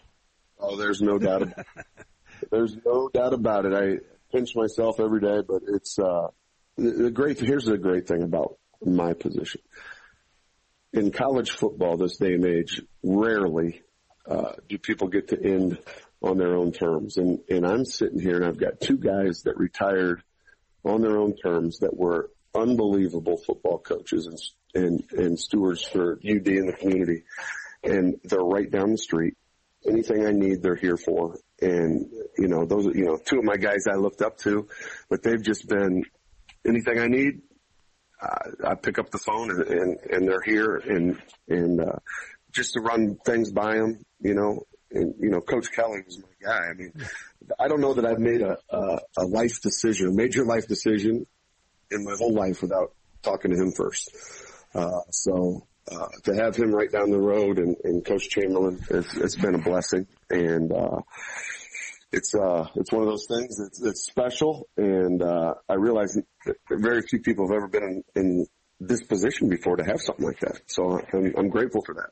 Oh, 0.59 0.77
there's 0.77 1.01
no 1.01 1.19
doubt. 1.19 1.43
About 1.43 1.67
there's 2.51 2.77
no 2.85 3.09
doubt 3.13 3.33
about 3.33 3.65
it. 3.67 3.75
I 3.75 3.99
pinch 4.33 4.55
myself 4.55 5.01
every 5.01 5.21
day, 5.21 5.43
but 5.47 5.63
it's 5.69 5.99
uh, 5.99 6.29
the, 6.77 7.11
great. 7.11 7.41
Here's 7.41 7.65
the 7.65 7.79
great 7.79 8.07
thing 8.07 8.23
about 8.23 8.59
my 8.85 9.15
position 9.15 9.61
in 10.93 11.11
college 11.11 11.51
football 11.51 11.97
this 11.97 12.17
day 12.17 12.35
and 12.35 12.45
age. 12.45 12.83
Rarely 13.03 13.83
uh, 14.29 14.53
do 14.69 14.79
people 14.79 15.09
get 15.09 15.29
to 15.29 15.43
end 15.43 15.79
on 16.23 16.39
their 16.39 16.57
own 16.57 16.73
terms, 16.73 17.17
and 17.17 17.41
and 17.49 17.67
I'm 17.67 17.85
sitting 17.85 18.21
here 18.21 18.37
and 18.37 18.45
I've 18.45 18.59
got 18.59 18.81
two 18.81 18.97
guys 18.97 19.43
that 19.43 19.57
retired 19.57 20.23
on 20.85 21.03
their 21.03 21.19
own 21.19 21.37
terms 21.37 21.79
that 21.81 21.97
were 21.97 22.31
unbelievable 22.55 23.37
football 23.37 23.79
coaches 23.79 24.27
and 24.27 24.39
and, 24.75 25.05
and 25.13 25.39
stewards 25.39 25.83
for 25.83 26.15
UD 26.19 26.47
and 26.49 26.69
the 26.69 26.77
community, 26.79 27.25
and 27.83 28.17
they're 28.25 28.41
right 28.41 28.71
down 28.71 28.93
the 28.93 28.99
street. 28.99 29.35
Anything 29.89 30.27
I 30.27 30.33
need, 30.33 30.63
they're 30.63 30.77
here 30.77 30.97
for. 30.97 31.39
And 31.61 32.11
you 32.39 32.49
know, 32.49 32.65
those 32.65 32.87
you 32.95 33.05
know 33.05 33.19
two 33.25 33.39
of 33.39 33.45
my 33.45 33.57
guys 33.57 33.87
I 33.91 33.97
looked 33.97 34.23
up 34.23 34.39
to, 34.39 34.69
but 35.09 35.23
they've 35.23 35.43
just 35.43 35.69
been 35.69 36.05
anything 36.67 36.99
I 36.99 37.07
need. 37.07 37.43
Uh, 38.21 38.69
I 38.69 38.75
pick 38.75 38.99
up 38.99 39.11
the 39.11 39.19
phone 39.19 39.51
and, 39.51 39.63
and, 39.63 39.99
and 40.11 40.29
they're 40.29 40.43
here 40.43 40.77
and, 40.77 41.21
and, 41.49 41.81
uh, 41.81 41.97
just 42.51 42.73
to 42.73 42.81
run 42.81 43.19
things 43.27 43.53
by 43.53 43.75
them, 43.77 44.03
you 44.21 44.35
know, 44.35 44.67
and, 44.91 45.15
you 45.21 45.29
know, 45.29 45.41
Coach 45.43 45.71
Kelly 45.71 46.01
was 46.07 46.19
my 46.19 46.49
guy. 46.49 46.69
I 46.71 46.73
mean, 46.73 46.93
I 47.59 47.69
don't 47.69 47.83
know 47.83 47.93
that 47.93 48.07
I've 48.07 48.19
made 48.19 48.41
a, 48.41 48.57
a, 48.71 48.99
a 49.19 49.25
life 49.27 49.61
decision, 49.61 50.09
a 50.09 50.13
major 50.13 50.47
life 50.47 50.67
decision 50.67 51.27
in 51.91 52.05
my 52.05 52.15
whole 52.17 52.33
life 52.33 52.63
without 52.63 52.95
talking 53.23 53.51
to 53.51 53.57
him 53.59 53.73
first. 53.73 54.11
Uh, 54.75 55.01
so, 55.11 55.67
uh, 55.93 56.09
to 56.25 56.35
have 56.35 56.57
him 56.57 56.75
right 56.75 56.91
down 56.91 57.11
the 57.11 57.21
road 57.21 57.59
and, 57.59 57.77
and 57.85 58.05
Coach 58.05 58.31
Chamberlin, 58.31 58.83
it's, 58.89 59.15
it's 59.17 59.37
been 59.37 59.55
a 59.55 59.59
blessing. 59.59 60.07
And, 60.31 60.73
uh, 60.73 61.01
it's 62.13 62.37
uh 62.37 62.69
it's 62.77 62.93
one 62.93 63.03
of 63.03 63.09
those 63.09 63.27
things 63.27 63.59
that's, 63.59 63.81
that's 63.81 64.07
special 64.07 64.69
and 64.77 65.21
uh 65.21 65.55
I 65.69 65.75
realize 65.75 66.17
that 66.47 66.57
very 66.71 67.03
few 67.03 67.19
people 67.19 67.49
have 67.49 67.57
ever 67.57 67.67
been 67.67 67.83
in, 68.15 68.23
in 68.23 68.47
this 68.81 69.03
position 69.03 69.49
before 69.49 69.77
to 69.77 69.85
have 69.85 70.01
something 70.01 70.25
like 70.25 70.41
that. 70.41 70.61
So 70.67 71.01
I'm, 71.13 71.35
I'm 71.37 71.49
grateful 71.49 71.83
for 71.85 71.95
that. 71.95 72.11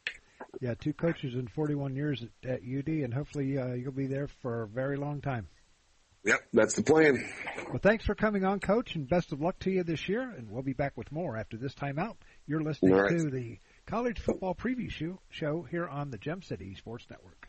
Yeah, 0.61 0.75
two 0.75 0.93
coaches 0.93 1.35
in 1.35 1.49
41 1.49 1.97
years 1.97 2.25
at, 2.45 2.51
at 2.51 2.61
UD, 2.61 2.89
and 2.89 3.13
hopefully 3.13 3.59
uh, 3.59 3.73
you'll 3.73 3.93
be 3.93 4.07
there 4.07 4.29
for 4.41 4.63
a 4.63 4.69
very 4.69 4.97
long 4.97 5.21
time. 5.21 5.49
Yep, 6.25 6.41
that's 6.55 6.75
the 6.75 6.83
plan. 6.83 7.23
Well, 7.69 7.81
thanks 7.83 8.07
for 8.07 8.15
coming 8.15 8.47
on, 8.47 8.61
Coach, 8.61 8.95
and 8.95 9.07
best 9.07 9.33
of 9.33 9.43
luck 9.43 9.59
to 9.61 9.71
you 9.71 9.83
this 9.83 10.09
year. 10.09 10.23
And 10.23 10.49
we'll 10.49 10.63
be 10.63 10.73
back 10.73 10.97
with 10.97 11.13
more 11.13 11.37
after 11.37 11.59
this 11.59 11.75
timeout. 11.75 12.17
You're 12.47 12.63
listening 12.63 12.95
right. 12.95 13.11
to 13.11 13.31
the 13.31 13.59
College 13.85 14.21
Football 14.21 14.55
Preview 14.55 14.91
show, 14.91 15.21
show 15.29 15.67
here 15.71 15.87
on 15.87 16.11
the 16.11 16.17
Gem 16.17 16.41
City 16.41 16.75
Sports 16.77 17.05
Network. 17.11 17.49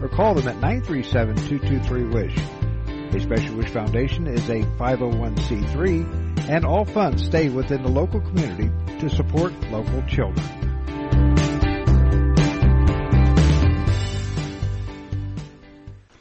or 0.00 0.08
call 0.08 0.34
them 0.34 0.48
at 0.48 0.56
937-223-WISH. 0.56 2.36
A 3.14 3.20
Special 3.20 3.56
Wish 3.56 3.70
Foundation 3.70 4.26
is 4.26 4.48
a 4.48 4.62
501c3 4.62 6.48
and 6.48 6.64
all 6.64 6.84
funds 6.84 7.24
stay 7.24 7.48
within 7.48 7.82
the 7.82 7.88
local 7.88 8.20
community 8.20 8.70
to 9.00 9.08
support 9.08 9.52
local 9.70 10.02
children. 10.02 10.57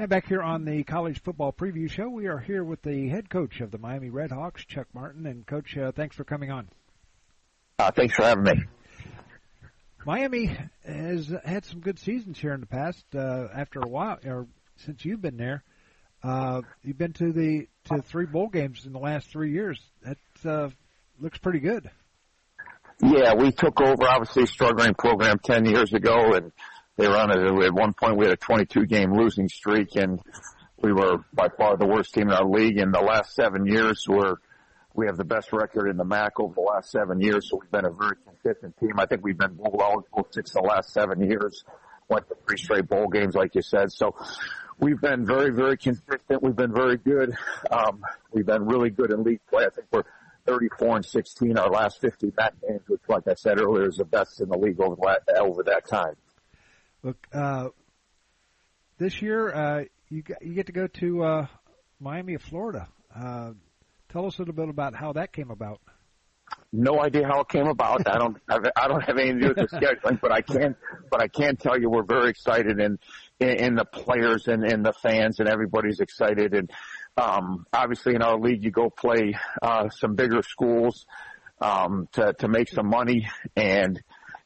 And 0.00 0.08
back 0.08 0.26
here 0.26 0.40
on 0.40 0.64
the 0.64 0.82
college 0.82 1.20
football 1.22 1.52
preview 1.52 1.90
show, 1.90 2.08
we 2.08 2.26
are 2.26 2.38
here 2.38 2.64
with 2.64 2.80
the 2.80 3.10
head 3.10 3.28
coach 3.28 3.60
of 3.60 3.70
the 3.70 3.76
Miami 3.76 4.08
Redhawks, 4.08 4.66
Chuck 4.66 4.86
Martin. 4.94 5.26
And 5.26 5.46
coach, 5.46 5.76
uh, 5.76 5.92
thanks 5.92 6.16
for 6.16 6.24
coming 6.24 6.50
on. 6.50 6.70
Uh, 7.78 7.90
thanks 7.90 8.14
for 8.14 8.22
having 8.22 8.44
me. 8.44 8.52
Miami 10.06 10.56
has 10.86 11.30
had 11.44 11.66
some 11.66 11.80
good 11.80 11.98
seasons 11.98 12.38
here 12.38 12.54
in 12.54 12.60
the 12.60 12.66
past. 12.66 13.04
Uh, 13.14 13.48
after 13.54 13.80
a 13.80 13.86
while, 13.86 14.18
or 14.24 14.46
since 14.78 15.04
you've 15.04 15.20
been 15.20 15.36
there, 15.36 15.62
uh, 16.22 16.62
you've 16.82 16.96
been 16.96 17.12
to 17.12 17.30
the 17.30 17.68
to 17.84 18.00
three 18.00 18.24
bowl 18.24 18.48
games 18.48 18.86
in 18.86 18.94
the 18.94 18.98
last 18.98 19.28
three 19.28 19.52
years. 19.52 19.78
That 20.02 20.50
uh, 20.50 20.70
looks 21.20 21.36
pretty 21.36 21.60
good. 21.60 21.90
Yeah, 23.02 23.34
we 23.34 23.52
took 23.52 23.78
over 23.82 24.08
obviously 24.08 24.44
a 24.44 24.46
struggling 24.46 24.94
program 24.94 25.40
ten 25.44 25.66
years 25.66 25.92
ago, 25.92 26.32
and 26.32 26.52
they 27.00 27.08
were 27.08 27.16
on 27.16 27.30
a, 27.30 27.64
at 27.64 27.72
one 27.72 27.92
point 27.92 28.16
we 28.16 28.26
had 28.26 28.32
a 28.32 28.36
22 28.36 28.86
game 28.86 29.12
losing 29.12 29.48
streak 29.48 29.96
and 29.96 30.20
we 30.82 30.92
were 30.92 31.18
by 31.32 31.48
far 31.48 31.76
the 31.76 31.86
worst 31.86 32.14
team 32.14 32.28
in 32.28 32.34
our 32.34 32.44
league 32.44 32.78
in 32.78 32.90
the 32.90 33.00
last 33.00 33.34
seven 33.34 33.66
years 33.66 34.04
we're 34.08 34.36
we 34.94 35.06
have 35.06 35.16
the 35.16 35.24
best 35.24 35.52
record 35.52 35.88
in 35.88 35.96
the 35.96 36.04
MAC 36.04 36.38
over 36.40 36.54
the 36.54 36.60
last 36.60 36.90
seven 36.90 37.20
years, 37.20 37.48
so 37.48 37.58
we've 37.60 37.70
been 37.70 37.84
a 37.84 37.90
very 37.90 38.16
consistent 38.26 38.76
team. 38.78 38.98
I 38.98 39.06
think 39.06 39.22
we've 39.24 39.38
been 39.38 39.54
bowl 39.54 39.80
eligible 39.80 40.26
six 40.30 40.50
of 40.50 40.62
the 40.62 40.68
last 40.68 40.92
seven 40.92 41.20
years. 41.20 41.64
Went 42.08 42.28
to 42.28 42.36
three 42.46 42.58
straight 42.58 42.88
bowl 42.88 43.06
games, 43.06 43.34
like 43.34 43.54
you 43.54 43.62
said. 43.62 43.92
So 43.92 44.16
we've 44.78 45.00
been 45.00 45.24
very, 45.24 45.50
very 45.50 45.76
consistent. 45.76 46.42
We've 46.42 46.56
been 46.56 46.74
very 46.74 46.96
good. 46.96 47.32
Um, 47.70 48.02
we've 48.32 48.46
been 48.46 48.66
really 48.66 48.90
good 48.90 49.12
in 49.12 49.22
league 49.22 49.40
play. 49.48 49.64
I 49.64 49.70
think 49.70 49.86
we're 49.92 50.02
34 50.46 50.96
and 50.96 51.06
16 51.06 51.56
our 51.56 51.70
last 51.70 52.00
50 52.00 52.32
MAC 52.36 52.54
games, 52.66 52.82
which, 52.88 53.02
like 53.08 53.28
I 53.28 53.34
said 53.34 53.60
earlier, 53.60 53.88
is 53.88 53.98
the 53.98 54.04
best 54.04 54.40
in 54.40 54.48
the 54.48 54.58
league 54.58 54.80
over 54.80 54.96
that, 55.02 55.38
over 55.38 55.62
that 55.62 55.88
time. 55.88 56.14
Look, 57.02 57.26
uh, 57.32 57.68
this 58.98 59.22
year 59.22 59.52
uh, 59.52 59.84
you 60.10 60.22
you 60.42 60.54
get 60.54 60.66
to 60.66 60.72
go 60.72 60.86
to 60.86 61.24
uh, 61.24 61.46
Miami 61.98 62.34
of 62.34 62.42
Florida. 62.42 62.88
Uh, 63.14 63.52
tell 64.10 64.26
us 64.26 64.36
a 64.36 64.42
little 64.42 64.54
bit 64.54 64.68
about 64.68 64.94
how 64.94 65.14
that 65.14 65.32
came 65.32 65.50
about. 65.50 65.80
No 66.72 67.00
idea 67.00 67.26
how 67.26 67.40
it 67.40 67.48
came 67.48 67.68
about. 67.68 68.06
I 68.06 68.18
don't 68.18 68.36
I 68.48 68.88
don't 68.88 69.00
have 69.00 69.16
anything 69.16 69.40
to 69.40 69.40
do 69.40 69.48
with 69.48 69.70
the 69.70 69.76
scheduling, 69.80 70.20
but 70.20 70.30
I 70.30 70.42
can 70.42 70.76
but 71.10 71.22
I 71.22 71.28
can 71.28 71.56
tell 71.56 71.80
you 71.80 71.88
we're 71.88 72.02
very 72.02 72.28
excited 72.28 72.80
and 72.80 72.98
in 73.40 73.74
the 73.76 73.86
players 73.86 74.46
and, 74.46 74.62
and 74.62 74.84
the 74.84 74.92
fans 74.92 75.40
and 75.40 75.48
everybody's 75.48 76.00
excited 76.00 76.52
and 76.52 76.70
um, 77.16 77.66
obviously 77.72 78.14
in 78.14 78.20
our 78.20 78.38
league 78.38 78.62
you 78.62 78.70
go 78.70 78.90
play 78.90 79.34
uh, 79.62 79.88
some 79.88 80.14
bigger 80.14 80.42
schools 80.42 81.06
um, 81.62 82.08
to 82.12 82.34
to 82.34 82.48
make 82.48 82.68
some 82.68 82.88
money 82.88 83.28
and 83.56 84.02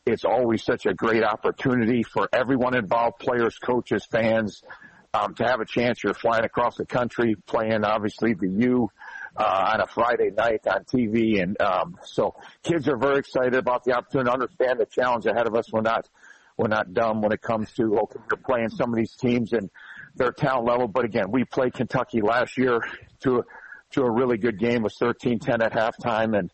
it's 0.06 0.24
always 0.24 0.62
such 0.62 0.84
a 0.84 0.92
great 0.92 1.22
opportunity 1.22 2.02
for 2.02 2.28
everyone 2.32 2.76
involved, 2.76 3.18
players, 3.18 3.58
coaches, 3.58 4.04
fans, 4.04 4.62
um, 5.14 5.34
to 5.34 5.44
have 5.44 5.60
a 5.60 5.64
chance. 5.64 6.02
You're 6.02 6.12
flying 6.12 6.44
across 6.44 6.76
the 6.76 6.84
country, 6.84 7.36
playing 7.46 7.84
obviously 7.84 8.34
the 8.34 8.48
U 8.48 8.90
uh, 9.36 9.70
on 9.72 9.80
a 9.80 9.86
Friday 9.86 10.30
night 10.30 10.66
on 10.66 10.84
TV, 10.84 11.42
and 11.42 11.58
um, 11.60 11.96
so 12.04 12.34
kids 12.62 12.86
are 12.86 12.98
very 12.98 13.18
excited 13.18 13.54
about 13.54 13.84
the 13.84 13.92
opportunity 13.92 14.28
to 14.28 14.34
understand 14.34 14.80
the 14.80 14.86
challenge 14.86 15.24
ahead 15.24 15.46
of 15.46 15.54
us. 15.54 15.72
We're 15.72 15.80
not 15.80 16.08
we're 16.58 16.68
not 16.68 16.92
dumb 16.92 17.22
when 17.22 17.32
it 17.32 17.40
comes 17.40 17.72
to 17.72 17.98
okay, 18.00 18.20
you're 18.30 18.36
playing 18.44 18.68
some 18.68 18.90
of 18.90 18.96
these 18.96 19.16
teams 19.16 19.54
and 19.54 19.70
their 20.16 20.32
talent 20.32 20.66
level. 20.66 20.86
But 20.86 21.06
again, 21.06 21.30
we 21.30 21.44
played 21.44 21.72
Kentucky 21.72 22.20
last 22.20 22.58
year 22.58 22.80
to 23.20 23.44
to 23.92 24.02
a 24.02 24.10
really 24.10 24.36
good 24.36 24.58
game. 24.58 24.78
It 24.78 24.82
was 24.82 24.98
13-10 24.98 25.62
at 25.62 25.72
halftime, 25.72 26.38
and 26.38 26.50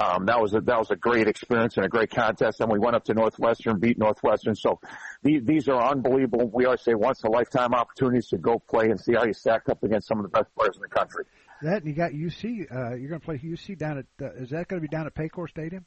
um, 0.00 0.24
that 0.26 0.40
was 0.40 0.54
a, 0.54 0.60
that 0.62 0.78
was 0.78 0.90
a 0.90 0.96
great 0.96 1.28
experience 1.28 1.76
and 1.76 1.84
a 1.84 1.88
great 1.88 2.10
contest. 2.10 2.60
And 2.60 2.72
we 2.72 2.78
went 2.78 2.96
up 2.96 3.04
to 3.04 3.14
Northwestern, 3.14 3.78
beat 3.78 3.98
Northwestern. 3.98 4.54
So 4.54 4.80
these, 5.22 5.42
these 5.44 5.68
are 5.68 5.90
unbelievable. 5.90 6.50
We 6.52 6.64
always 6.64 6.80
say 6.80 6.94
once 6.94 7.22
a 7.22 7.28
lifetime 7.28 7.74
opportunities 7.74 8.28
to 8.28 8.38
go 8.38 8.58
play 8.58 8.86
and 8.86 8.98
see 8.98 9.12
how 9.12 9.26
you 9.26 9.34
stack 9.34 9.68
up 9.68 9.82
against 9.82 10.08
some 10.08 10.18
of 10.18 10.22
the 10.24 10.30
best 10.30 10.46
players 10.56 10.76
in 10.76 10.82
the 10.82 10.88
country. 10.88 11.24
That 11.62 11.82
and 11.82 11.86
you 11.86 11.92
got 11.92 12.12
UC. 12.12 12.74
Uh, 12.74 12.94
you're 12.96 13.10
going 13.10 13.20
to 13.20 13.24
play 13.24 13.36
UC 13.36 13.76
down 13.76 13.98
at. 13.98 14.06
Uh, 14.20 14.32
is 14.36 14.48
that 14.50 14.68
going 14.68 14.80
to 14.80 14.88
be 14.88 14.88
down 14.88 15.06
at 15.06 15.14
Paycor 15.14 15.46
Stadium? 15.48 15.84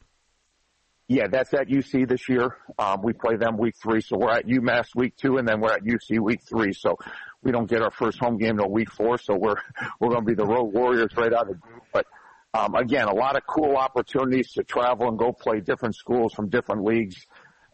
Yeah, 1.08 1.28
that's 1.28 1.54
at 1.54 1.68
UC 1.68 2.08
this 2.08 2.30
year. 2.30 2.56
Um, 2.78 3.02
we 3.04 3.14
play 3.14 3.36
them 3.36 3.58
week 3.58 3.76
three, 3.82 4.02
so 4.02 4.18
we're 4.18 4.32
at 4.32 4.46
UMass 4.46 4.96
week 4.96 5.18
two, 5.18 5.38
and 5.38 5.48
then 5.48 5.60
we're 5.60 5.74
at 5.74 5.84
UC 5.84 6.20
week 6.20 6.42
three. 6.48 6.72
So 6.74 6.98
we 7.42 7.52
don't 7.52 7.70
get 7.70 7.82
our 7.82 7.92
first 7.92 8.20
home 8.20 8.38
game 8.38 8.52
until 8.52 8.70
week 8.70 8.92
four. 8.92 9.18
So 9.18 9.36
we're 9.36 9.56
we're 10.00 10.10
going 10.10 10.22
to 10.22 10.26
be 10.26 10.36
the 10.36 10.46
road 10.46 10.74
warriors 10.74 11.10
right 11.18 11.34
out 11.34 11.50
of 11.50 11.50
the 11.50 11.54
gate. 11.56 11.82
But 11.92 12.06
um, 12.54 12.76
again, 12.76 13.08
a 13.08 13.14
lot 13.14 13.36
of 13.36 13.46
cool 13.48 13.76
opportunities 13.76 14.52
to 14.54 14.64
travel 14.64 15.08
and 15.08 15.18
go 15.18 15.32
play 15.32 15.60
different 15.60 15.96
schools 15.96 16.34
from 16.34 16.50
different 16.50 16.84
leagues. 16.84 17.26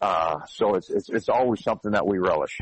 Uh, 0.02 0.46
so 0.48 0.76
it's, 0.76 0.90
it's 0.90 1.10
it's 1.10 1.30
always 1.30 1.62
something 1.64 1.92
that 1.92 2.08
we 2.08 2.18
relish. 2.18 2.58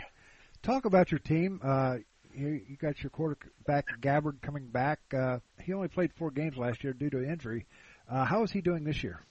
Talk 0.63 0.85
about 0.85 1.11
your 1.11 1.19
team. 1.19 1.61
Uh, 1.63 1.97
you, 2.33 2.61
you 2.67 2.77
got 2.77 3.01
your 3.03 3.11
quarterback 3.11 3.85
Gabbert 4.01 4.41
coming 4.41 4.67
back. 4.67 4.99
Uh, 5.15 5.39
he 5.61 5.73
only 5.73 5.87
played 5.87 6.11
four 6.13 6.31
games 6.31 6.57
last 6.57 6.83
year 6.83 6.93
due 6.93 7.09
to 7.09 7.23
injury. 7.23 7.65
Uh, 8.09 8.25
how 8.25 8.43
is 8.43 8.51
he 8.51 8.61
doing 8.61 8.83
this 8.83 9.03
year? 9.03 9.21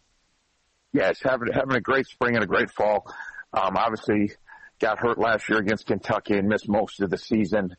Yes, 0.93 1.19
having 1.23 1.53
having 1.53 1.77
a 1.77 1.81
great 1.81 2.07
spring 2.07 2.37
and 2.37 2.45
a 2.45 2.47
great 2.47 2.71
fall. 2.71 3.07
Um, 3.53 3.77
obviously, 3.77 4.33
got 4.81 4.99
hurt 4.99 5.19
last 5.19 5.49
year 5.49 5.59
against 5.59 5.87
Kentucky 5.87 6.39
and 6.39 6.49
missed 6.49 6.69
most 6.69 7.01
of 7.01 7.11
the 7.11 7.19
season, 7.19 7.77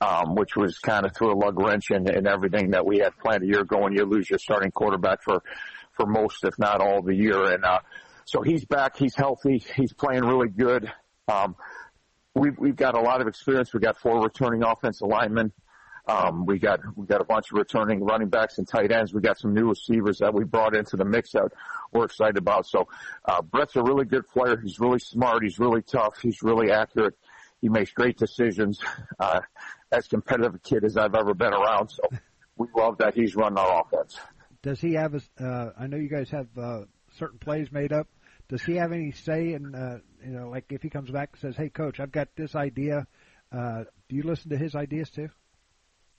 um, 0.00 0.34
which 0.34 0.56
was 0.56 0.78
kind 0.78 1.04
of 1.04 1.14
threw 1.14 1.32
a 1.32 1.36
lug 1.36 1.60
wrench 1.60 1.90
in, 1.90 2.08
in 2.10 2.26
everything 2.26 2.70
that 2.70 2.86
we 2.86 2.98
had 2.98 3.16
planned 3.18 3.42
a 3.42 3.46
year 3.46 3.60
ago. 3.60 3.86
And 3.86 3.96
you 3.96 4.04
lose 4.04 4.28
your 4.28 4.38
starting 4.38 4.70
quarterback 4.70 5.22
for 5.22 5.42
for 5.92 6.06
most, 6.06 6.44
if 6.44 6.58
not 6.58 6.80
all, 6.80 7.02
the 7.02 7.14
year. 7.14 7.52
And 7.52 7.64
uh, 7.64 7.80
so 8.24 8.42
he's 8.42 8.64
back. 8.64 8.96
He's 8.96 9.14
healthy. 9.14 9.62
He's 9.76 9.92
playing 9.92 10.24
really 10.24 10.48
good. 10.48 10.90
Um, 11.28 11.56
we've 12.34 12.58
we've 12.58 12.76
got 12.76 12.96
a 12.96 13.00
lot 13.00 13.20
of 13.20 13.26
experience. 13.26 13.72
We 13.74 13.80
got 13.80 13.98
four 13.98 14.22
returning 14.22 14.62
offensive 14.62 15.08
linemen. 15.08 15.52
Um, 16.06 16.46
we 16.46 16.58
got 16.58 16.80
we 16.96 17.06
got 17.06 17.20
a 17.20 17.24
bunch 17.24 17.52
of 17.52 17.58
returning 17.58 18.02
running 18.02 18.28
backs 18.28 18.58
and 18.58 18.66
tight 18.66 18.90
ends. 18.90 19.12
We 19.12 19.20
got 19.20 19.38
some 19.38 19.54
new 19.54 19.68
receivers 19.68 20.18
that 20.18 20.32
we 20.34 20.44
brought 20.44 20.74
into 20.74 20.96
the 20.96 21.04
mix 21.04 21.32
that 21.32 21.52
we're 21.92 22.06
excited 22.06 22.38
about. 22.38 22.66
So 22.66 22.88
uh, 23.24 23.42
Brett's 23.42 23.76
a 23.76 23.82
really 23.82 24.06
good 24.06 24.26
player. 24.26 24.58
He's 24.58 24.80
really 24.80 24.98
smart. 24.98 25.42
He's 25.42 25.58
really 25.58 25.82
tough. 25.82 26.18
He's 26.20 26.42
really 26.42 26.72
accurate. 26.72 27.14
He 27.60 27.68
makes 27.68 27.92
great 27.92 28.16
decisions. 28.16 28.80
Uh, 29.18 29.40
as 29.92 30.06
competitive 30.06 30.54
a 30.54 30.58
kid 30.58 30.84
as 30.84 30.96
I've 30.96 31.14
ever 31.14 31.34
been 31.34 31.52
around. 31.52 31.90
So 31.90 32.02
we 32.56 32.68
love 32.76 32.98
that 32.98 33.14
he's 33.14 33.34
running 33.34 33.58
our 33.58 33.82
offense. 33.82 34.18
Does 34.62 34.80
he 34.80 34.94
have? 34.94 35.14
A, 35.14 35.44
uh, 35.44 35.72
I 35.78 35.86
know 35.86 35.96
you 35.96 36.08
guys 36.08 36.30
have 36.30 36.46
uh, 36.58 36.80
certain 37.18 37.38
plays 37.38 37.72
made 37.72 37.92
up. 37.92 38.08
Does 38.48 38.62
he 38.62 38.76
have 38.76 38.92
any 38.92 39.12
say 39.12 39.54
in? 39.54 39.74
Uh, 39.74 39.98
you 40.24 40.32
know, 40.32 40.50
like 40.50 40.66
if 40.70 40.82
he 40.82 40.90
comes 40.90 41.10
back 41.10 41.30
and 41.32 41.40
says, 41.40 41.56
"Hey, 41.56 41.70
coach, 41.70 41.98
I've 42.00 42.12
got 42.12 42.28
this 42.36 42.54
idea," 42.54 43.06
uh, 43.52 43.84
do 44.08 44.16
you 44.16 44.22
listen 44.22 44.50
to 44.50 44.58
his 44.58 44.74
ideas 44.74 45.10
too? 45.10 45.28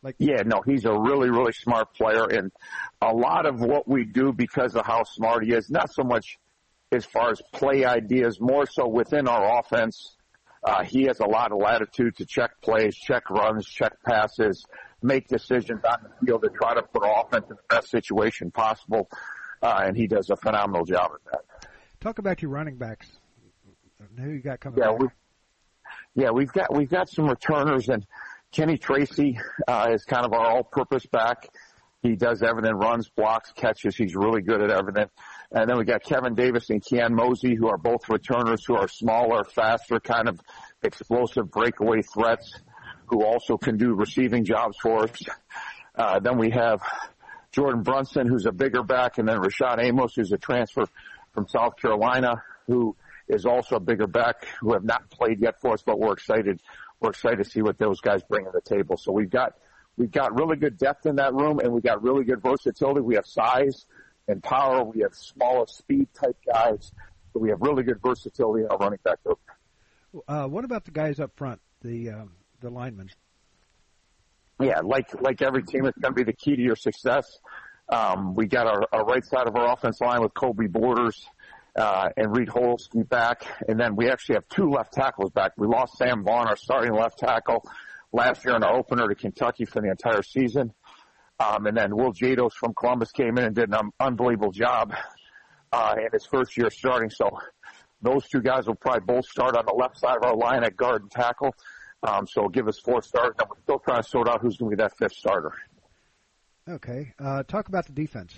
Like, 0.04 0.16
yeah, 0.18 0.42
no, 0.44 0.64
he's 0.66 0.86
a 0.86 0.98
really, 0.98 1.30
really 1.30 1.52
smart 1.52 1.94
player, 1.94 2.26
and 2.26 2.52
a 3.02 3.14
lot 3.14 3.46
of 3.46 3.60
what 3.60 3.88
we 3.88 4.04
do 4.04 4.34
because 4.34 4.76
of 4.76 4.84
how 4.84 5.04
smart 5.04 5.46
he 5.46 5.54
is, 5.54 5.70
not 5.70 5.94
so 5.94 6.04
much 6.04 6.40
as 6.92 7.06
far 7.06 7.30
as 7.30 7.42
play 7.54 7.86
ideas, 7.86 8.40
more 8.40 8.66
so 8.66 8.88
within 8.88 9.28
our 9.28 9.60
offense. 9.60 10.16
Uh, 10.64 10.84
he 10.84 11.04
has 11.04 11.20
a 11.20 11.26
lot 11.26 11.52
of 11.52 11.58
latitude 11.58 12.16
to 12.16 12.26
check 12.26 12.52
plays, 12.62 12.96
check 12.96 13.30
runs, 13.30 13.66
check 13.66 13.94
passes, 14.06 14.64
make 15.02 15.28
decisions 15.28 15.82
on 15.84 15.98
the 16.04 16.26
field 16.26 16.44
to 16.44 16.50
try 16.50 16.74
to 16.74 16.84
put 16.84 17.04
offense 17.04 17.46
in 17.50 17.56
the 17.56 17.76
best 17.76 17.90
situation 17.90 18.52
possible, 18.52 19.10
uh, 19.64 19.82
and 19.86 19.98
he 19.98 20.06
does 20.08 20.30
a 20.30 20.36
phenomenal 20.36 20.86
job 20.86 21.12
at 21.16 21.32
that. 21.32 21.68
Talk 22.00 22.20
about 22.20 22.42
your 22.42 22.52
running 22.52 22.78
backs. 22.78 23.08
Who 24.18 24.30
you 24.30 24.40
got 24.40 24.60
coming? 24.60 24.80
Yeah, 24.80 24.92
back? 24.92 25.00
we, 25.00 25.08
yeah, 26.16 26.30
we've 26.32 26.52
got 26.52 26.76
we've 26.76 26.90
got 26.90 27.10
some 27.10 27.28
returners, 27.28 27.90
and 27.90 28.06
Kenny 28.52 28.78
Tracy 28.78 29.40
uh, 29.68 29.90
is 29.94 30.04
kind 30.06 30.26
of 30.26 30.34
our 30.34 30.46
all-purpose 30.46 31.06
back. 31.06 31.48
He 32.02 32.16
does 32.16 32.42
everything, 32.42 32.74
runs, 32.74 33.10
blocks, 33.10 33.52
catches. 33.54 33.96
He's 33.96 34.16
really 34.16 34.42
good 34.42 34.62
at 34.62 34.72
everything. 34.72 35.08
And 35.54 35.70
then 35.70 35.78
we 35.78 35.84
got 35.84 36.04
Kevin 36.04 36.34
Davis 36.34 36.70
and 36.70 36.82
Keyon 36.82 37.12
Mozee, 37.12 37.58
who 37.58 37.68
are 37.68 37.78
both 37.78 38.08
returners, 38.08 38.64
who 38.66 38.76
are 38.76 38.88
smaller, 38.88 39.44
faster, 39.44 40.00
kind 40.00 40.30
of 40.30 40.40
explosive 40.82 41.52
breakaway 41.52 42.02
threats, 42.02 42.54
who 43.08 43.26
also 43.26 43.58
can 43.58 43.78
do 43.78 43.94
receiving 43.94 44.46
jobs 44.46 44.78
for 44.82 45.04
us. 45.04 45.22
Uh, 45.94 46.20
then 46.20 46.38
we 46.38 46.52
have 46.52 46.82
Jordan 47.52 47.84
Brunson, 47.84 48.28
who's 48.28 48.46
a 48.46 48.52
bigger 48.54 48.82
back, 48.82 49.18
and 49.18 49.28
then 49.28 49.40
Rashad 49.40 49.84
Amos, 49.84 50.14
who's 50.16 50.32
a 50.32 50.38
transfer 50.38 50.86
from 51.34 51.48
South 51.50 51.76
Carolina, 51.76 52.42
who 52.68 52.96
is 53.28 53.46
also 53.46 53.76
a 53.76 53.80
bigger 53.82 54.08
back, 54.08 54.46
who 54.62 54.72
have 54.74 54.86
not 54.86 55.10
played 55.10 55.42
yet 55.42 55.60
for 55.60 55.74
us, 55.74 55.84
but 55.86 56.00
we're 56.00 56.14
excited 56.14 56.62
we're 57.02 57.10
excited 57.10 57.44
to 57.44 57.50
see 57.50 57.62
what 57.62 57.80
those 57.80 58.00
guys 58.00 58.22
bring 58.30 58.46
to 58.46 58.52
the 58.54 58.62
table. 58.62 58.96
So 58.96 59.12
we've 59.12 59.30
got 59.30 59.54
we've 59.98 60.12
got 60.12 60.38
really 60.38 60.56
good 60.56 60.78
depth 60.78 61.06
in 61.08 61.16
that 61.16 61.34
room, 61.34 61.60
and 61.60 61.74
we've 61.74 61.84
got 61.84 62.04
really 62.04 62.24
good 62.24 62.42
versatility. 62.42 63.02
We 63.02 63.16
have 63.16 63.26
size 63.26 63.86
and 64.28 64.42
power. 64.44 64.84
We 64.84 65.02
have 65.02 65.14
smaller 65.14 65.68
speed 65.68 66.08
type 66.14 66.38
guys. 66.46 66.92
So 67.34 67.40
we 67.40 67.50
have 67.50 67.62
really 67.62 67.84
good 67.84 68.02
versatility 68.04 68.64
in 68.64 68.70
our 68.70 68.78
running 68.78 69.00
back 69.04 69.24
group. 69.24 69.40
Uh, 70.28 70.46
what 70.46 70.66
about 70.66 70.86
the 70.86 70.92
guys 70.92 71.20
up 71.20 71.32
front, 71.38 71.62
the 71.82 72.10
uh, 72.10 72.26
the 72.60 72.70
linemen? 72.70 73.10
Yeah, 74.60 74.82
like 74.84 75.08
like 75.22 75.42
every 75.42 75.64
team, 75.64 75.86
it's 75.86 75.98
going 75.98 76.14
to 76.14 76.18
be 76.18 76.24
the 76.24 76.34
key 76.36 76.56
to 76.56 76.62
your 76.62 76.76
success. 76.76 77.26
Um, 77.90 78.36
we 78.36 78.48
got 78.48 78.68
our, 78.68 78.84
our 78.94 79.06
right 79.06 79.24
side 79.24 79.48
of 79.48 79.56
our 79.56 79.74
offense 79.74 80.00
line 80.00 80.22
with 80.22 80.34
Kobe 80.34 80.68
Borders 80.68 81.26
uh, 81.76 82.10
and 82.16 82.36
Reed 82.36 82.48
Holsky 82.48 83.08
back. 83.08 83.46
And 83.68 83.80
then 83.80 83.96
we 83.96 84.10
actually 84.10 84.36
have 84.36 84.48
two 84.50 84.70
left 84.70 84.94
tackles 84.94 85.32
back. 85.32 85.54
We 85.58 85.68
lost 85.68 85.98
Sam 85.98 86.24
Vaughn, 86.24 86.48
our 86.48 86.56
starting 86.56 86.94
left 86.94 87.20
tackle, 87.20 87.64
last 88.14 88.46
year 88.46 88.56
in 88.56 88.64
our 88.64 88.78
opener 88.78 89.08
to 89.08 89.16
Kentucky 89.16 89.66
for 89.66 89.82
the 89.82 89.90
entire 89.90 90.24
season. 90.24 90.74
Um, 91.42 91.66
and 91.66 91.76
then 91.76 91.96
Will 91.96 92.14
Jados 92.14 92.52
from 92.54 92.74
Columbus 92.74 93.12
came 93.12 93.38
in 93.38 93.46
and 93.46 93.56
did 93.56 93.70
an 93.70 93.76
um, 93.76 93.92
unbelievable 94.00 94.52
job 94.52 94.94
uh, 95.72 95.96
in 95.98 96.10
his 96.14 96.26
first 96.26 96.56
year 96.58 96.70
starting. 96.70 97.10
So 97.10 97.30
those 98.02 98.28
two 98.28 98.42
guys 98.42 98.68
will 98.68 98.76
probably 98.76 99.02
both 99.16 99.26
start 99.26 99.56
on 99.56 99.66
the 99.66 99.74
left 99.74 99.98
side 99.98 100.18
of 100.18 100.24
our 100.24 100.36
line 100.36 100.64
at 100.64 100.76
guard 100.76 101.02
and 101.02 101.12
tackle. 101.12 101.56
Um, 102.04 102.28
so 102.28 102.48
give 102.48 102.68
us 102.68 102.80
four 102.80 103.02
starters. 103.02 103.36
And 103.40 103.48
we're 103.50 103.62
still 103.64 103.80
trying 103.80 104.04
to 104.04 104.08
sort 104.10 104.28
out 104.28 104.42
who's 104.42 104.58
going 104.58 104.72
to 104.72 104.78
be 104.78 104.84
that 104.84 104.98
fifth 104.98 105.14
starter. 105.14 105.54
Okay. 106.70 107.14
Uh, 107.18 107.44
talk 107.44 107.70
about 107.70 107.88
the 107.88 107.94
defense 107.94 108.36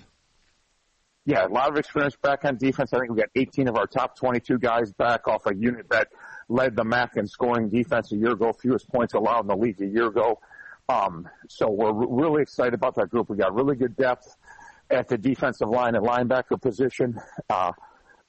yeah, 1.26 1.46
a 1.46 1.48
lot 1.48 1.70
of 1.70 1.78
experience 1.78 2.16
back 2.22 2.44
on 2.44 2.58
defense. 2.58 2.92
I 2.94 3.00
think 3.00 3.12
we 3.12 3.18
got 3.18 3.30
18 3.36 3.70
of 3.70 3.78
our 3.78 3.88
top 3.88 4.18
22 4.18 4.60
guys 4.60 4.92
back 4.92 5.28
off 5.28 5.46
a 5.46 5.56
unit 5.56 5.88
that 5.90 6.10
led 6.50 6.76
the 6.76 6.84
MAC 6.84 7.16
in 7.16 7.28
scoring 7.28 7.70
defense 7.70 8.12
a 8.12 8.18
year 8.18 8.32
ago, 8.32 8.52
fewest 8.52 8.90
points 8.90 9.14
allowed 9.14 9.42
in 9.42 9.48
the 9.48 9.56
league 9.56 9.82
a 9.82 9.86
year 9.86 10.08
ago. 10.08 10.40
Um, 10.90 11.28
so 11.48 11.70
we're 11.70 11.94
really 11.94 12.42
excited 12.42 12.74
about 12.74 12.96
that 12.96 13.10
group. 13.10 13.30
We 13.30 13.38
got 13.38 13.54
really 13.54 13.76
good 13.76 13.96
depth 13.96 14.36
at 14.90 15.08
the 15.08 15.18
defensive 15.18 15.70
line 15.70 15.96
and 15.96 16.06
linebacker 16.06 16.62
position. 16.62 17.20
Uh, 17.50 17.72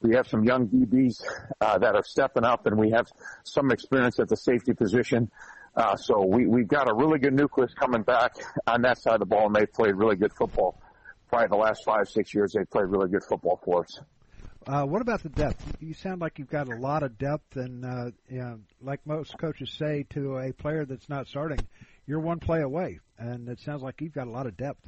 we 0.01 0.15
have 0.15 0.29
some 0.29 0.45
young 0.45 0.69
DBs 0.69 1.23
uh, 1.61 1.79
that 1.79 1.95
are 1.95 2.05
stepping 2.05 2.45
up, 2.45 2.67
and 2.67 2.79
we 2.79 2.91
have 2.91 3.07
some 3.43 3.71
experience 3.71 4.19
at 4.19 4.29
the 4.29 4.37
safety 4.37 4.75
position. 4.75 5.31
Uh, 5.77 5.97
so 5.97 6.25
we, 6.25 6.47
we've 6.47 6.69
got 6.69 6.89
a 6.89 6.95
really 6.95 7.19
good 7.19 7.35
nucleus 7.35 7.73
coming 7.75 8.03
back 8.03 8.33
on 8.67 8.83
that 8.83 8.99
side 8.99 9.15
of 9.15 9.21
the 9.21 9.27
ball, 9.27 9.47
and 9.47 9.57
they've 9.57 9.73
played 9.73 9.95
really 9.95 10.17
good 10.17 10.33
football 10.33 10.79
probably 11.35 11.49
the 11.49 11.63
last 11.63 11.85
five, 11.85 12.09
six 12.09 12.33
years, 12.33 12.53
they've 12.53 12.71
played 12.71 12.87
really 12.87 13.09
good 13.09 13.25
football 13.25 13.61
for 13.65 13.83
us. 13.83 14.01
Uh, 14.67 14.85
what 14.85 15.03
about 15.03 15.23
the 15.23 15.29
depth? 15.29 15.77
You 15.81 15.93
sound 15.93 16.21
like 16.21 16.39
you've 16.39 16.49
got 16.49 16.73
a 16.73 16.77
lot 16.77 17.03
of 17.03 17.19
depth, 17.19 17.57
and 17.57 17.85
uh, 17.85 18.11
you 18.31 18.39
know, 18.39 18.61
like 18.81 19.05
most 19.05 19.37
coaches 19.37 19.71
say 19.77 20.07
to 20.11 20.39
a 20.39 20.53
player 20.53 20.85
that's 20.87 21.09
not 21.09 21.27
starting, 21.27 21.59
you're 22.07 22.21
one 22.21 22.39
play 22.39 22.63
away, 22.63 23.01
and 23.19 23.49
it 23.49 23.61
sounds 23.61 23.83
like 23.83 24.01
you've 24.01 24.13
got 24.13 24.27
a 24.27 24.31
lot 24.31 24.47
of 24.47 24.57
depth. 24.57 24.87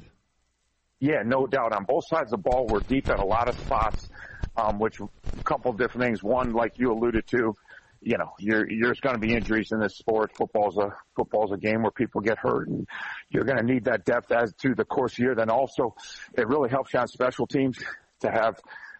Yeah, 0.99 1.21
no 1.25 1.45
doubt. 1.45 1.73
On 1.73 1.83
both 1.83 2.07
sides 2.07 2.33
of 2.33 2.43
the 2.43 2.49
ball, 2.49 2.65
we're 2.67 2.79
deep 2.79 3.09
at 3.09 3.19
a 3.19 3.25
lot 3.25 3.49
of 3.49 3.59
spots, 3.59 4.09
um, 4.55 4.79
which 4.79 4.99
a 4.99 5.43
couple 5.43 5.69
of 5.71 5.77
different 5.77 6.07
things. 6.07 6.23
One, 6.23 6.53
like 6.53 6.79
you 6.79 6.91
alluded 6.91 7.27
to, 7.27 7.53
you 8.01 8.17
know, 8.17 8.33
you're, 8.39 8.65
there's 8.67 8.99
going 8.99 9.15
to 9.15 9.19
be 9.19 9.35
injuries 9.35 9.71
in 9.71 9.79
this 9.79 9.95
sport. 9.95 10.35
Football's 10.35 10.77
a 10.77 10.95
football's 11.15 11.51
a 11.51 11.57
game 11.57 11.83
where 11.83 11.91
people 11.91 12.21
get 12.21 12.39
hurt, 12.39 12.67
and 12.67 12.87
you're 13.29 13.43
going 13.43 13.59
to 13.59 13.63
need 13.63 13.85
that 13.85 14.05
depth 14.05 14.31
as 14.31 14.53
to 14.61 14.73
the 14.75 14.85
course 14.85 15.13
of 15.13 15.19
year. 15.19 15.35
Then 15.35 15.49
also, 15.49 15.95
it 16.33 16.47
really 16.47 16.69
helps 16.69 16.93
you 16.93 16.99
on 16.99 17.07
special 17.07 17.45
teams 17.45 17.77
to 18.21 18.31
have 18.31 18.59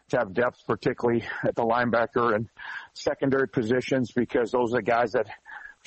to 0.09 0.17
have 0.17 0.33
depth, 0.33 0.59
particularly 0.67 1.23
at 1.43 1.55
the 1.55 1.63
linebacker 1.63 2.33
and 2.35 2.47
secondary 2.93 3.47
positions, 3.47 4.11
because 4.11 4.51
those 4.51 4.71
are 4.73 4.77
the 4.77 4.83
guys 4.83 5.13
that 5.13 5.27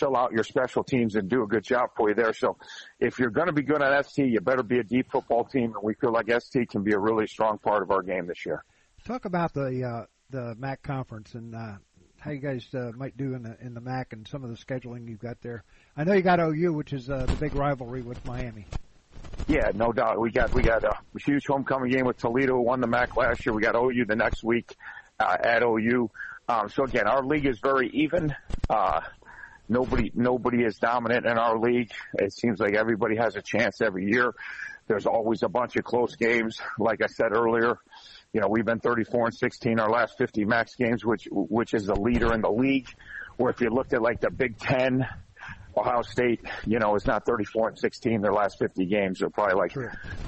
fill 0.01 0.16
out 0.16 0.32
your 0.32 0.42
special 0.42 0.82
teams 0.82 1.14
and 1.14 1.28
do 1.28 1.42
a 1.42 1.46
good 1.46 1.62
job 1.62 1.90
for 1.96 2.09
you 2.09 2.14
there. 2.14 2.32
So 2.32 2.57
if 2.98 3.18
you're 3.18 3.30
going 3.30 3.46
to 3.46 3.53
be 3.53 3.62
good 3.62 3.82
at 3.82 4.07
ST, 4.07 4.26
you 4.26 4.40
better 4.40 4.62
be 4.62 4.78
a 4.78 4.82
deep 4.82 5.12
football 5.12 5.44
team, 5.44 5.74
and 5.74 5.82
we 5.82 5.94
feel 5.94 6.11
like 6.11 6.32
ST 6.40 6.68
can 6.70 6.82
be 6.82 6.92
a 6.92 6.98
really 6.98 7.26
strong 7.26 7.59
part 7.59 7.82
of 7.82 7.90
our 7.90 8.03
game 8.03 8.26
this 8.26 8.44
year. 8.46 8.64
Talk 9.05 9.26
about 9.26 9.53
the 9.55 9.84
uh, 9.84 10.07
the 10.30 10.55
MAC 10.59 10.82
conference 10.82 11.34
and 11.34 11.55
uh, 11.55 11.74
how 12.18 12.30
you 12.30 12.38
guys 12.38 12.66
uh, 12.74 12.92
might 12.96 13.16
do 13.16 13.34
in 13.34 13.42
the 13.42 13.57
in 13.61 13.74
the 13.74 13.80
MAC 13.80 14.12
and 14.12 14.26
some 14.26 14.42
of 14.42 14.51
the 14.51 14.57
scheduling 14.57 15.09
you've 15.09 15.20
got 15.20 15.40
there. 15.42 15.64
I 15.96 16.05
know 16.05 16.14
you 16.14 16.22
got 16.22 16.40
OU, 16.40 16.72
which 16.72 16.92
is 16.92 17.09
uh, 17.09 17.26
the 17.26 17.34
big 17.34 17.55
rivalry 17.55 18.03
with 18.03 18.24
Miami. 18.24 18.66
Yeah, 19.48 19.70
no 19.74 19.92
doubt. 19.92 20.20
We 20.20 20.30
got 20.30 20.53
we 20.55 20.62
got 20.62 20.84
a 20.84 20.96
huge 21.18 21.46
homecoming 21.46 21.90
game 21.90 22.07
with 22.07 22.18
Toledo. 22.18 22.61
Won 22.61 22.80
the 22.80 22.86
MAC 22.86 23.16
last 23.16 23.44
year. 23.44 23.55
We 23.55 23.62
got 23.62 23.74
OU 23.74 24.05
the 24.07 24.16
next 24.16 24.42
week 24.44 24.76
uh, 25.18 25.36
at 25.42 25.62
OU. 25.62 26.11
Um, 26.48 26.68
so 26.68 26.84
again, 26.84 27.07
our 27.07 27.24
league 27.24 27.46
is 27.46 27.59
very 27.61 27.88
even. 27.90 28.34
Uh, 28.68 29.01
nobody 29.70 30.10
nobody 30.14 30.64
is 30.64 30.76
dominant 30.76 31.24
in 31.24 31.38
our 31.38 31.58
league. 31.58 31.90
It 32.14 32.32
seems 32.34 32.60
like 32.60 32.74
everybody 32.74 33.16
has 33.16 33.36
a 33.36 33.42
chance 33.42 33.80
every 33.80 34.10
year. 34.10 34.34
There's 34.88 35.06
always 35.06 35.42
a 35.42 35.48
bunch 35.48 35.76
of 35.76 35.84
close 35.84 36.16
games. 36.16 36.58
Like 36.78 37.00
I 37.02 37.06
said 37.06 37.32
earlier, 37.32 37.78
you 38.32 38.40
know, 38.40 38.48
we've 38.48 38.64
been 38.64 38.80
34 38.80 39.26
and 39.26 39.34
16 39.34 39.78
our 39.78 39.88
last 39.88 40.18
50 40.18 40.44
MAC 40.44 40.76
games, 40.76 41.04
which, 41.04 41.28
which 41.30 41.74
is 41.74 41.86
the 41.86 41.94
leader 41.94 42.34
in 42.34 42.42
the 42.42 42.50
league. 42.50 42.88
Where 43.36 43.50
if 43.50 43.60
you 43.60 43.70
looked 43.70 43.94
at 43.94 44.02
like 44.02 44.20
the 44.20 44.30
Big 44.30 44.58
Ten, 44.58 45.06
Ohio 45.76 46.02
State, 46.02 46.40
you 46.66 46.78
know, 46.78 46.94
is 46.96 47.06
not 47.06 47.24
34 47.24 47.68
and 47.70 47.78
16 47.78 48.20
their 48.20 48.32
last 48.32 48.58
50 48.58 48.86
games. 48.86 49.20
They're 49.20 49.30
probably 49.30 49.54
like 49.54 49.72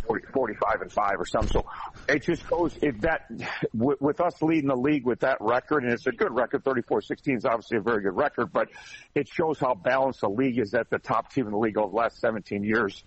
40, 0.07 0.27
45 0.33 0.83
and 0.83 0.93
5 0.93 1.13
or 1.19 1.27
something. 1.27 1.53
So 1.53 1.67
it 2.09 2.23
just 2.23 2.47
goes, 2.49 2.77
if 2.83 3.01
that, 3.01 3.31
with, 3.75 4.01
with 4.01 4.21
us 4.21 4.41
leading 4.43 4.69
the 4.69 4.77
league 4.77 5.05
with 5.05 5.21
that 5.21 5.39
record, 5.41 5.85
and 5.85 5.93
it's 5.93 6.07
a 6.07 6.13
good 6.13 6.33
record, 6.33 6.65
34-16 6.65 7.37
is 7.39 7.45
obviously 7.45 7.79
a 7.79 7.81
very 7.81 8.03
good 8.03 8.17
record, 8.17 8.53
but 8.53 8.69
it 9.15 9.29
shows 9.29 9.59
how 9.59 9.75
balanced 9.75 10.21
the 10.21 10.31
league 10.31 10.59
is 10.59 10.73
that 10.73 10.91
the 10.91 10.99
top 10.99 11.33
team 11.33 11.47
in 11.47 11.53
the 11.53 11.59
league 11.59 11.77
over 11.77 11.91
the 11.91 11.97
last 11.97 12.21
17 12.21 12.65
years 12.65 13.03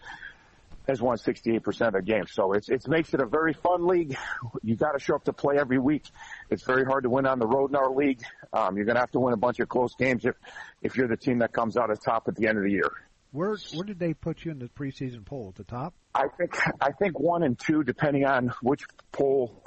has 0.87 1.01
won 1.01 1.17
68% 1.17 1.87
of 1.87 1.93
the 1.93 2.01
games. 2.01 2.31
So 2.33 2.53
it's, 2.53 2.69
it 2.69 2.87
makes 2.87 3.13
it 3.13 3.19
a 3.19 3.25
very 3.25 3.53
fun 3.53 3.87
league. 3.87 4.17
You 4.63 4.75
got 4.75 4.93
to 4.93 4.99
show 4.99 5.15
up 5.15 5.25
to 5.25 5.33
play 5.33 5.57
every 5.59 5.77
week. 5.77 6.05
It's 6.49 6.63
very 6.63 6.85
hard 6.85 7.03
to 7.03 7.09
win 7.09 7.27
on 7.27 7.37
the 7.39 7.45
road 7.45 7.69
in 7.69 7.75
our 7.75 7.91
league. 7.91 8.21
Um, 8.51 8.75
you're 8.75 8.85
going 8.85 8.95
to 8.95 9.01
have 9.01 9.11
to 9.11 9.19
win 9.19 9.33
a 9.33 9.37
bunch 9.37 9.59
of 9.59 9.69
close 9.69 9.93
games 9.95 10.25
if, 10.25 10.35
if 10.81 10.95
you're 10.95 11.07
the 11.07 11.17
team 11.17 11.39
that 11.39 11.53
comes 11.53 11.77
out 11.77 11.91
at 11.91 12.01
top 12.03 12.27
at 12.27 12.35
the 12.35 12.47
end 12.47 12.57
of 12.57 12.63
the 12.63 12.71
year. 12.71 12.89
Where 13.31 13.57
where 13.73 13.83
did 13.83 13.99
they 13.99 14.13
put 14.13 14.45
you 14.45 14.51
in 14.51 14.59
the 14.59 14.69
preseason 14.69 15.25
poll? 15.25 15.49
At 15.49 15.55
the 15.55 15.65
top? 15.65 15.93
I 16.13 16.27
think 16.37 16.57
I 16.79 16.93
think 16.93 17.19
one 17.19 17.43
and 17.43 17.59
two, 17.59 17.83
depending 17.83 18.25
on 18.25 18.53
which 18.61 18.83
poll. 19.11 19.61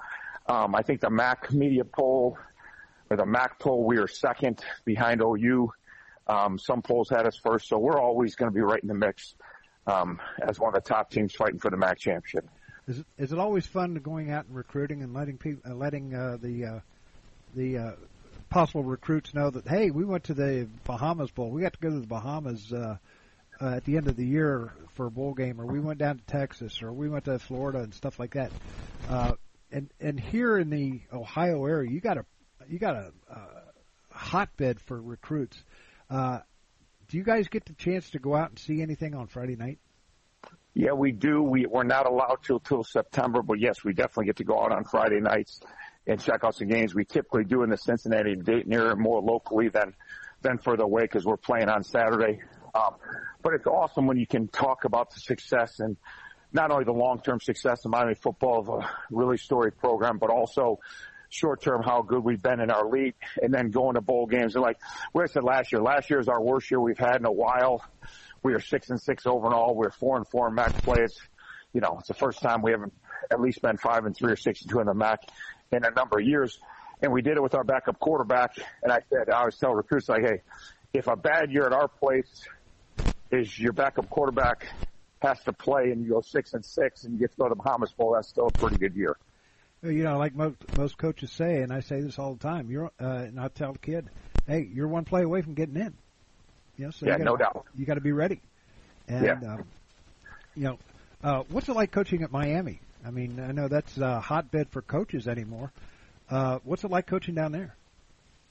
Um, 0.47 0.75
I 0.75 0.81
think 0.81 1.03
the 1.03 1.11
Mac 1.11 1.53
Media 1.53 1.85
poll 1.85 2.39
or 3.11 3.17
the 3.17 3.27
Mac 3.27 3.59
poll, 3.59 3.85
we 3.85 3.99
are 3.99 4.09
second 4.09 4.65
behind 4.87 5.21
OU. 5.21 5.71
Um, 6.27 6.59
some 6.59 6.81
polls 6.81 7.11
had 7.11 7.27
us 7.27 7.37
first, 7.37 7.69
so 7.69 7.79
we're 7.79 8.01
always 8.01 8.37
going 8.37 8.51
to 8.51 8.55
be 8.55 8.63
right 8.63 8.81
in 8.81 8.89
the 8.89 8.95
mix 8.95 9.35
um, 9.89 10.21
as 10.41 10.59
one 10.59 10.75
of 10.75 10.83
the 10.83 10.89
top 10.89 11.11
teams 11.11 11.35
fighting 11.35 11.59
for 11.59 11.71
the 11.71 11.77
MAC 11.77 11.99
championship. 11.99 12.49
Is 12.87 13.01
it, 13.01 13.07
is 13.19 13.33
it 13.33 13.39
always 13.39 13.67
fun 13.67 13.95
going 13.97 14.31
out 14.31 14.47
and 14.47 14.55
recruiting 14.55 15.03
and 15.03 15.13
letting 15.13 15.39
people, 15.39 15.71
uh, 15.71 15.75
letting 15.75 16.15
uh, 16.15 16.39
the 16.41 16.65
uh, 16.65 16.81
the 17.55 17.79
uh, 17.79 17.93
possible 18.51 18.83
recruits 18.83 19.35
know 19.35 19.51
that 19.51 19.69
hey, 19.69 19.91
we 19.91 20.05
went 20.05 20.25
to 20.25 20.35
the 20.35 20.69
Bahamas 20.85 21.31
Bowl. 21.31 21.51
We 21.51 21.63
got 21.63 21.75
to 21.75 21.79
go 21.81 21.91
to 21.91 22.01
the 22.01 22.07
Bahamas 22.07 22.73
uh, 22.73 22.97
uh, 23.61 23.75
at 23.77 23.85
the 23.85 23.97
end 23.97 24.09
of 24.09 24.17
the 24.17 24.25
year 24.25 24.73
for 24.95 25.07
a 25.07 25.11
bowl 25.11 25.35
game, 25.35 25.61
or 25.61 25.67
we 25.67 25.81
went 25.81 25.99
down 25.99 26.19
to 26.19 26.25
Texas, 26.25 26.83
or 26.83 26.93
we 26.93 27.09
went 27.09 27.25
to 27.27 27.39
Florida 27.39 27.81
and 27.81 27.93
stuff 27.93 28.19
like 28.19 28.35
that. 28.35 28.53
Uh, 29.09 29.33
and 29.71 29.91
and 30.01 30.19
here 30.19 30.57
in 30.57 30.71
the 30.71 31.01
Ohio 31.13 31.65
area, 31.67 31.91
you 31.91 32.01
got 32.01 32.17
a 32.17 32.25
you 32.69 32.79
got 32.79 32.95
a, 32.95 33.13
a 33.31 34.15
hotbed 34.15 34.81
for 34.81 35.01
recruits. 35.01 35.63
Uh, 36.09 36.41
do 37.09 37.17
you 37.17 37.25
guys 37.25 37.49
get 37.49 37.65
the 37.65 37.73
chance 37.75 38.11
to 38.11 38.19
go 38.19 38.35
out 38.35 38.51
and 38.51 38.59
see 38.59 38.83
anything 38.83 39.15
on 39.15 39.27
Friday 39.27 39.57
night? 39.57 39.79
Yeah, 40.75 40.93
we 40.93 41.11
do. 41.11 41.43
We, 41.43 41.67
we're 41.67 41.83
not 41.83 42.07
allowed 42.07 42.43
to 42.45 42.61
till 42.65 42.85
September, 42.85 43.43
but 43.43 43.59
yes, 43.59 43.83
we 43.83 43.93
definitely 43.95 44.27
get 44.27 44.37
to 44.37 44.45
go 44.45 44.63
out 44.63 44.73
on 44.73 44.85
Friday 44.85 45.21
nights 45.21 45.61
and 46.07 46.21
check 46.21 46.45
out 46.45 46.55
some 46.55 46.69
games. 46.69 46.95
We 46.95 47.05
typically 47.05 47.45
do 47.45 47.63
in 47.63 47.71
the 47.71 47.77
Cincinnati 47.77 48.37
Dayton 48.37 48.73
area 48.73 48.95
more 48.95 49.21
locally 49.21 49.69
than 49.69 49.95
than 50.41 50.59
further 50.59 50.85
away 50.85 51.03
because 51.03 51.25
we're 51.25 51.37
playing 51.37 51.69
on 51.69 51.83
Saturday. 51.83 52.41
Um, 52.75 52.95
but 53.43 53.55
it's 53.55 53.67
awesome 53.67 54.07
when 54.07 54.19
you 54.19 54.27
can 54.27 54.47
talk 54.47 54.85
about 54.85 55.13
the 55.13 55.19
success 55.19 55.81
and 55.81 55.97
not 56.53 56.71
only 56.71 56.85
the 56.85 56.93
long-term 56.93 57.41
success 57.41 57.85
of 57.85 57.91
Miami 57.91 58.15
football 58.15 58.61
of 58.61 58.69
a 58.69 58.91
really 59.11 59.37
storied 59.37 59.77
program, 59.79 60.19
but 60.19 60.31
also 60.31 60.79
short-term 61.29 61.83
how 61.83 62.03
good 62.03 62.25
we've 62.25 62.43
been 62.43 62.61
in 62.61 62.71
our 62.71 62.89
league 62.89 63.15
and 63.43 63.53
then 63.53 63.71
going 63.71 63.95
to 63.95 64.01
bowl 64.01 64.27
games. 64.27 64.55
And 64.55 64.63
like 64.63 64.79
we 65.13 65.27
said 65.27 65.45
last 65.45 65.73
year, 65.73 65.83
last 65.83 66.11
year 66.11 66.21
is 66.21 66.29
our 66.29 66.43
worst 66.43 66.71
year 66.71 66.81
we've 66.81 66.99
had 66.99 67.17
in 67.17 67.27
a 67.27 67.33
while. 67.33 67.85
We 68.43 68.55
are 68.55 68.61
six 68.61 68.91
and 68.91 69.01
six 69.01 69.27
overall. 69.27 69.75
We're 69.75 69.91
four 69.91 70.17
and 70.17 70.27
four 70.27 70.49
in 70.49 70.55
MAC 70.55 70.83
play. 70.83 71.03
It's, 71.03 71.21
you 71.73 71.81
know, 71.81 71.97
it's 71.99 72.09
the 72.09 72.15
first 72.15 72.41
time 72.41 72.63
we 72.63 72.71
haven't 72.71 72.95
at 73.31 73.41
least 73.41 73.61
been 73.61 73.77
five 73.77 74.05
and 74.07 74.17
three 74.17 74.33
or 74.33 74.37
six 74.37 74.63
and 74.63 74.71
two 74.71 74.81
in 74.81 74.87
the 74.87 74.95
MAC 74.95 75.21
in 75.73 75.85
a 75.85 75.91
number 75.91 76.19
of 76.19 76.27
years. 76.27 76.59
And 77.03 77.13
we 77.13 77.23
did 77.23 77.37
it 77.37 77.43
with 77.43 77.55
our 77.55 77.65
backup 77.65 77.99
quarterback. 77.99 78.57
And 78.83 78.93
I 78.93 79.01
said, 79.11 79.29
I 79.31 79.41
always 79.41 79.57
tell 79.57 79.75
recruits 79.75 80.09
like, 80.09 80.23
hey, 80.23 80.43
if 80.95 81.07
a 81.07 81.17
bad 81.17 81.53
year 81.53 81.67
at 81.67 81.73
our 81.73 81.89
place 81.89 82.45
is 83.31 83.59
your 83.59 83.73
backup 83.73 84.09
quarterback 84.09 84.67
has 85.21 85.43
to 85.45 85.53
play 85.53 85.91
and 85.91 86.03
you 86.03 86.11
go 86.11 86.21
six 86.21 86.55
and 86.55 86.65
six 86.65 87.05
and 87.05 87.13
you 87.13 87.19
get 87.19 87.33
to 87.33 87.37
go 87.37 87.45
to 87.45 87.51
the 87.51 87.57
Bahamas 87.57 87.93
Bowl, 87.93 88.15
that's 88.15 88.29
still 88.29 88.47
a 88.47 88.51
pretty 88.51 88.77
good 88.77 88.95
year. 88.95 89.17
You 89.83 90.03
know, 90.03 90.19
like 90.19 90.35
most 90.35 90.57
most 90.77 90.99
coaches 90.99 91.31
say, 91.31 91.63
and 91.63 91.73
I 91.73 91.81
say 91.81 92.01
this 92.01 92.19
all 92.19 92.35
the 92.35 92.41
time. 92.41 92.69
You're, 92.71 92.91
uh, 93.01 93.07
and 93.27 93.39
I 93.39 93.49
tell 93.49 93.73
the 93.73 93.79
kid, 93.79 94.09
"Hey, 94.47 94.69
you're 94.73 94.89
one 94.89 95.05
play 95.05 95.23
away 95.23 95.43
from 95.43 95.55
getting 95.55 95.77
in." 95.77 95.95
You 96.77 96.87
know, 96.87 96.91
so 96.91 97.07
yeah, 97.07 97.13
you 97.13 97.19
gotta, 97.19 97.31
no 97.31 97.37
doubt. 97.37 97.67
You 97.77 97.87
got 97.87 97.95
to 97.95 98.01
be 98.01 98.13
ready. 98.13 98.41
And 99.09 99.25
Yeah. 99.25 99.55
um, 99.55 99.65
you 100.57 100.65
know, 100.65 100.79
uh, 101.23 101.43
what's 101.49 101.69
it 101.69 101.75
like 101.75 101.93
coaching 101.93 102.23
at 102.23 102.33
Miami? 102.33 102.81
I 103.07 103.11
mean, 103.11 103.39
I 103.41 103.53
know 103.53 103.69
that's 103.69 103.97
a 103.99 104.21
hotbed 104.21 104.69
for 104.71 104.83
coaches 104.83 105.29
anymore. 105.29 105.73
Uh, 106.29 106.59
what's 106.65 106.85
it 106.85 106.91
like 106.91 107.07
coaching 107.07 107.35
down 107.35 107.53
there? 107.53 107.75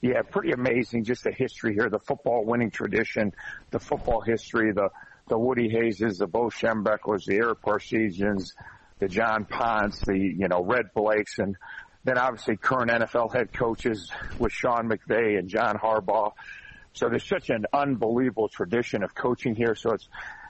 Yeah, 0.00 0.22
pretty 0.22 0.52
amazing. 0.52 1.04
Just 1.04 1.24
the 1.24 1.32
history 1.32 1.74
here, 1.74 1.90
the 1.90 1.98
football 1.98 2.44
winning 2.44 2.70
tradition, 2.70 3.32
the 3.70 3.80
football 3.80 4.20
history, 4.20 4.72
the 4.72 4.90
the 5.28 5.38
Woody 5.38 5.68
Hayeses, 5.68 6.18
the 6.18 6.26
Bo 6.26 6.44
Schembechlers, 6.48 7.26
the 7.26 7.36
Ara 7.36 7.54
Parseghians, 7.54 8.52
the 8.98 9.08
John 9.08 9.44
Ponts, 9.44 10.00
the 10.00 10.16
you 10.16 10.48
know 10.48 10.62
Red 10.62 10.86
Blaiks, 10.94 11.38
and 11.38 11.56
then 12.04 12.18
obviously 12.18 12.56
current 12.56 12.90
NFL 12.90 13.34
head 13.34 13.52
coaches 13.52 14.10
with 14.38 14.52
Sean 14.52 14.88
McVay 14.88 15.38
and 15.38 15.48
John 15.48 15.76
Harbaugh. 15.76 16.32
So 16.94 17.08
there's 17.08 17.28
such 17.28 17.50
an 17.50 17.66
unbelievable 17.72 18.48
tradition 18.48 19.02
of 19.02 19.14
coaching 19.14 19.54
here. 19.54 19.74
So 19.74 19.92
it's 19.92 20.08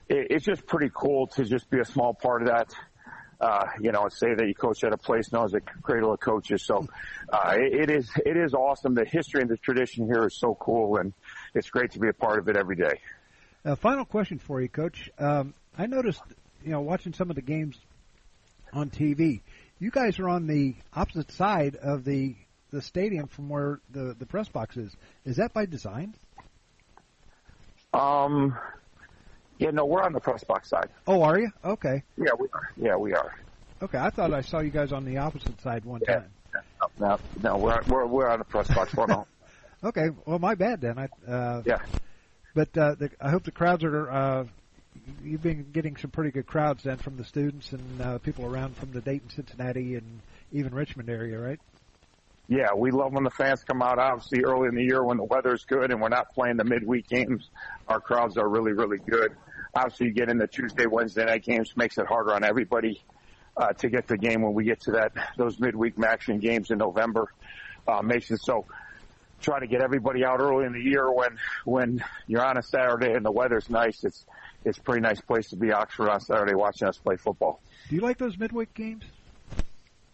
it, 0.08 0.28
it's 0.30 0.44
just 0.44 0.66
pretty 0.66 0.90
cool 0.94 1.26
to 1.28 1.44
just 1.44 1.68
be 1.70 1.80
a 1.80 1.84
small 1.84 2.14
part 2.14 2.42
of 2.42 2.48
that. 2.48 2.74
Uh, 3.40 3.66
you 3.80 3.92
know, 3.92 4.08
say 4.08 4.34
that 4.34 4.48
you 4.48 4.54
coach 4.54 4.82
at 4.82 4.92
a 4.92 4.96
place 4.96 5.30
known 5.30 5.44
as 5.44 5.54
a 5.54 5.60
cradle 5.60 6.12
of 6.12 6.18
coaches. 6.18 6.64
So 6.64 6.88
uh, 7.32 7.54
it, 7.56 7.88
it 7.88 7.90
is 7.90 8.10
it 8.24 8.36
is 8.36 8.52
awesome. 8.54 8.94
The 8.94 9.04
history 9.04 9.42
and 9.42 9.50
the 9.50 9.56
tradition 9.56 10.06
here 10.06 10.26
is 10.26 10.34
so 10.38 10.56
cool, 10.58 10.96
and 10.96 11.12
it's 11.54 11.70
great 11.70 11.92
to 11.92 12.00
be 12.00 12.08
a 12.08 12.12
part 12.12 12.40
of 12.40 12.48
it 12.48 12.56
every 12.56 12.76
day. 12.76 13.00
Uh, 13.64 13.76
final 13.76 14.04
question 14.04 14.38
for 14.38 14.60
you, 14.60 14.68
Coach. 14.68 15.10
Um, 15.18 15.54
I 15.76 15.86
noticed, 15.86 16.22
you 16.64 16.70
know, 16.70 16.80
watching 16.80 17.12
some 17.12 17.30
of 17.30 17.36
the 17.36 17.42
games 17.42 17.78
on 18.72 18.90
TV, 18.90 19.40
you 19.78 19.90
guys 19.90 20.18
are 20.18 20.28
on 20.28 20.46
the 20.46 20.74
opposite 20.94 21.30
side 21.32 21.76
of 21.76 22.04
the 22.04 22.34
the 22.70 22.82
stadium 22.82 23.26
from 23.28 23.48
where 23.48 23.80
the 23.90 24.14
the 24.18 24.26
press 24.26 24.48
box 24.48 24.76
is. 24.76 24.94
Is 25.24 25.36
that 25.36 25.52
by 25.54 25.66
design? 25.66 26.14
Um, 27.94 28.56
yeah, 29.58 29.70
no, 29.70 29.86
we're 29.86 30.02
on 30.02 30.12
the 30.12 30.20
press 30.20 30.44
box 30.44 30.68
side. 30.68 30.88
Oh, 31.06 31.22
are 31.22 31.38
you? 31.38 31.50
Okay. 31.64 32.02
Yeah, 32.16 32.32
we 32.38 32.48
are. 32.52 32.70
Yeah, 32.76 32.96
we 32.96 33.14
are. 33.14 33.34
Okay, 33.80 33.98
I 33.98 34.10
thought 34.10 34.32
I 34.34 34.42
saw 34.42 34.58
you 34.60 34.70
guys 34.70 34.92
on 34.92 35.04
the 35.04 35.18
opposite 35.18 35.60
side 35.60 35.84
one 35.84 36.00
Yeah. 36.06 36.16
time. 36.20 36.30
No, 36.98 37.18
no, 37.42 37.56
we're 37.56 37.80
we're 37.88 38.06
we're 38.06 38.28
on 38.28 38.38
the 38.40 38.44
press 38.44 38.68
box. 38.68 38.94
We're. 38.94 39.06
Okay, 39.84 40.08
well, 40.26 40.40
my 40.40 40.56
bad 40.56 40.80
then. 40.80 40.98
I 40.98 41.08
uh, 41.30 41.62
Yeah. 41.64 41.78
But 42.52 42.76
uh, 42.76 42.96
the, 42.96 43.10
I 43.20 43.30
hope 43.30 43.44
the 43.44 43.52
crowds 43.52 43.84
are. 43.84 44.10
Uh, 44.10 44.44
you've 45.22 45.42
been 45.42 45.70
getting 45.72 45.96
some 45.96 46.10
pretty 46.10 46.30
good 46.30 46.46
crowds 46.46 46.84
then 46.84 46.96
from 46.96 47.16
the 47.16 47.24
students 47.24 47.72
and 47.72 48.00
uh, 48.00 48.18
people 48.18 48.44
around 48.44 48.76
from 48.76 48.92
the 48.92 49.00
Dayton, 49.00 49.30
Cincinnati, 49.30 49.96
and 49.96 50.20
even 50.52 50.74
Richmond 50.74 51.08
area, 51.08 51.38
right? 51.38 51.60
Yeah, 52.48 52.72
we 52.74 52.90
love 52.90 53.12
when 53.12 53.24
the 53.24 53.30
fans 53.30 53.62
come 53.62 53.82
out. 53.82 53.98
Obviously, 53.98 54.42
early 54.42 54.68
in 54.68 54.74
the 54.74 54.82
year 54.82 55.04
when 55.04 55.18
the 55.18 55.24
weather's 55.24 55.66
good 55.66 55.90
and 55.90 56.00
we're 56.00 56.08
not 56.08 56.32
playing 56.32 56.56
the 56.56 56.64
midweek 56.64 57.06
games, 57.06 57.50
our 57.86 58.00
crowds 58.00 58.38
are 58.38 58.48
really, 58.48 58.72
really 58.72 58.98
good. 58.98 59.36
Obviously, 59.74 60.06
you 60.06 60.12
get 60.12 60.30
into 60.30 60.46
Tuesday, 60.46 60.86
Wednesday 60.86 61.26
night 61.26 61.44
games, 61.44 61.76
makes 61.76 61.98
it 61.98 62.06
harder 62.06 62.34
on 62.34 62.44
everybody 62.44 63.02
uh, 63.54 63.74
to 63.74 63.90
get 63.90 64.06
the 64.06 64.16
game 64.16 64.40
when 64.40 64.54
we 64.54 64.64
get 64.64 64.80
to 64.80 64.92
that 64.92 65.12
those 65.36 65.60
midweek 65.60 65.94
action 66.02 66.38
games 66.38 66.70
in 66.70 66.78
November. 66.78 67.30
Uh, 67.86 68.00
makes 68.02 68.30
it 68.30 68.40
so. 68.42 68.64
Try 69.40 69.60
to 69.60 69.66
get 69.68 69.82
everybody 69.82 70.24
out 70.24 70.40
early 70.40 70.64
in 70.64 70.72
the 70.72 70.80
year 70.80 71.12
when 71.12 71.38
when 71.64 72.02
you're 72.26 72.44
on 72.44 72.56
a 72.56 72.62
Saturday 72.62 73.12
and 73.12 73.24
the 73.24 73.30
weather's 73.30 73.68
nice. 73.68 74.02
It's 74.04 74.24
it's 74.64 74.78
a 74.78 74.82
pretty 74.82 75.00
nice 75.00 75.20
place 75.20 75.48
to 75.50 75.56
be 75.56 75.72
Oxford 75.72 76.08
on 76.10 76.20
Saturday 76.20 76.54
watching 76.54 76.88
us 76.88 76.96
play 76.98 77.16
football. 77.16 77.60
Do 77.88 77.94
you 77.94 78.00
like 78.00 78.18
those 78.18 78.36
midweek 78.38 78.74
games? 78.74 79.04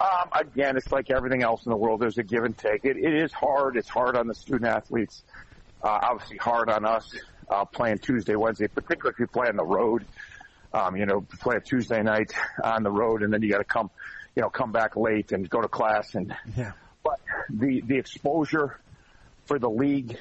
Um, 0.00 0.28
again, 0.32 0.76
it's 0.76 0.90
like 0.92 1.10
everything 1.10 1.42
else 1.42 1.64
in 1.64 1.70
the 1.70 1.76
world. 1.76 2.00
There's 2.00 2.18
a 2.18 2.22
give 2.22 2.44
and 2.44 2.56
take. 2.56 2.84
It, 2.84 2.96
it 2.96 3.14
is 3.14 3.32
hard. 3.32 3.76
It's 3.76 3.88
hard 3.88 4.16
on 4.16 4.26
the 4.26 4.34
student 4.34 4.66
athletes. 4.66 5.22
Uh, 5.82 5.98
obviously 6.02 6.36
hard 6.36 6.68
on 6.68 6.84
us 6.84 7.10
uh, 7.48 7.64
playing 7.64 7.98
Tuesday, 7.98 8.34
Wednesday, 8.36 8.68
particularly 8.68 9.14
if 9.14 9.20
you 9.20 9.26
play 9.26 9.48
on 9.48 9.56
the 9.56 9.64
road. 9.64 10.04
Um, 10.72 10.96
you 10.96 11.06
know, 11.06 11.20
play 11.40 11.56
a 11.56 11.60
Tuesday 11.60 12.02
night 12.02 12.32
on 12.62 12.82
the 12.82 12.90
road, 12.90 13.22
and 13.22 13.32
then 13.32 13.42
you 13.42 13.50
got 13.50 13.58
to 13.58 13.64
come, 13.64 13.90
you 14.34 14.42
know, 14.42 14.50
come 14.50 14.72
back 14.72 14.96
late 14.96 15.30
and 15.30 15.48
go 15.48 15.60
to 15.60 15.68
class. 15.68 16.14
And 16.16 16.34
Yeah. 16.56 16.72
but 17.04 17.20
the 17.48 17.80
the 17.82 17.96
exposure 17.96 18.80
for 19.46 19.58
the 19.60 19.70
league, 19.70 20.18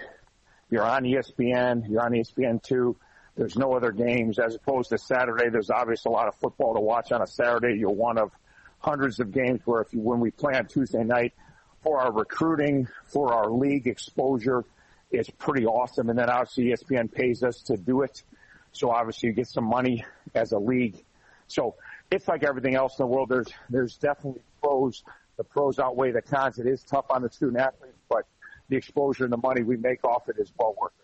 you're 0.70 0.84
on 0.86 1.04
ESPN, 1.04 1.90
you're 1.90 2.04
on 2.04 2.12
ESPN 2.12 2.62
two. 2.62 2.96
There's 3.36 3.58
no 3.58 3.74
other 3.74 3.92
games 3.92 4.38
as 4.38 4.56
opposed 4.56 4.90
to 4.90 4.98
Saturday. 4.98 5.50
There's 5.50 5.72
obviously 5.72 6.10
a 6.12 6.14
lot 6.14 6.28
of 6.28 6.36
football 6.36 6.76
to 6.76 6.80
watch 6.80 7.12
on 7.12 7.22
a 7.22 7.28
Saturday. 7.28 7.78
You're 7.80 7.90
one 7.90 8.18
of 8.18 8.32
hundreds 8.80 9.20
of 9.20 9.32
games 9.32 9.62
where 9.66 9.82
if 9.82 9.94
you, 9.94 10.02
when 10.02 10.20
we 10.20 10.30
play 10.30 10.54
on 10.54 10.68
Tuesday 10.68 11.04
night 11.04 11.34
for 11.82 12.00
our 12.00 12.12
recruiting, 12.12 12.88
for 13.06 13.34
our 13.34 13.50
league 13.50 13.88
exposure, 13.88 14.64
it's 15.10 15.30
pretty 15.32 15.66
awesome. 15.66 16.10
And 16.10 16.20
then 16.20 16.30
obviously 16.30 16.66
ESPN 16.66 17.12
pays 17.12 17.44
us 17.44 17.62
to 17.64 17.78
do 17.78 18.02
it. 18.04 18.24
So 18.72 18.92
obviously 18.92 19.30
you 19.30 19.36
get 19.36 19.48
some 19.48 19.66
money 19.66 20.06
as 20.36 20.52
a 20.52 20.60
league. 20.60 21.04
So 21.48 21.76
it's 22.12 22.28
like 22.28 22.44
everything 22.44 22.76
else 22.76 23.00
in 23.00 23.04
the 23.04 23.08
world. 23.08 23.30
There's, 23.30 23.52
there's 23.70 23.98
definitely 23.98 24.42
pros. 24.62 25.04
The 25.38 25.44
pros 25.44 25.80
outweigh 25.80 26.12
the 26.12 26.22
cons. 26.22 26.60
It 26.60 26.68
is 26.68 26.84
tough 26.84 27.06
on 27.10 27.24
the 27.24 27.30
student 27.30 27.60
athletes, 27.60 27.98
but 28.08 28.26
the 28.70 28.76
exposure 28.76 29.24
and 29.24 29.34
the 29.34 29.38
money 29.38 29.64
we 29.64 29.78
make 29.78 30.04
off 30.04 30.30
it 30.30 30.36
is 30.38 30.52
well 30.58 30.76
worth 30.80 30.94
it. 31.00 31.03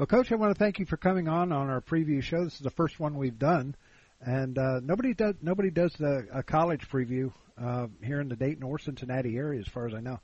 Well, 0.00 0.06
Coach, 0.06 0.32
I 0.32 0.36
want 0.36 0.56
to 0.56 0.58
thank 0.58 0.78
you 0.78 0.86
for 0.86 0.96
coming 0.96 1.28
on 1.28 1.52
on 1.52 1.68
our 1.68 1.82
preview 1.82 2.22
show. 2.22 2.42
This 2.42 2.54
is 2.54 2.60
the 2.60 2.70
first 2.70 2.98
one 2.98 3.18
we've 3.18 3.38
done, 3.38 3.76
and 4.22 4.56
uh, 4.56 4.80
nobody 4.82 5.12
does 5.12 5.34
nobody 5.42 5.70
does 5.70 5.92
the, 5.92 6.26
a 6.32 6.42
college 6.42 6.88
preview 6.88 7.30
uh, 7.62 7.86
here 8.02 8.18
in 8.18 8.30
the 8.30 8.34
Dayton 8.34 8.62
or 8.62 8.78
Cincinnati 8.78 9.36
area, 9.36 9.60
as 9.60 9.66
far 9.66 9.86
as 9.86 9.92
I 9.92 10.00
know. 10.00 10.18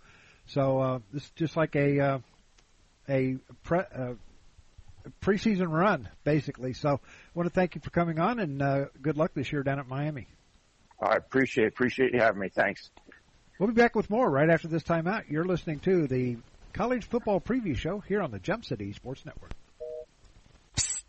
So 0.46 0.78
uh, 0.78 0.98
this 1.12 1.24
is 1.24 1.30
just 1.32 1.58
like 1.58 1.76
a 1.76 2.00
uh, 2.00 2.18
a 3.06 3.36
pre, 3.64 3.80
uh, 3.80 4.14
preseason 5.20 5.70
run, 5.70 6.08
basically. 6.24 6.72
So 6.72 6.88
I 6.88 6.98
want 7.34 7.46
to 7.46 7.54
thank 7.54 7.74
you 7.74 7.82
for 7.82 7.90
coming 7.90 8.18
on, 8.18 8.38
and 8.38 8.62
uh, 8.62 8.84
good 9.02 9.18
luck 9.18 9.32
this 9.34 9.52
year 9.52 9.62
down 9.62 9.78
at 9.78 9.86
Miami. 9.86 10.26
I 11.02 11.16
appreciate 11.16 11.68
appreciate 11.68 12.14
you 12.14 12.20
having 12.20 12.40
me. 12.40 12.48
Thanks. 12.48 12.88
We'll 13.58 13.68
be 13.68 13.74
back 13.74 13.94
with 13.94 14.08
more 14.08 14.30
right 14.30 14.48
after 14.48 14.68
this 14.68 14.84
time 14.84 15.06
out. 15.06 15.28
You're 15.28 15.44
listening 15.44 15.80
to 15.80 16.06
the 16.06 16.38
College 16.72 17.04
Football 17.04 17.42
Preview 17.42 17.76
Show 17.76 17.98
here 17.98 18.22
on 18.22 18.30
the 18.30 18.38
Gem 18.38 18.62
City 18.62 18.94
Sports 18.94 19.26
Network. 19.26 19.52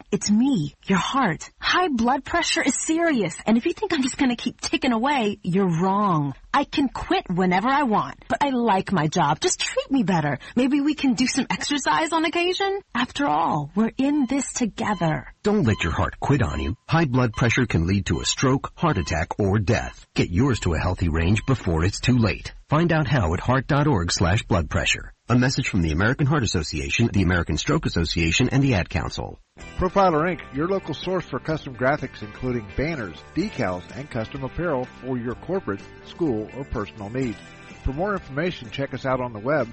It's 0.09 0.31
me, 0.31 0.73
your 0.85 0.99
heart. 0.99 1.49
High 1.59 1.89
blood 1.89 2.23
pressure 2.23 2.61
is 2.61 2.81
serious, 2.81 3.35
and 3.45 3.57
if 3.57 3.65
you 3.65 3.73
think 3.73 3.91
I'm 3.91 4.03
just 4.03 4.17
gonna 4.17 4.37
keep 4.37 4.61
ticking 4.61 4.93
away, 4.93 5.37
you're 5.43 5.81
wrong. 5.81 6.33
I 6.53 6.63
can 6.63 6.87
quit 6.87 7.25
whenever 7.29 7.67
I 7.67 7.83
want, 7.83 8.15
but 8.29 8.41
I 8.41 8.51
like 8.51 8.93
my 8.93 9.07
job. 9.07 9.41
Just 9.41 9.59
treat 9.59 9.91
me 9.91 10.03
better. 10.03 10.39
Maybe 10.55 10.79
we 10.79 10.93
can 10.95 11.15
do 11.15 11.27
some 11.27 11.45
exercise 11.49 12.13
on 12.13 12.23
occasion? 12.23 12.79
After 12.95 13.27
all, 13.27 13.69
we're 13.75 13.91
in 13.97 14.27
this 14.29 14.53
together. 14.53 15.27
Don't 15.43 15.67
let 15.67 15.83
your 15.83 15.93
heart 15.93 16.21
quit 16.21 16.41
on 16.41 16.61
you. 16.61 16.77
High 16.87 17.05
blood 17.05 17.33
pressure 17.33 17.65
can 17.65 17.85
lead 17.85 18.05
to 18.05 18.21
a 18.21 18.25
stroke, 18.25 18.71
heart 18.75 18.97
attack, 18.97 19.37
or 19.39 19.59
death. 19.59 20.07
Get 20.15 20.29
yours 20.29 20.61
to 20.61 20.73
a 20.73 20.79
healthy 20.79 21.09
range 21.09 21.45
before 21.45 21.83
it's 21.83 21.99
too 21.99 22.17
late. 22.17 22.53
Find 22.69 22.93
out 22.93 23.09
how 23.09 23.33
at 23.33 23.41
heart.org 23.41 24.13
slash 24.13 24.43
blood 24.43 24.69
pressure. 24.69 25.11
A 25.29 25.37
message 25.37 25.67
from 25.67 25.81
the 25.81 25.91
American 25.91 26.25
Heart 26.25 26.43
Association, 26.43 27.09
the 27.11 27.21
American 27.21 27.57
Stroke 27.57 27.85
Association, 27.85 28.47
and 28.47 28.63
the 28.63 28.75
Ad 28.75 28.89
Council. 28.89 29.37
Profiler 29.77 30.23
Inc., 30.23 30.39
your 30.55 30.69
local 30.69 30.93
source 30.93 31.25
for 31.25 31.37
custom 31.37 31.75
graphics 31.75 32.21
including 32.21 32.65
banners, 32.77 33.17
decals, 33.35 33.83
and 33.97 34.09
custom 34.09 34.45
apparel 34.45 34.87
for 35.01 35.17
your 35.17 35.35
corporate, 35.35 35.81
school, 36.05 36.49
or 36.55 36.63
personal 36.63 37.09
needs. 37.09 37.37
For 37.83 37.91
more 37.91 38.13
information, 38.13 38.69
check 38.69 38.93
us 38.93 39.05
out 39.05 39.19
on 39.19 39.33
the 39.33 39.39
web 39.39 39.67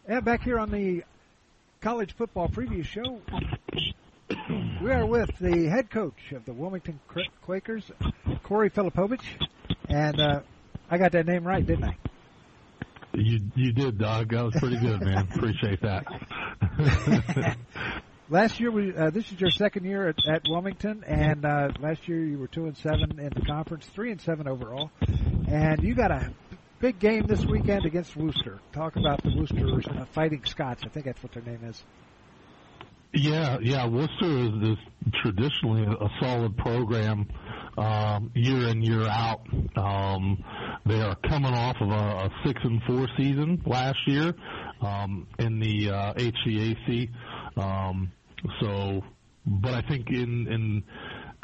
And 0.07 0.25
back 0.25 0.45
here 0.45 0.61
on 0.61 0.71
the 0.71 1.03
college 1.81 2.15
football 2.15 2.49
preview 2.49 2.85
show, 2.85 3.21
we 4.83 4.91
are 4.91 5.07
with 5.07 5.31
the 5.39 5.69
head 5.69 5.91
coach 5.91 6.33
of 6.33 6.45
the 6.45 6.53
Wilmington 6.53 6.99
Quakers, 7.43 7.91
Corey 8.43 8.71
Filipovich, 8.71 9.25
and 9.89 10.21
uh, 10.21 10.41
I 10.91 10.99
got 10.99 11.13
that 11.13 11.27
name 11.27 11.47
right, 11.47 11.65
didn't 11.65 11.85
I? 11.85 11.97
You 13.15 13.41
you 13.55 13.73
did, 13.73 13.99
Doug. 13.99 14.31
That 14.31 14.45
was 14.45 14.55
pretty 14.57 14.79
good, 14.79 15.01
man. 15.01 15.29
Appreciate 15.35 15.81
that. 15.83 17.57
last 18.29 18.61
year, 18.61 18.71
we 18.71 18.95
uh, 18.95 19.11
this 19.11 19.31
is 19.33 19.41
your 19.41 19.51
second 19.51 19.85
year 19.85 20.09
at, 20.09 20.17
at 20.29 20.43
Wilmington, 20.49 21.05
and 21.05 21.45
uh, 21.45 21.69
last 21.81 22.09
year 22.09 22.19
you 22.25 22.39
were 22.39 22.49
two 22.49 22.67
and 22.67 22.77
seven 22.77 23.19
in 23.19 23.31
the 23.35 23.43
conference, 23.47 23.87
three 23.95 24.11
and 24.11 24.21
seven 24.21 24.49
overall, 24.49 24.91
and 25.49 25.83
you 25.83 25.95
got 25.95 26.11
a 26.11 26.33
big 26.81 26.99
game 26.99 27.27
this 27.27 27.45
weekend 27.47 27.87
against 27.87 28.15
Wooster. 28.17 28.59
Talk 28.73 28.97
about 28.97 29.23
the 29.23 29.35
Wooster 29.35 29.91
uh, 29.91 30.05
Fighting 30.13 30.45
Scots. 30.45 30.83
I 30.85 30.89
think 30.89 31.07
that's 31.07 31.23
what 31.23 31.33
their 31.33 31.43
name 31.43 31.65
is. 31.65 31.83
Yeah, 33.13 33.59
yeah. 33.63 33.87
Wooster 33.87 34.27
is, 34.27 34.71
is 34.71 34.79
traditionally 35.23 35.85
a 35.85 36.09
solid 36.21 36.57
program 36.57 37.27
um, 37.79 38.31
year 38.35 38.69
in 38.69 38.83
year 38.83 39.07
out. 39.07 39.47
Um, 39.77 40.43
they 40.85 41.01
are 41.01 41.17
coming 41.29 41.55
off 41.55 41.77
of 41.81 41.89
a, 41.91 41.95
a 41.95 42.31
six 42.45 42.61
and 42.65 42.83
four 42.83 43.09
season 43.17 43.63
last 43.67 43.99
year 44.07 44.35
um, 44.81 45.27
in 45.39 45.61
the 45.61 45.91
uh, 45.91 46.15
HCAC. 46.15 47.11
Um, 47.57 48.13
so, 48.61 49.03
but 49.47 49.73
I 49.75 49.83
think 49.89 50.09
in 50.11 50.47
in 50.49 50.85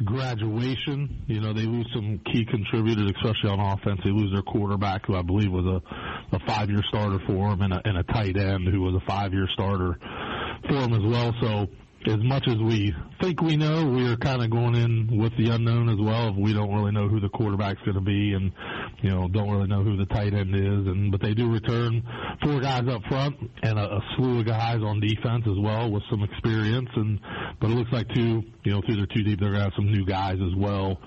graduation, 0.04 1.24
you 1.26 1.40
know, 1.40 1.52
they 1.52 1.62
lose 1.62 1.88
some 1.94 2.20
key 2.32 2.44
contributors, 2.44 3.12
especially 3.16 3.50
on 3.50 3.60
offense. 3.60 4.00
They 4.04 4.10
lose 4.10 4.32
their 4.32 4.42
quarterback, 4.42 5.06
who 5.06 5.14
I 5.16 5.22
believe 5.22 5.50
was 5.52 5.66
a, 5.66 6.36
a 6.36 6.40
five-year 6.46 6.82
starter 6.88 7.18
for 7.26 7.50
them, 7.50 7.62
and 7.62 7.72
a, 7.74 7.80
and 7.84 7.98
a 7.98 8.02
tight 8.04 8.36
end 8.36 8.66
who 8.68 8.80
was 8.80 8.94
a 9.00 9.06
five-year 9.06 9.46
starter 9.52 9.98
for 10.66 10.74
them 10.74 10.94
as 10.94 11.02
well. 11.02 11.34
So 11.40 11.68
as 12.06 12.18
much 12.22 12.48
as 12.48 12.56
we 12.56 12.92
think 13.20 13.40
we 13.42 13.56
know, 13.56 13.86
we 13.86 14.06
are 14.08 14.16
kind 14.16 14.42
of 14.42 14.50
going 14.50 14.74
in 14.74 15.18
with 15.18 15.32
the 15.36 15.50
unknown 15.50 15.88
as 15.88 15.98
well. 16.00 16.34
We 16.34 16.52
don't 16.52 16.74
really 16.74 16.90
know 16.90 17.08
who 17.08 17.20
the 17.20 17.28
quarterback's 17.28 17.80
going 17.82 17.94
to 17.94 18.00
be, 18.00 18.32
and 18.34 18.52
you 19.02 19.10
know, 19.10 19.28
don't 19.28 19.50
really 19.50 19.68
know 19.68 19.82
who 19.84 19.96
the 19.96 20.06
tight 20.06 20.34
end 20.34 20.54
is, 20.54 20.86
and 20.86 21.12
but 21.12 21.20
they 21.20 21.34
do 21.34 21.50
return 21.50 22.02
four 22.42 22.60
guys 22.60 22.82
up 22.88 23.02
front 23.08 23.36
and 23.62 23.78
a, 23.78 23.82
a 23.82 24.00
slew 24.16 24.40
of 24.40 24.46
guys 24.46 24.78
on 24.82 25.00
defense 25.00 25.44
as 25.46 25.58
well 25.58 25.90
with 25.90 26.02
some 26.10 26.22
experience. 26.22 26.88
And 26.96 27.20
but 27.60 27.70
it 27.70 27.74
looks 27.74 27.92
like 27.92 28.08
two, 28.14 28.42
you 28.64 28.72
know, 28.72 28.82
through 28.84 28.96
their 28.96 29.06
two 29.06 29.22
deep, 29.22 29.38
they're 29.38 29.50
going 29.50 29.60
to 29.60 29.64
have 29.64 29.76
some 29.76 29.90
new 29.90 30.04
guys 30.04 30.38
as 30.42 30.56
well 30.56 30.98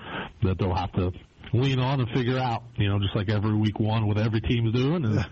that 0.44 0.58
they'll 0.60 0.76
have 0.76 0.94
to 0.94 1.12
lean 1.62 1.80
on 1.80 2.00
and 2.00 2.10
figure 2.10 2.38
out, 2.38 2.64
you 2.78 2.88
know, 2.90 3.00
just 3.00 3.16
like 3.16 3.30
every 3.30 3.56
week 3.56 3.80
one 3.80 4.08
with 4.08 4.18
every 4.18 4.42
team's 4.42 4.74
doing 4.74 5.06
is 5.06 5.24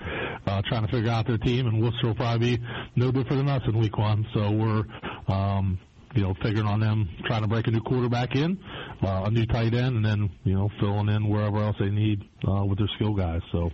uh, 0.45 0.61
trying 0.67 0.85
to 0.85 0.91
figure 0.91 1.09
out 1.09 1.27
their 1.27 1.37
team 1.37 1.67
and 1.67 1.81
Wooster 1.81 2.07
will 2.07 2.15
probably 2.15 2.57
be 2.57 2.63
no 2.95 3.11
different 3.11 3.45
than 3.45 3.49
us 3.49 3.61
in 3.67 3.77
week 3.77 3.97
one. 3.97 4.25
So 4.33 4.51
we're, 4.51 4.83
um, 5.27 5.79
you 6.15 6.21
know, 6.21 6.35
figuring 6.43 6.67
on 6.67 6.79
them 6.79 7.09
trying 7.25 7.41
to 7.41 7.47
break 7.47 7.67
a 7.67 7.71
new 7.71 7.81
quarterback 7.81 8.35
in, 8.35 8.59
uh, 9.01 9.23
a 9.25 9.31
new 9.31 9.45
tight 9.45 9.73
end, 9.73 9.95
and 9.95 10.05
then, 10.05 10.29
you 10.43 10.53
know, 10.53 10.69
filling 10.79 11.09
in 11.09 11.27
wherever 11.27 11.57
else 11.57 11.75
they 11.79 11.89
need, 11.89 12.21
uh, 12.47 12.63
with 12.65 12.77
their 12.77 12.89
skill 12.95 13.13
guys. 13.13 13.41
So, 13.51 13.71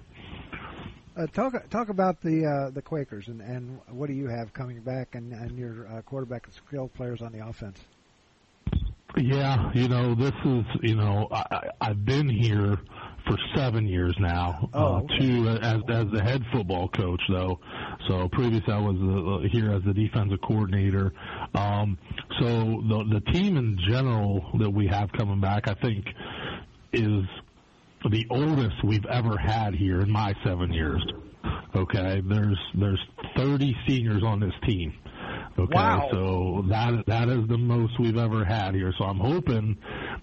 uh, 1.18 1.28
talk 1.28 1.70
talk 1.70 1.90
about 1.90 2.22
the 2.22 2.46
uh, 2.46 2.70
the 2.70 2.82
Quakers 2.82 3.28
and, 3.28 3.42
and 3.42 3.82
what 3.90 4.08
do 4.08 4.14
you 4.14 4.28
have 4.28 4.54
coming 4.54 4.80
back 4.82 5.16
and, 5.16 5.34
and 5.34 5.58
your 5.58 5.86
uh, 5.88 6.02
quarterback 6.04 6.46
and 6.46 6.54
skill 6.54 6.88
players 6.88 7.22
on 7.22 7.34
the 7.34 7.46
offense. 7.46 7.78
Yeah, 9.18 9.72
you 9.74 9.88
know, 9.88 10.14
this 10.16 10.34
is, 10.46 10.66
you 10.82 10.96
know, 10.96 11.28
I, 11.32 11.70
I've 11.82 12.06
been 12.06 12.30
here 12.30 12.78
for 13.28 13.38
seven 13.56 13.88
years 13.88 14.16
now. 14.20 14.70
Oh, 14.74 14.98
uh, 14.98 15.02
two 15.20 15.48
as 15.50 15.82
as 15.90 16.06
the 16.14 16.22
head 16.24 16.44
football 16.54 16.90
coach, 16.90 17.22
though. 17.30 17.60
So 18.08 18.30
previous 18.32 18.64
I 18.68 18.78
was 18.80 18.96
uh, 19.44 19.48
here 19.52 19.72
as 19.74 19.84
the 19.84 19.94
defensive 19.94 20.40
coordinator. 20.42 21.12
Um, 21.56 21.98
so 22.40 22.48
the 22.48 23.20
the 23.20 23.32
team 23.32 23.58
in 23.58 23.78
general 23.90 24.46
that 24.60 24.70
we 24.70 24.88
have 24.88 25.12
coming 25.12 25.42
back, 25.42 25.68
I 25.68 25.74
think, 25.74 26.06
is 26.94 27.24
the 28.10 28.26
oldest 28.30 28.84
we've 28.84 29.06
ever 29.06 29.38
had 29.38 29.74
here 29.74 30.02
in 30.02 30.10
my 30.12 30.34
seven 30.46 30.72
years. 30.72 31.04
Okay, 31.76 32.22
there's 32.28 32.60
there's 32.80 33.00
30 33.36 33.76
seniors 33.88 34.24
on 34.24 34.40
this 34.40 34.54
team. 34.68 34.94
Okay, 35.58 35.74
wow. 35.74 36.08
so 36.12 36.66
that 36.70 37.06
that 37.08 37.30
is 37.30 37.48
the 37.48 37.58
most 37.58 38.00
we've 38.00 38.18
ever 38.18 38.46
had 38.46 38.76
here. 38.76 38.94
So 38.98 39.06
I'm 39.06 39.20
hoping 39.20 39.78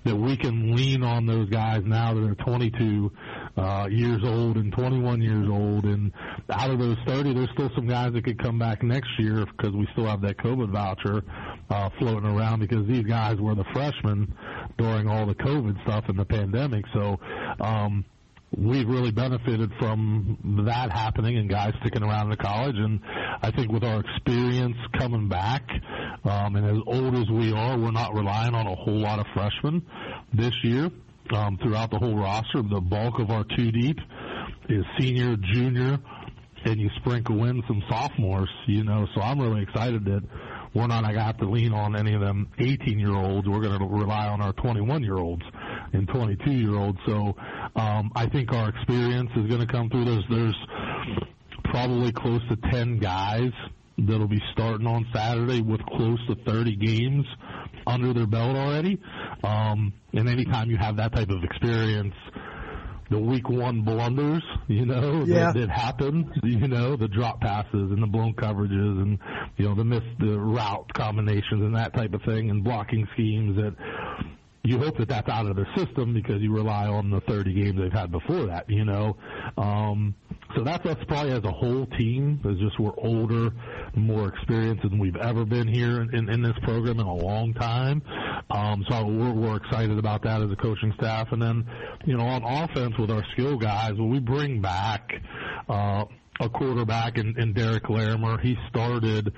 that 0.05 0.17
we 0.17 0.37
can 0.37 0.75
lean 0.75 1.03
on 1.03 1.27
those 1.27 1.49
guys 1.51 1.83
now 1.85 2.15
that 2.15 2.23
are 2.23 2.35
22 2.35 3.13
uh, 3.57 3.89
years 3.91 4.23
old 4.25 4.57
and 4.57 4.73
21 4.73 5.21
years 5.21 5.49
old, 5.49 5.85
and 5.85 6.13
out 6.51 6.71
of 6.71 6.79
those 6.79 6.97
30, 7.07 7.35
there's 7.35 7.51
still 7.53 7.71
some 7.75 7.87
guys 7.87 8.13
that 8.13 8.25
could 8.25 8.43
come 8.43 8.59
back 8.59 8.83
next 8.83 9.11
year 9.19 9.45
because 9.45 9.75
we 9.75 9.87
still 9.93 10.07
have 10.07 10.21
that 10.23 10.37
COVID 10.39 10.71
voucher 10.71 11.23
uh, 11.71 11.91
floating 11.99 12.29
around 12.29 12.61
because 12.61 12.87
these 12.87 13.05
guys 13.05 13.37
were 13.39 13.55
the 13.55 13.65
freshmen 13.73 14.35
during 14.79 15.09
all 15.09 15.27
the 15.27 15.35
COVID 15.35 15.83
stuff 15.83 16.05
and 16.09 16.19
the 16.19 16.25
pandemic. 16.25 16.85
So. 16.95 17.19
Um, 17.61 18.05
we've 18.57 18.89
really 18.89 19.11
benefited 19.11 19.73
from 19.79 20.65
that 20.67 20.91
happening 20.91 21.37
and 21.37 21.49
guys 21.49 21.73
sticking 21.81 22.03
around 22.03 22.27
in 22.27 22.31
the 22.31 22.37
college. 22.37 22.77
And 22.77 23.01
I 23.43 23.51
think 23.51 23.73
with 23.73 23.85
our 23.85 24.01
experience 24.01 24.77
coming 24.99 25.29
back, 25.29 25.63
um, 26.25 26.57
and 26.57 26.67
as 26.67 26.83
old 26.87 27.15
as 27.15 27.29
we 27.31 27.53
are, 27.53 27.79
we're 27.79 27.91
not 27.91 28.15
relying 28.15 28.55
on 28.55 28.67
a 28.67 28.75
whole 28.75 28.99
lot 28.99 29.19
of 29.19 29.27
freshmen 29.35 29.83
this 30.33 30.53
year. 30.63 30.91
Um, 31.33 31.59
throughout 31.61 31.91
the 31.91 31.99
whole 31.99 32.17
roster, 32.17 32.63
the 32.63 32.81
bulk 32.81 33.19
of 33.19 33.31
our 33.31 33.45
two 33.57 33.73
deep 33.73 33.99
is 34.69 34.85
senior, 34.97 35.37
junior, 35.37 35.99
and 36.65 36.81
you 36.81 36.89
sprinkle 36.97 37.45
in 37.45 37.63
some 37.67 37.83
sophomores, 37.89 38.49
you 38.67 38.85
know, 38.85 39.07
so 39.15 39.21
I'm 39.21 39.41
really 39.41 39.63
excited 39.63 40.05
that 40.05 40.23
we're 40.77 40.87
not 40.87 41.03
going 41.03 41.15
to 41.15 41.23
have 41.23 41.39
to 41.39 41.49
lean 41.49 41.73
on 41.73 41.97
any 41.97 42.15
of 42.15 42.21
them 42.21 42.49
18 42.59 42.99
year 42.99 43.15
olds. 43.15 43.49
We're 43.49 43.63
going 43.63 43.79
to 43.79 43.87
rely 43.87 44.27
on 44.27 44.43
our 44.43 44.53
21 44.53 45.03
year 45.03 45.17
olds 45.17 45.43
and 45.93 46.07
22 46.07 46.51
year 46.51 46.75
olds. 46.75 46.99
So 47.07 47.35
um, 47.75 48.13
I 48.15 48.29
think 48.31 48.53
our 48.53 48.69
experience 48.69 49.31
is 49.37 49.47
going 49.47 49.61
to 49.61 49.67
come 49.67 49.89
through. 49.89 50.05
There's 50.05 50.25
there's 50.29 50.57
probably 51.65 52.13
close 52.13 52.43
to 52.51 52.57
10 52.71 52.99
guys 52.99 53.53
that'll 53.99 54.29
be 54.29 54.43
starting 54.53 54.87
on 54.87 55.07
Saturday 55.15 55.63
with 55.63 55.81
close 55.87 56.19
to 56.29 56.35
30 56.45 56.77
games 56.77 57.25
under 57.87 58.13
their 58.13 58.27
belt 58.27 58.57
already. 58.57 59.01
Um, 59.43 59.95
and 60.13 60.29
anytime 60.29 60.71
you 60.71 60.77
have 60.77 60.97
that 60.99 61.15
type 61.15 61.31
of 61.31 61.43
experience, 61.43 62.15
the 63.11 63.19
week 63.19 63.49
one 63.49 63.83
blunders, 63.83 64.43
you 64.69 64.87
know, 64.87 65.25
yeah. 65.25 65.53
that, 65.53 65.55
that 65.55 65.71
happen, 65.71 66.33
you 66.43 66.67
know, 66.69 66.97
the 66.97 67.09
drop 67.09 67.41
passes 67.41 67.71
and 67.73 68.03
the 68.03 68.07
blown 68.07 68.35
coverages 68.35 69.03
and, 69.03 69.19
you 69.57 69.69
know, 69.69 69.75
the 69.75 69.85
missed 69.85 70.07
the 70.19 70.39
route 70.39 70.93
combinations 70.95 71.63
and 71.63 71.75
that 71.77 71.95
type 71.95 72.13
of 72.15 72.23
thing 72.23 72.51
and 72.51 72.65
blocking 72.65 73.07
schemes 73.15 73.57
that 73.57 73.77
you 74.67 74.79
hope 74.79 74.99
that 74.99 75.09
that's 75.09 75.29
out 75.29 75.47
of 75.47 75.55
their 75.57 75.69
system 75.77 76.13
because 76.13 76.43
you 76.43 76.53
rely 76.53 76.87
on 76.87 77.11
the 77.11 77.21
30 77.29 77.55
games 77.55 77.79
they've 77.79 77.93
had 77.93 78.11
before 78.11 78.47
that, 78.47 78.69
you 78.69 78.85
know. 78.85 79.17
Um, 79.57 80.15
so 80.57 80.65
that's 80.65 80.85
us 80.87 80.97
probably 81.07 81.33
as 81.33 81.45
a 81.45 81.53
whole 81.53 81.87
team. 81.87 82.41
Is 82.45 82.59
just 82.59 82.79
we're 82.79 82.93
older, 82.99 83.51
more 83.95 84.29
experienced 84.29 84.83
than 84.83 84.99
we've 84.99 85.17
ever 85.17 85.45
been 85.45 85.69
here 85.69 86.03
in, 86.03 86.15
in, 86.15 86.29
in 86.29 86.43
this 86.43 86.57
program 86.63 86.99
in 86.99 87.07
a 87.07 87.15
long 87.15 87.55
time. 87.55 88.03
Um, 88.51 88.85
so 88.89 89.05
we're, 89.07 89.33
we're 89.33 89.57
excited 89.57 89.99
about 89.99 90.23
that 90.25 90.41
as 90.43 90.51
a 90.51 90.57
coaching 90.57 90.93
staff. 90.97 91.29
And 91.33 91.41
then, 91.41 91.67
you 92.05 92.17
know, 92.17 92.25
on 92.25 92.43
offense 92.43 92.95
with 92.99 93.11
our 93.11 93.25
skill 93.33 93.57
guys, 93.57 93.93
when 93.93 94.11
we 94.11 94.21
bring 94.21 94.61
back 94.61 95.11
uh, 95.69 96.05
a 96.41 96.49
quarterback 96.49 97.19
in, 97.19 97.39
in 97.39 97.53
Derek 97.53 97.89
Larimer, 97.89 98.39
he 98.39 98.57
started 98.69 99.33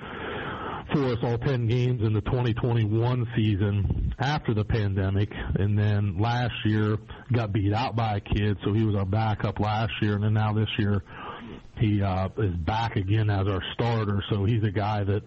for 0.91 1.05
us 1.05 1.17
all 1.21 1.37
10 1.37 1.67
games 1.67 2.01
in 2.01 2.13
the 2.13 2.21
2021 2.21 3.27
season 3.35 4.13
after 4.19 4.53
the 4.53 4.65
pandemic. 4.65 5.29
And 5.55 5.77
then 5.77 6.17
last 6.19 6.53
year 6.65 6.97
got 7.31 7.51
beat 7.53 7.73
out 7.73 7.95
by 7.95 8.17
a 8.17 8.19
kid, 8.19 8.57
so 8.63 8.73
he 8.73 8.83
was 8.83 8.95
our 8.95 9.05
backup 9.05 9.59
last 9.59 9.91
year. 10.01 10.15
And 10.15 10.23
then 10.23 10.33
now 10.33 10.53
this 10.53 10.69
year 10.77 11.03
he 11.79 12.01
uh, 12.01 12.29
is 12.37 12.55
back 12.55 12.95
again 12.95 13.29
as 13.29 13.47
our 13.47 13.61
starter. 13.73 14.23
So 14.29 14.45
he's 14.45 14.63
a 14.63 14.71
guy 14.71 15.03
that 15.03 15.21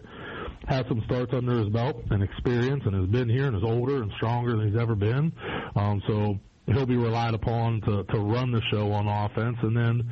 has 0.68 0.84
some 0.88 1.02
starts 1.06 1.32
under 1.34 1.58
his 1.58 1.68
belt 1.68 2.02
and 2.10 2.22
experience 2.22 2.82
and 2.86 2.94
has 2.94 3.08
been 3.08 3.28
here 3.28 3.46
and 3.46 3.56
is 3.56 3.62
older 3.64 4.02
and 4.02 4.12
stronger 4.16 4.56
than 4.56 4.68
he's 4.68 4.80
ever 4.80 4.94
been. 4.94 5.32
Um, 5.74 6.02
so 6.06 6.38
he'll 6.66 6.86
be 6.86 6.96
relied 6.96 7.34
upon 7.34 7.80
to, 7.82 8.04
to 8.04 8.20
run 8.20 8.52
the 8.52 8.62
show 8.70 8.92
on 8.92 9.08
offense. 9.08 9.56
And 9.62 9.76
then 9.76 10.10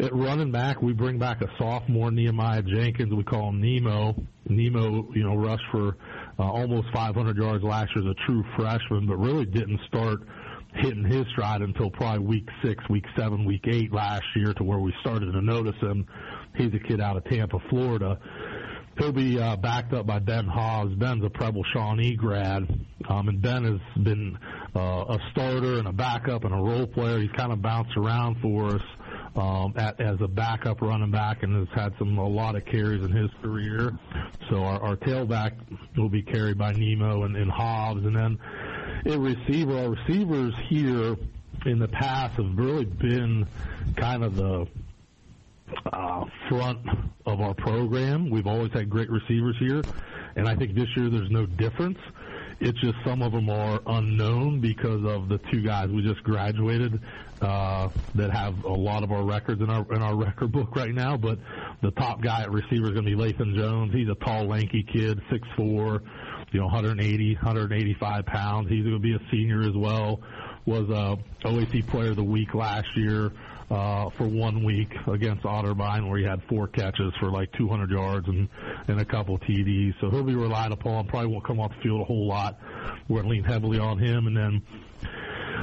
at 0.00 0.14
running 0.14 0.50
back, 0.50 0.80
we 0.82 0.92
bring 0.92 1.18
back 1.18 1.42
a 1.42 1.46
sophomore, 1.58 2.10
Nehemiah 2.10 2.62
Jenkins. 2.62 3.12
We 3.12 3.24
call 3.24 3.50
him 3.50 3.60
Nemo. 3.60 4.14
Nemo, 4.48 5.08
you 5.14 5.24
know, 5.24 5.36
rushed 5.36 5.64
for 5.70 5.96
uh, 6.38 6.42
almost 6.42 6.88
500 6.92 7.36
yards 7.36 7.62
last 7.64 7.90
year 7.94 8.08
as 8.08 8.10
a 8.10 8.26
true 8.26 8.44
freshman, 8.56 9.06
but 9.06 9.16
really 9.16 9.46
didn't 9.46 9.80
start 9.86 10.20
hitting 10.74 11.04
his 11.04 11.26
stride 11.32 11.60
until 11.60 11.90
probably 11.90 12.26
week 12.26 12.48
six, 12.64 12.82
week 12.88 13.04
seven, 13.16 13.44
week 13.44 13.64
eight 13.68 13.92
last 13.92 14.24
year 14.34 14.54
to 14.54 14.64
where 14.64 14.78
we 14.78 14.92
started 15.00 15.32
to 15.32 15.40
notice 15.42 15.76
him. 15.80 16.06
He's 16.56 16.72
a 16.74 16.78
kid 16.78 17.00
out 17.00 17.16
of 17.16 17.24
Tampa, 17.24 17.58
Florida. 17.68 18.18
He'll 18.98 19.12
be 19.12 19.38
uh, 19.38 19.56
backed 19.56 19.92
up 19.94 20.06
by 20.06 20.18
Ben 20.18 20.46
Hobbs. 20.46 20.94
Ben's 20.94 21.24
a 21.24 21.30
Preble 21.30 21.64
Shawnee 21.72 22.14
grad, 22.14 22.68
um, 23.08 23.28
and 23.28 23.40
Ben 23.40 23.64
has 23.64 24.04
been 24.04 24.38
uh, 24.76 25.04
a 25.08 25.18
starter 25.30 25.78
and 25.78 25.88
a 25.88 25.92
backup 25.92 26.44
and 26.44 26.52
a 26.52 26.58
role 26.58 26.86
player. 26.86 27.18
He's 27.18 27.32
kind 27.32 27.52
of 27.52 27.62
bounced 27.62 27.96
around 27.96 28.36
for 28.42 28.76
us 28.76 28.82
um, 29.34 29.72
at, 29.76 30.00
as 30.00 30.20
a 30.20 30.28
backup 30.28 30.82
running 30.82 31.10
back 31.10 31.42
and 31.42 31.66
has 31.66 31.74
had 31.74 31.94
some 31.98 32.18
a 32.18 32.28
lot 32.28 32.54
of 32.54 32.64
carries 32.66 33.02
in 33.02 33.10
his 33.12 33.30
career. 33.42 33.92
So 34.50 34.62
our, 34.62 34.80
our 34.82 34.96
tailback 34.96 35.52
will 35.96 36.10
be 36.10 36.22
carried 36.22 36.58
by 36.58 36.72
Nemo 36.72 37.24
and, 37.24 37.36
and 37.36 37.50
Hobbs, 37.50 38.04
and 38.04 38.14
then 38.14 38.38
at 39.06 39.18
receiver, 39.18 39.78
our 39.78 39.90
receivers 39.90 40.54
here 40.68 41.16
in 41.64 41.78
the 41.78 41.88
past 41.88 42.36
have 42.36 42.56
really 42.56 42.84
been 42.84 43.46
kind 43.96 44.22
of 44.22 44.36
the 44.36 44.66
uh, 45.92 46.24
front 46.48 46.78
of 47.26 47.40
our 47.40 47.54
program. 47.54 48.30
We've 48.30 48.46
always 48.46 48.72
had 48.72 48.90
great 48.90 49.10
receivers 49.10 49.56
here, 49.58 49.82
and 50.36 50.48
I 50.48 50.56
think 50.56 50.74
this 50.74 50.88
year 50.96 51.08
there's 51.10 51.30
no 51.30 51.46
difference. 51.46 51.98
It's 52.60 52.80
just 52.80 52.94
some 53.04 53.22
of 53.22 53.32
them 53.32 53.50
are 53.50 53.80
unknown 53.86 54.60
because 54.60 55.04
of 55.04 55.28
the 55.28 55.38
two 55.50 55.62
guys 55.62 55.88
we 55.88 56.00
just 56.02 56.22
graduated 56.22 57.00
uh, 57.40 57.88
that 58.14 58.30
have 58.30 58.62
a 58.64 58.72
lot 58.72 59.02
of 59.02 59.10
our 59.10 59.24
records 59.24 59.60
in 59.60 59.68
our 59.68 59.84
in 59.92 60.00
our 60.00 60.14
record 60.14 60.52
book 60.52 60.76
right 60.76 60.94
now. 60.94 61.16
But 61.16 61.38
the 61.82 61.90
top 61.90 62.22
guy 62.22 62.42
at 62.42 62.52
receiver 62.52 62.86
is 62.86 62.90
going 62.92 63.04
to 63.04 63.16
be 63.16 63.16
Lathan 63.16 63.56
Jones. 63.56 63.92
He's 63.92 64.08
a 64.08 64.14
tall, 64.24 64.46
lanky 64.46 64.84
kid, 64.84 65.20
six 65.28 65.46
four, 65.56 66.02
you 66.52 66.60
know, 66.60 66.66
180, 66.66 67.34
185 67.34 68.26
pounds. 68.26 68.68
He's 68.68 68.84
going 68.84 68.94
to 68.94 69.00
be 69.00 69.14
a 69.14 69.30
senior 69.30 69.62
as 69.62 69.74
well. 69.74 70.20
Was 70.64 70.88
a 70.88 71.18
OAC 71.48 71.88
Player 71.88 72.10
of 72.10 72.16
the 72.16 72.22
Week 72.22 72.54
last 72.54 72.96
year 72.96 73.32
uh, 73.72 74.10
for 74.10 74.28
one 74.28 74.62
week 74.64 74.92
against 75.06 75.44
Otterbein, 75.44 76.08
where 76.08 76.18
he 76.18 76.24
had 76.24 76.42
four 76.48 76.68
catches 76.68 77.12
for 77.18 77.30
like 77.30 77.50
200 77.52 77.90
yards 77.90 78.28
and 78.28 78.48
and 78.86 79.00
a 79.00 79.04
couple 79.04 79.38
TDs. 79.38 79.94
So 80.00 80.10
he'll 80.10 80.22
be 80.22 80.34
relied 80.34 80.72
upon. 80.72 81.06
Probably 81.06 81.28
won't 81.28 81.44
come 81.44 81.58
off 81.58 81.72
the 81.76 81.82
field 81.82 82.02
a 82.02 82.04
whole 82.04 82.26
lot. 82.26 82.58
We're 83.08 83.22
going 83.22 83.28
to 83.28 83.30
lean 83.30 83.44
heavily 83.44 83.78
on 83.78 83.98
him, 83.98 84.26
and 84.26 84.36
then 84.36 84.62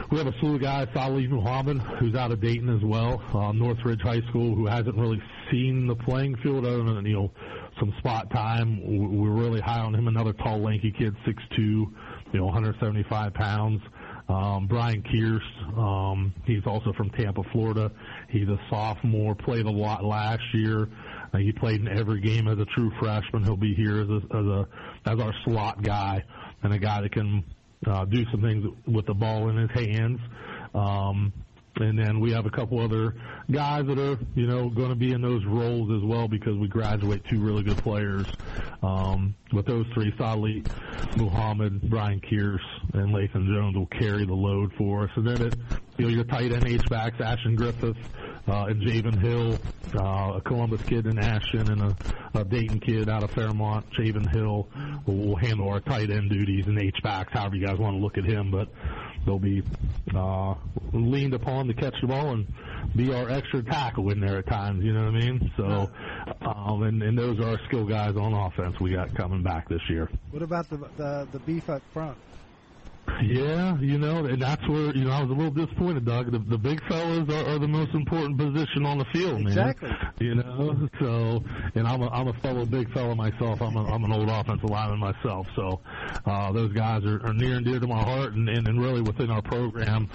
we 0.10 0.18
have 0.18 0.26
a 0.26 0.34
slew 0.40 0.56
of 0.56 0.62
guys, 0.62 0.88
Salih 0.94 1.28
Muhammad, 1.28 1.78
who's 2.00 2.16
out 2.16 2.32
of 2.32 2.42
Dayton 2.42 2.76
as 2.76 2.84
well, 2.84 3.22
uh, 3.34 3.52
Northridge 3.52 4.02
High 4.02 4.22
School, 4.30 4.56
who 4.56 4.66
hasn't 4.66 4.96
really 4.96 5.22
seen 5.52 5.86
the 5.86 5.96
playing 5.96 6.36
field 6.38 6.66
other 6.66 6.84
than, 6.84 7.06
you 7.06 7.14
know, 7.14 7.32
some 7.80 7.94
spot 8.00 8.32
time. 8.32 8.82
We're 9.20 9.30
really 9.30 9.62
high 9.62 9.80
on 9.80 9.94
him. 9.94 10.08
Another 10.08 10.34
tall, 10.34 10.60
lanky 10.60 10.92
kid, 10.92 11.16
6'2", 11.28 11.58
you 11.58 11.90
know, 12.34 12.46
175 12.46 13.34
pounds. 13.36 13.82
Um, 14.30 14.68
Brian 14.68 15.02
Kearse, 15.02 15.78
um, 15.78 16.34
he's 16.46 16.62
also 16.68 16.94
from 16.94 17.10
Tampa, 17.10 17.42
Florida. 17.52 17.92
He's 18.30 18.48
a 18.48 18.60
sophomore, 18.70 19.34
played 19.34 19.66
a 19.66 19.72
lot 19.72 20.04
last 20.06 20.44
year. 20.54 20.88
Uh, 21.34 21.40
he 21.40 21.52
played 21.52 21.82
in 21.82 21.88
every 21.88 22.22
game 22.22 22.48
as 22.48 22.60
a 22.60 22.66
true 22.66 22.92
freshman. 23.00 23.44
He'll 23.44 23.58
be 23.58 23.74
here 23.74 24.02
as 24.02 24.10
a, 24.10 24.38
as 24.38 24.46
a 24.46 24.68
as 25.06 25.20
our 25.20 25.34
slot 25.46 25.82
guy 25.82 26.24
and 26.62 26.72
a 26.72 26.78
guy 26.78 27.02
that 27.02 27.12
can 27.12 27.44
uh, 27.88 28.06
do 28.06 28.24
some 28.32 28.42
things 28.42 28.66
with 28.88 29.08
the 29.08 29.16
ball 29.16 29.50
in 29.50 29.58
his 29.58 29.72
hands. 29.72 30.20
Um, 30.76 31.34
and 31.80 31.98
then 31.98 32.20
we 32.20 32.32
have 32.32 32.46
a 32.46 32.50
couple 32.50 32.80
other 32.80 33.16
guys 33.52 33.86
that 33.88 33.98
are, 33.98 34.18
you 34.36 34.48
know, 34.48 34.70
going 34.70 34.90
to 34.90 34.96
be 34.96 35.12
in 35.12 35.22
those 35.22 35.44
roles 35.46 35.92
as 35.92 36.04
well 36.04 36.28
because 36.28 36.58
we 36.58 36.68
graduate 36.68 37.24
two 37.30 37.40
really 37.40 37.64
good 37.64 37.78
players. 37.78 38.28
Um, 38.82 39.36
but 39.52 39.66
those 39.66 39.86
three, 39.94 40.14
Salih, 40.18 40.64
Muhammad, 41.18 41.82
Brian 41.90 42.22
Kearse, 42.22 42.60
and 42.94 43.14
Lathan 43.14 43.48
Jones 43.48 43.76
will 43.76 43.88
carry 43.88 44.26
the 44.26 44.34
load 44.34 44.72
for 44.78 45.04
us. 45.04 45.12
And 45.16 45.28
then 45.28 45.48
it, 45.48 45.56
you 45.98 46.06
know, 46.06 46.12
your 46.12 46.24
tight 46.24 46.52
end 46.52 46.68
H-backs, 46.68 47.20
Ashton 47.20 47.56
Griffith, 47.56 47.98
uh, 48.48 48.66
and 48.66 48.82
Javen 48.82 49.20
Hill, 49.20 49.58
uh, 49.96 50.38
a 50.38 50.42
Columbus 50.42 50.82
kid 50.84 51.06
in 51.06 51.20
Ashton 51.20 51.72
and 51.72 51.82
a, 51.82 51.96
a 52.34 52.46
Dayton 52.46 52.80
kid 52.80 53.10
out 53.10 53.24
of 53.24 53.32
Fairmont, 53.32 53.86
Javen 53.92 54.30
Hill 54.32 54.68
will, 55.06 55.16
will 55.16 55.36
handle 55.36 55.70
our 55.70 55.80
tight 55.80 56.10
end 56.10 56.30
duties 56.30 56.68
and 56.68 56.80
H-backs, 56.80 57.34
however 57.34 57.56
you 57.56 57.66
guys 57.66 57.78
want 57.78 57.96
to 57.98 58.02
look 58.02 58.18
at 58.18 58.26
him, 58.26 58.50
but 58.50 58.70
they'll 59.30 59.38
be, 59.38 59.62
uh, 60.16 60.56
leaned 60.92 61.36
upon 61.36 61.68
to 61.68 61.74
catch 61.76 61.94
the 62.02 62.08
ball 62.08 62.32
and 62.32 62.48
be 62.96 63.14
our 63.14 63.30
extra 63.30 63.64
tackle 63.64 64.10
in 64.12 64.20
there 64.20 64.40
at 64.40 64.48
times, 64.48 64.84
you 64.84 64.92
know 64.92 65.06
what 65.06 65.16
I 65.16 65.20
mean? 65.20 65.52
So, 65.56 65.92
um, 66.42 66.82
and, 66.84 67.04
and 67.04 67.18
those 67.18 67.40
are 67.40 67.50
our 67.50 67.60
skill 67.68 67.86
guys 67.86 68.16
on 68.16 68.34
offense 68.34 68.80
we 68.80 68.92
got 68.94 69.14
coming 69.16 69.44
back 69.44 69.70
this 69.70 69.82
year. 69.88 70.10
What 70.32 70.42
about 70.42 70.68
the 70.70 70.78
the, 70.98 71.28
the 71.32 71.40
beef 71.40 71.70
up 71.70 71.84
front? 71.94 72.18
Yeah, 73.30 73.78
you 73.80 73.98
know, 73.98 74.26
and 74.26 74.42
that's 74.42 74.68
where 74.68 74.96
you 74.96 75.04
know 75.04 75.12
I 75.12 75.22
was 75.22 75.30
a 75.30 75.34
little 75.34 75.52
disappointed, 75.52 76.06
Doug. 76.06 76.32
The, 76.32 76.40
the 76.40 76.58
big 76.58 76.82
fellas 76.88 77.30
are, 77.30 77.50
are 77.50 77.60
the 77.60 77.68
most 77.68 77.94
important 77.94 78.38
position 78.38 78.86
on 78.86 78.98
the 78.98 79.06
field, 79.14 79.42
man. 79.42 79.48
Exactly. 79.48 79.92
You 80.20 80.36
know, 80.36 80.88
so 81.00 81.44
and 81.76 81.88
I'm 81.88 82.02
a 82.02 82.10
I'm 82.10 82.28
a 82.30 82.34
fellow 82.42 82.66
big 82.66 82.92
fella 82.94 83.16
myself. 83.16 83.62
I'm 83.62 83.76
a 83.76 83.86
I'm 83.86 84.04
an 84.04 84.12
old 84.12 84.30
offensive 84.30 84.70
lineman 84.70 85.00
myself, 85.00 85.48
so 85.56 85.82
uh, 86.26 86.52
those 86.54 86.74
guys 86.74 87.04
are, 87.06 87.22
are 87.26 87.34
near 87.34 87.58
and 87.58 87.66
dear 87.66 87.80
to 87.80 87.88
my 87.88 88.02
heart, 88.02 88.34
and, 88.34 88.50
and 88.50 88.68
and 88.68 88.82
really 88.82 89.02
within 89.02 89.30
our 89.30 89.42
program. 89.42 90.10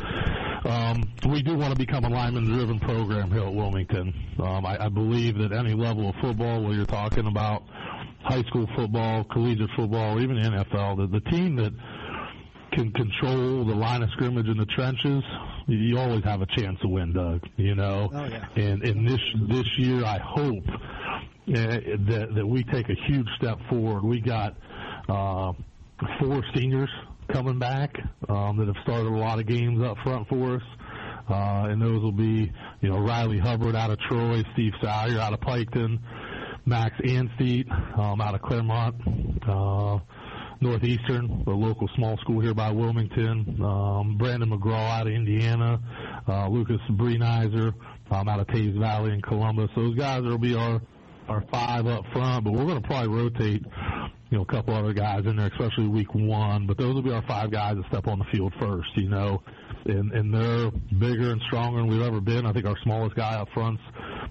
Um, 0.64 1.02
we 1.28 1.42
do 1.42 1.56
want 1.56 1.72
to 1.72 1.78
become 1.78 2.04
a 2.04 2.08
lineman-driven 2.08 2.80
program 2.80 3.30
here 3.30 3.44
at 3.44 3.54
Wilmington. 3.54 4.14
Um, 4.42 4.64
I, 4.64 4.86
I 4.86 4.88
believe 4.88 5.36
that 5.38 5.52
any 5.52 5.74
level 5.74 6.08
of 6.08 6.14
football, 6.22 6.62
whether 6.62 6.74
you're 6.74 6.86
talking 6.86 7.26
about 7.26 7.64
high 8.24 8.42
school 8.44 8.66
football, 8.74 9.24
collegiate 9.24 9.68
football, 9.76 10.20
even 10.20 10.36
NFL, 10.36 10.96
the, 10.96 11.20
the 11.20 11.30
team 11.30 11.56
that 11.56 11.72
can 12.74 12.90
control 12.92 13.64
the 13.64 13.74
line 13.74 14.02
of 14.02 14.10
scrimmage 14.10 14.46
in 14.46 14.56
the 14.56 14.66
trenches, 14.66 15.22
you 15.66 15.98
always 15.98 16.24
have 16.24 16.42
a 16.42 16.46
chance 16.46 16.78
to 16.82 16.88
win, 16.88 17.12
Doug. 17.12 17.40
You 17.56 17.74
know, 17.74 18.10
Oh, 18.12 18.24
yeah. 18.24 18.46
and 18.56 18.82
and 18.82 19.08
this 19.08 19.20
this 19.48 19.66
year, 19.78 20.04
I 20.04 20.18
hope 20.18 20.64
uh, 20.68 21.52
that 21.52 22.28
that 22.34 22.46
we 22.46 22.64
take 22.64 22.88
a 22.88 22.94
huge 23.06 23.28
step 23.36 23.58
forward. 23.68 24.04
We 24.04 24.20
got 24.20 24.56
uh, 25.08 25.52
four 26.20 26.42
seniors 26.54 26.90
coming 27.32 27.58
back 27.58 27.96
um, 28.28 28.58
that 28.58 28.66
have 28.66 28.76
started 28.82 29.06
a 29.06 29.16
lot 29.16 29.38
of 29.38 29.46
games 29.46 29.82
up 29.82 29.96
front 30.02 30.28
for 30.28 30.56
us. 30.56 30.62
Uh, 31.26 31.68
and 31.70 31.80
those 31.80 32.02
will 32.02 32.12
be, 32.12 32.52
you 32.82 32.88
know, 32.90 32.98
Riley 32.98 33.38
Hubbard 33.38 33.74
out 33.74 33.90
of 33.90 33.98
Troy, 34.00 34.42
Steve 34.52 34.72
Sawyer 34.82 35.18
out 35.18 35.32
of 35.32 35.40
Piketon, 35.40 35.98
Max 36.66 36.94
Ansteet 37.02 37.66
um, 37.98 38.20
out 38.20 38.34
of 38.34 38.42
Clermont, 38.42 38.94
uh, 39.48 39.98
Northeastern, 40.60 41.44
a 41.46 41.50
local 41.50 41.88
small 41.96 42.16
school 42.18 42.40
here 42.40 42.54
by 42.54 42.70
Wilmington, 42.70 43.60
um, 43.62 44.16
Brandon 44.16 44.50
McGraw 44.50 45.00
out 45.00 45.06
of 45.06 45.12
Indiana, 45.12 45.80
uh, 46.28 46.48
Lucas 46.48 46.80
Brenizer 46.90 47.72
um, 48.10 48.28
out 48.28 48.40
of 48.40 48.46
Teays 48.48 48.78
Valley 48.78 49.12
in 49.12 49.22
Columbus. 49.22 49.70
Those 49.76 49.94
guys 49.96 50.22
will 50.22 50.38
be 50.38 50.54
our 50.54 50.80
our 51.28 51.42
five 51.50 51.86
up 51.86 52.04
front, 52.12 52.44
but 52.44 52.52
we're 52.52 52.66
going 52.66 52.80
to 52.80 52.86
probably 52.86 53.08
rotate, 53.08 53.62
you 54.30 54.36
know, 54.36 54.42
a 54.42 54.46
couple 54.46 54.74
other 54.74 54.92
guys 54.92 55.24
in 55.24 55.36
there, 55.36 55.46
especially 55.46 55.88
week 55.88 56.14
one. 56.14 56.66
But 56.66 56.76
those 56.76 56.94
will 56.94 57.02
be 57.02 57.12
our 57.12 57.26
five 57.26 57.50
guys 57.50 57.76
that 57.76 57.86
step 57.88 58.06
on 58.08 58.18
the 58.18 58.26
field 58.30 58.52
first, 58.60 58.88
you 58.96 59.08
know, 59.08 59.42
and 59.86 60.12
and 60.12 60.32
they're 60.32 60.70
bigger 60.98 61.30
and 61.30 61.40
stronger 61.46 61.80
than 61.80 61.88
we've 61.88 62.02
ever 62.02 62.20
been. 62.20 62.46
I 62.46 62.52
think 62.52 62.66
our 62.66 62.76
smallest 62.82 63.16
guy 63.16 63.36
up 63.36 63.48
front's, 63.54 63.82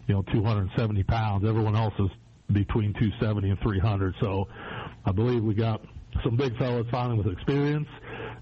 you 0.08 0.14
know, 0.14 0.22
270 0.34 1.04
pounds. 1.04 1.46
Everyone 1.48 1.76
else 1.76 1.94
is 2.00 2.10
between 2.52 2.94
270 2.94 3.50
and 3.50 3.60
300. 3.62 4.16
So 4.22 4.48
I 5.06 5.12
believe 5.12 5.44
we 5.44 5.56
got 5.56 5.82
some 6.24 6.36
big 6.36 6.58
fellas 6.58 6.88
finally 6.92 7.18
with 7.18 7.28
experience 7.28 7.88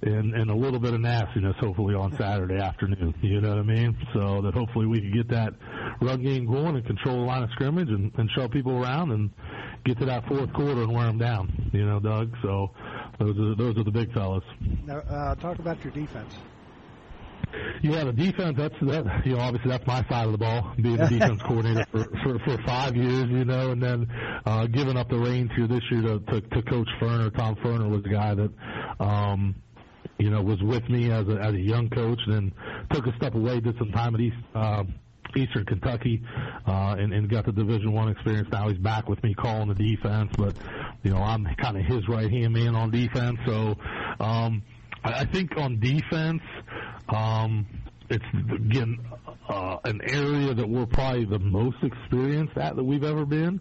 and 0.04 0.34
and 0.34 0.50
a 0.50 0.56
little 0.56 0.80
bit 0.80 0.94
of 0.94 1.00
nastiness 1.00 1.56
hopefully 1.60 1.96
on 1.96 2.16
Saturday 2.18 2.58
afternoon. 2.58 3.14
You 3.22 3.42
know 3.42 3.50
what 3.50 3.60
I 3.60 3.64
mean? 3.64 3.98
So 4.14 4.42
that 4.42 4.54
hopefully 4.54 4.88
we 4.88 5.00
can 5.00 5.14
get 5.14 5.30
that 5.30 5.54
run 6.02 6.24
game 6.24 6.46
going 6.46 6.76
and 6.76 6.86
control 6.86 7.18
the 7.18 7.26
line 7.26 7.44
of 7.44 7.50
scrimmage 7.52 7.90
and, 7.90 8.12
and 8.18 8.30
show 8.32 8.48
people 8.48 8.82
around 8.84 9.12
and 9.12 9.30
get 9.86 10.00
to 10.00 10.06
that 10.06 10.28
fourth 10.28 10.52
quarter 10.54 10.82
and 10.84 10.94
wear 10.94 11.06
them 11.06 11.18
down. 11.18 11.70
You 11.74 11.86
know, 11.86 12.00
Doug. 12.00 12.36
So 12.42 12.72
those 13.20 13.38
are 13.38 13.56
those 13.56 13.78
are 13.78 13.84
the 13.84 13.92
big 13.92 14.14
fellas. 14.14 14.44
Now, 14.86 15.00
uh, 15.00 15.36
talk 15.36 15.60
about 15.60 15.84
your 15.84 15.94
defense. 15.94 16.36
Yeah, 17.84 18.04
the 18.06 18.14
defense. 18.14 18.58
That's 18.58 18.76
that. 18.82 19.26
You 19.26 19.34
know, 19.34 19.40
obviously 19.40 19.72
that's 19.72 19.86
my 19.88 20.04
side 20.10 20.26
of 20.26 20.32
the 20.34 20.38
ball, 20.38 20.74
being 20.82 20.98
the 20.98 21.08
defense 21.10 21.42
coordinator 21.42 21.86
for, 21.92 22.04
for 22.24 22.40
for 22.40 22.64
five 22.66 22.96
years. 22.96 23.28
You 23.30 23.46
know, 23.46 23.72
and 23.72 23.82
then 23.82 24.08
uh, 24.46 24.68
giving 24.68 24.98
up 24.98 25.10
the 25.10 25.18
reins 25.18 25.50
here 25.56 25.68
this 25.68 25.82
year 25.92 26.02
to, 26.04 26.20
to 26.20 26.42
to 26.42 26.62
Coach 26.64 26.90
Ferner. 27.02 27.36
Tom 27.36 27.56
Ferner 27.56 27.90
was 27.90 28.04
the 28.04 28.10
guy 28.10 28.36
that. 28.36 28.52
um 29.00 29.56
you 30.18 30.30
know, 30.30 30.40
was 30.44 30.62
with 30.62 30.88
me 30.88 31.10
as 31.12 31.28
a 31.28 31.32
as 31.42 31.54
a 31.56 31.60
young 31.60 31.90
coach, 31.90 32.20
and 32.28 32.36
then 32.36 32.54
took 32.92 33.08
a 33.08 33.16
step 33.18 33.34
away, 33.34 33.60
did 33.60 33.76
some 33.80 33.92
time 33.92 34.14
at 34.14 34.22
East 34.22 34.36
uh, 34.54 34.84
Eastern 35.36 35.66
Kentucky, 35.66 36.22
uh, 36.68 36.96
and, 37.00 37.12
and 37.12 37.28
got 37.30 37.46
the 37.46 37.52
Division 37.52 37.92
One 37.92 38.10
experience. 38.10 38.48
Now 38.52 38.70
he's 38.70 38.78
back 38.78 39.10
with 39.10 39.24
me 39.24 39.34
calling 39.34 39.70
the 39.70 39.74
defense, 39.74 40.32
but 40.38 40.56
you 41.04 41.10
know, 41.12 41.18
I'm 41.18 41.48
kind 41.60 41.76
of 41.78 41.86
his 41.86 42.08
right 42.08 42.30
hand 42.30 42.54
man 42.54 42.76
on 42.76 42.92
defense. 42.92 43.40
So, 43.48 43.76
um, 44.20 44.62
I, 45.04 45.22
I 45.22 45.26
think 45.26 45.58
on 45.58 45.80
defense, 45.80 46.42
um, 47.10 47.66
it's 48.10 48.24
again 48.54 49.00
uh, 49.50 49.78
an 49.86 50.02
area 50.04 50.54
that 50.54 50.68
we're 50.68 50.86
probably 50.86 51.26
the 51.26 51.40
most 51.40 51.78
experienced 51.84 52.58
at 52.58 52.76
that 52.76 52.84
we've 52.84 53.04
ever 53.04 53.26
been. 53.26 53.60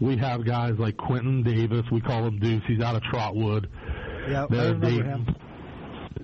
We 0.00 0.16
have 0.18 0.44
guys 0.46 0.74
like 0.78 0.96
Quentin 0.96 1.42
Davis. 1.42 1.84
We 1.92 2.00
call 2.00 2.24
him 2.26 2.38
Deuce. 2.38 2.62
He's 2.66 2.80
out 2.80 2.96
of 2.96 3.02
Trotwood. 3.02 3.68
Yeah, 4.28 4.44
I 4.50 4.54
remember 4.54 4.86
they- 4.90 4.96
him. 4.96 5.26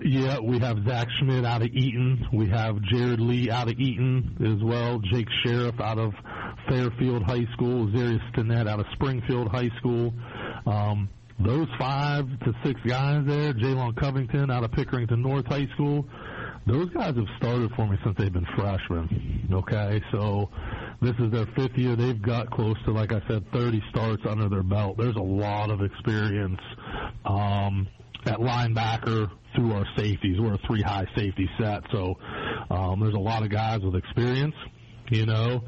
yeah, 0.02 0.38
we 0.40 0.58
have 0.60 0.78
Zach 0.86 1.08
Schmidt 1.18 1.44
out 1.44 1.62
of 1.62 1.68
Eaton. 1.68 2.26
We 2.32 2.48
have 2.50 2.80
Jared 2.82 3.20
Lee 3.20 3.50
out 3.50 3.68
of 3.68 3.78
Eaton 3.78 4.36
as 4.58 4.62
well. 4.64 4.98
Jake 5.00 5.28
Sheriff 5.44 5.78
out 5.80 5.98
of 5.98 6.12
Fairfield 6.68 7.22
High 7.22 7.46
School. 7.52 7.86
Zarius 7.88 8.20
Stinnett 8.32 8.68
out 8.68 8.80
of 8.80 8.86
Springfield 8.92 9.48
High 9.48 9.70
School. 9.78 10.12
Um, 10.66 11.08
those 11.38 11.68
five 11.78 12.26
to 12.40 12.52
six 12.64 12.80
guys 12.86 13.24
there, 13.26 13.52
Jalen 13.52 13.94
Covington 13.96 14.50
out 14.50 14.64
of 14.64 14.70
Pickerington 14.70 15.18
North 15.20 15.46
High 15.46 15.66
School, 15.74 16.06
those 16.66 16.90
guys 16.90 17.14
have 17.14 17.26
started 17.38 17.70
for 17.76 17.86
me 17.86 17.96
since 18.02 18.16
they've 18.18 18.32
been 18.32 18.46
freshmen. 18.56 19.48
Okay, 19.52 20.02
so 20.10 20.50
this 21.00 21.14
is 21.20 21.30
their 21.30 21.46
fifth 21.54 21.76
year. 21.78 21.94
They've 21.94 22.20
got 22.20 22.50
close 22.50 22.76
to, 22.84 22.92
like 22.92 23.12
I 23.12 23.20
said, 23.28 23.44
30 23.52 23.82
starts 23.90 24.22
under 24.28 24.48
their 24.48 24.64
belt. 24.64 24.96
There's 24.98 25.16
a 25.16 25.22
lot 25.22 25.70
of 25.70 25.80
experience 25.82 26.60
um, 27.24 27.86
at 28.26 28.38
linebacker 28.38 29.30
through 29.54 29.72
our 29.72 29.86
safeties. 29.96 30.40
We're 30.40 30.54
a 30.54 30.58
three 30.66 30.82
high 30.82 31.06
safety 31.16 31.48
set, 31.58 31.82
so 31.92 32.16
um, 32.70 33.00
there's 33.00 33.14
a 33.14 33.18
lot 33.18 33.44
of 33.44 33.50
guys 33.50 33.80
with 33.82 33.94
experience. 33.94 34.54
You 35.10 35.26
know, 35.26 35.62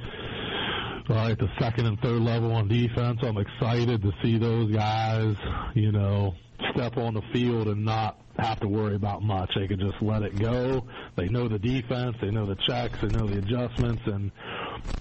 uh, 1.09 1.29
at 1.31 1.39
the 1.39 1.49
second 1.61 1.87
and 1.87 1.99
third 2.01 2.21
level 2.21 2.53
on 2.53 2.67
defense, 2.67 3.21
I'm 3.23 3.39
excited 3.39 4.03
to 4.03 4.13
see 4.23 4.37
those 4.37 4.75
guys. 4.75 5.37
You 5.75 5.93
know, 5.93 6.35
step 6.75 6.97
on 6.97 7.15
the 7.15 7.23
field 7.33 7.69
and 7.69 7.85
not 7.85 8.19
have 8.39 8.61
to 8.61 8.69
worry 8.69 8.95
about 8.95 9.23
much. 9.23 9.51
They 9.57 9.67
can 9.67 9.81
just 9.81 10.01
let 10.01 10.23
it 10.23 10.39
go. 10.39 10.87
They 11.17 11.29
know 11.29 11.49
the 11.49 11.59
defense, 11.59 12.17
they 12.21 12.31
know 12.31 12.47
the 12.47 12.57
checks, 12.69 12.99
they 13.01 13.09
know 13.09 13.27
the 13.27 13.39
adjustments, 13.39 14.03
and 14.07 14.31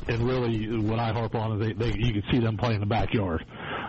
and 0.08 0.24
really 0.24 0.80
what 0.80 1.00
I 1.00 1.12
harp 1.12 1.36
on 1.36 1.62
is 1.62 1.68
they, 1.68 1.74
they 1.74 1.98
you 1.98 2.14
can 2.14 2.24
see 2.32 2.40
them 2.40 2.58
play 2.58 2.74
in 2.74 2.80
the 2.80 2.88
backyard. 2.88 3.46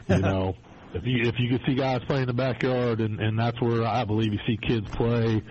You 0.08 0.18
know, 0.18 0.54
if 0.94 1.04
you 1.04 1.22
if 1.22 1.34
you 1.38 1.48
can 1.48 1.66
see 1.66 1.74
guys 1.74 2.00
play 2.06 2.20
in 2.20 2.26
the 2.26 2.34
backyard, 2.34 3.00
and 3.00 3.20
and 3.20 3.38
that's 3.38 3.60
where 3.60 3.84
I 3.84 4.04
believe 4.04 4.32
you 4.32 4.40
see 4.46 4.58
kids 4.60 4.88
play. 4.90 5.42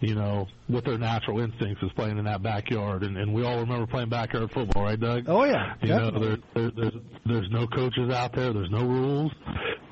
You 0.00 0.14
know, 0.14 0.46
what 0.68 0.84
their 0.84 0.96
natural 0.96 1.40
instincts 1.40 1.82
is 1.82 1.90
playing 1.96 2.18
in 2.18 2.24
that 2.26 2.40
backyard, 2.40 3.02
and 3.02 3.16
and 3.16 3.34
we 3.34 3.44
all 3.44 3.58
remember 3.58 3.86
playing 3.86 4.10
backyard 4.10 4.50
football, 4.52 4.84
right, 4.84 5.00
Doug? 5.00 5.24
Oh 5.26 5.44
yeah, 5.44 5.74
You 5.82 5.88
know, 5.88 6.10
there, 6.10 6.36
there, 6.54 6.70
there's 6.76 6.94
there's 7.26 7.50
no 7.50 7.66
coaches 7.66 8.08
out 8.12 8.32
there. 8.32 8.52
There's 8.52 8.70
no 8.70 8.84
rules. 8.84 9.32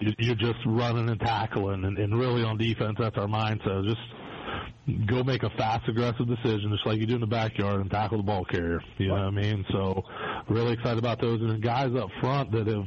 You, 0.00 0.12
you're 0.18 0.36
just 0.36 0.58
running 0.64 1.08
and 1.08 1.18
tackling, 1.18 1.84
and, 1.84 1.98
and 1.98 2.16
really 2.16 2.44
on 2.44 2.56
defense, 2.56 2.96
that's 3.00 3.16
our 3.16 3.26
mindset. 3.26 3.84
Just 3.84 5.06
go 5.08 5.24
make 5.24 5.42
a 5.42 5.50
fast, 5.50 5.88
aggressive 5.88 6.28
decision, 6.28 6.70
just 6.70 6.86
like 6.86 7.00
you 7.00 7.06
do 7.06 7.14
in 7.16 7.20
the 7.20 7.26
backyard, 7.26 7.80
and 7.80 7.90
tackle 7.90 8.18
the 8.18 8.22
ball 8.22 8.44
carrier. 8.44 8.80
You 8.98 9.08
know 9.08 9.14
what 9.14 9.22
I 9.22 9.30
mean? 9.30 9.64
So, 9.72 10.04
really 10.48 10.74
excited 10.74 10.98
about 10.98 11.20
those, 11.20 11.40
and 11.40 11.50
then 11.50 11.60
guys 11.60 11.90
up 11.96 12.10
front 12.20 12.52
that 12.52 12.68
have 12.68 12.86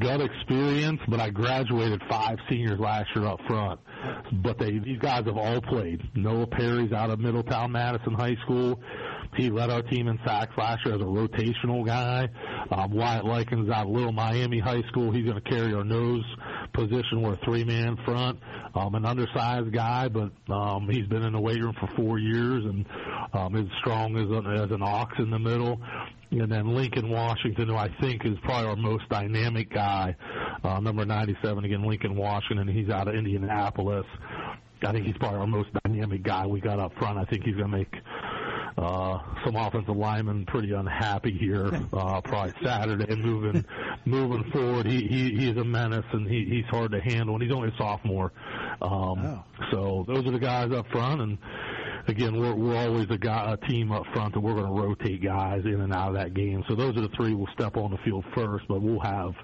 got 0.00 0.20
experience, 0.20 1.00
but 1.08 1.20
I 1.20 1.30
graduated 1.30 2.02
five 2.10 2.38
seniors 2.48 2.80
last 2.80 3.08
year 3.14 3.26
up 3.26 3.38
front. 3.46 3.78
But 4.32 4.58
they 4.58 4.78
these 4.78 4.98
guys 4.98 5.24
have 5.26 5.36
all 5.36 5.60
played. 5.60 6.02
Noah 6.14 6.46
Perry's 6.46 6.92
out 6.92 7.10
of 7.10 7.18
Middletown 7.18 7.72
Madison 7.72 8.14
High 8.14 8.36
School. 8.44 8.80
He 9.36 9.50
led 9.50 9.70
our 9.70 9.82
team 9.82 10.08
in 10.08 10.18
sacks 10.24 10.52
last 10.56 10.84
year 10.84 10.94
as 10.94 11.00
a 11.00 11.04
rotational 11.04 11.84
guy. 11.86 12.28
Um, 12.70 12.92
Wyatt 12.92 13.24
Likens 13.24 13.68
out 13.70 13.86
of 13.86 13.92
Little 13.92 14.12
Miami 14.12 14.58
High 14.58 14.82
School. 14.88 15.12
He's 15.12 15.24
going 15.24 15.40
to 15.40 15.50
carry 15.50 15.74
our 15.74 15.84
nose 15.84 16.24
position. 16.72 17.22
We're 17.22 17.34
a 17.34 17.44
three-man 17.44 17.98
front. 18.04 18.38
Um, 18.74 18.94
an 18.94 19.04
undersized 19.04 19.72
guy, 19.72 20.08
but 20.08 20.32
um, 20.52 20.88
he's 20.90 21.06
been 21.06 21.22
in 21.22 21.32
the 21.32 21.40
weight 21.40 21.60
room 21.60 21.74
for 21.80 21.88
four 21.96 22.18
years 22.18 22.64
and 22.64 22.86
um, 23.32 23.56
is 23.56 23.70
strong 23.80 24.16
as 24.16 24.30
an, 24.30 24.46
as 24.64 24.70
an 24.70 24.82
ox 24.82 25.14
in 25.18 25.30
the 25.30 25.38
middle. 25.38 25.80
And 26.30 26.50
then 26.50 26.74
Lincoln 26.74 27.08
Washington, 27.08 27.68
who 27.68 27.76
I 27.76 27.88
think 28.00 28.24
is 28.24 28.36
probably 28.42 28.68
our 28.68 28.76
most 28.76 29.08
dynamic 29.08 29.70
guy, 29.72 30.16
uh, 30.64 30.80
number 30.80 31.04
97 31.04 31.64
again, 31.64 31.82
Lincoln 31.84 32.16
Washington. 32.16 32.68
He's 32.68 32.88
out 32.90 33.08
of 33.08 33.14
Indianapolis. 33.14 34.06
I 34.82 34.92
think 34.92 35.06
he's 35.06 35.16
probably 35.18 35.38
our 35.40 35.46
most 35.46 35.70
dynamic 35.84 36.22
guy 36.22 36.46
we 36.46 36.60
got 36.60 36.78
up 36.78 36.92
front. 36.98 37.18
I 37.18 37.24
think 37.24 37.44
he's 37.44 37.54
going 37.56 37.70
to 37.70 37.76
make 37.78 37.94
uh, 38.76 39.18
some 39.44 39.56
offensive 39.56 39.96
linemen 39.96 40.44
pretty 40.46 40.72
unhappy 40.72 41.36
here. 41.38 41.70
Uh, 41.96 42.20
probably 42.20 42.52
Saturday 42.62 43.16
moving 43.16 43.64
moving 44.04 44.50
forward. 44.52 44.84
He 44.86 45.06
he 45.06 45.30
he's 45.34 45.56
a 45.56 45.64
menace 45.64 46.04
and 46.12 46.28
he 46.28 46.44
he's 46.44 46.64
hard 46.66 46.92
to 46.92 47.00
handle. 47.00 47.34
And 47.34 47.42
he's 47.42 47.52
only 47.52 47.68
a 47.68 47.76
sophomore. 47.78 48.32
Um, 48.82 49.42
So 49.70 50.04
those 50.06 50.26
are 50.26 50.30
the 50.30 50.38
guys 50.38 50.72
up 50.72 50.86
front 50.88 51.20
and. 51.22 51.38
Again, 52.08 52.38
we're 52.38 52.54
we're 52.54 52.76
always 52.76 53.10
a 53.10 53.18
guy 53.18 53.52
a 53.52 53.68
team 53.68 53.90
up 53.90 54.04
front 54.12 54.34
that 54.34 54.40
we're 54.40 54.54
going 54.54 54.66
to 54.66 54.80
rotate 54.80 55.22
guys 55.24 55.64
in 55.64 55.80
and 55.80 55.92
out 55.92 56.08
of 56.08 56.14
that 56.14 56.34
game. 56.34 56.62
So 56.68 56.76
those 56.76 56.96
are 56.96 57.00
the 57.00 57.08
three 57.16 57.34
we'll 57.34 57.48
step 57.52 57.76
on 57.76 57.90
the 57.90 57.98
field 57.98 58.24
first, 58.34 58.66
but 58.68 58.80
we'll 58.80 59.00
have 59.00 59.34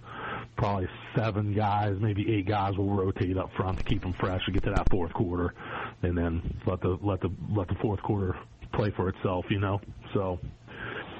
probably 0.57 0.87
seven 1.17 1.55
guys, 1.55 1.97
maybe 2.01 2.33
eight 2.33 2.47
guys 2.47 2.77
will 2.77 2.95
rotate 2.95 3.37
up 3.37 3.51
front 3.57 3.79
to 3.79 3.85
keep 3.85 4.03
them 4.03 4.13
fresh 4.13 4.45
to 4.47 4.53
get 4.53 4.63
to 4.65 4.71
that 4.71 4.89
fourth 4.91 5.13
quarter, 5.13 5.55
and 6.03 6.17
then 6.17 6.61
let 6.67 6.81
the 6.81 6.97
let 7.03 7.21
the 7.21 7.31
let 7.51 7.67
the 7.67 7.75
fourth 7.83 8.01
quarter 8.03 8.37
play 8.73 8.91
for 8.91 9.09
itself, 9.09 9.45
you 9.51 9.59
know. 9.59 9.81
So, 10.15 10.39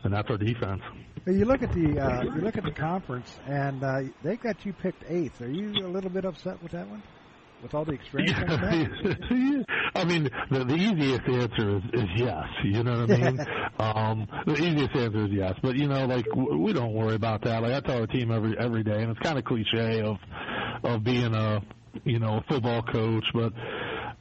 and 0.05 0.13
that's 0.13 0.31
our 0.31 0.39
defense. 0.39 0.83
You 1.27 1.45
look 1.45 1.63
at 1.63 1.73
the 1.73 1.99
uh, 1.99 2.23
you 2.23 2.41
look 2.41 2.57
at 2.57 2.65
the 2.65 2.71
conference, 2.71 3.39
and 3.47 3.83
uh, 3.83 4.03
they 4.23 4.37
got 4.37 4.65
you 4.65 4.73
picked 4.73 5.05
eighth. 5.09 5.41
Are 5.41 5.51
you 5.51 5.87
a 5.87 5.89
little 5.89 6.11
bit 6.11 6.25
upset 6.25 6.63
with 6.63 6.73
that 6.73 6.89
one? 6.89 7.03
With 7.63 7.75
all 7.75 7.85
the 7.85 7.93
experience 8.03 8.39
that? 8.39 9.67
I 9.95 10.05
mean, 10.05 10.29
the, 10.51 10.65
the 10.65 10.75
easiest 10.75 11.23
answer 11.29 11.77
is, 11.77 11.83
is 11.93 12.09
yes. 12.17 12.45
You 12.65 12.83
know 12.83 13.01
what 13.07 13.11
I 13.11 13.17
mean? 13.19 13.47
um, 13.79 14.29
the 14.47 14.55
easiest 14.55 14.97
answer 14.97 15.25
is 15.27 15.31
yes. 15.31 15.55
But 15.63 15.77
you 15.77 15.89
know, 15.89 16.07
like 16.07 16.25
w- 16.27 16.59
we 16.59 16.73
don't 16.73 16.95
worry 16.95 17.15
about 17.15 17.43
that. 17.45 17.63
Like 17.63 17.73
I 17.73 17.81
tell 17.81 18.01
our 18.01 18.07
team 18.07 18.31
every 18.33 18.59
every 18.59 18.83
day, 18.83 19.03
and 19.03 19.11
it's 19.11 19.21
kind 19.21 19.39
of 19.39 19.45
cliche 19.45 20.01
of 20.03 20.17
of 20.83 21.05
being 21.05 21.35
a 21.35 21.61
you 22.05 22.19
know 22.19 22.39
a 22.39 22.45
football 22.49 22.83
coach, 22.83 23.25
but 23.35 23.53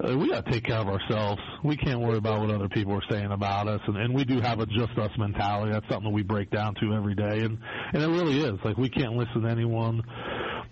uh, 0.03 0.17
we 0.17 0.29
got 0.29 0.45
to 0.45 0.51
take 0.51 0.65
care 0.65 0.77
of 0.77 0.87
ourselves. 0.87 1.41
We 1.63 1.77
can't 1.77 1.99
worry 1.99 2.17
about 2.17 2.41
what 2.41 2.51
other 2.51 2.69
people 2.69 2.93
are 2.93 3.03
saying 3.09 3.31
about 3.31 3.67
us, 3.67 3.81
and, 3.87 3.97
and 3.97 4.13
we 4.13 4.23
do 4.23 4.39
have 4.41 4.59
a 4.59 4.65
just 4.65 4.97
us 4.97 5.11
mentality. 5.17 5.71
That's 5.71 5.87
something 5.89 6.11
that 6.11 6.15
we 6.15 6.23
break 6.23 6.49
down 6.51 6.75
to 6.75 6.93
every 6.93 7.15
day, 7.15 7.41
and 7.41 7.57
and 7.93 8.03
it 8.03 8.07
really 8.07 8.39
is 8.41 8.59
like 8.63 8.77
we 8.77 8.89
can't 8.89 9.13
listen 9.13 9.41
to 9.43 9.49
anyone 9.49 10.01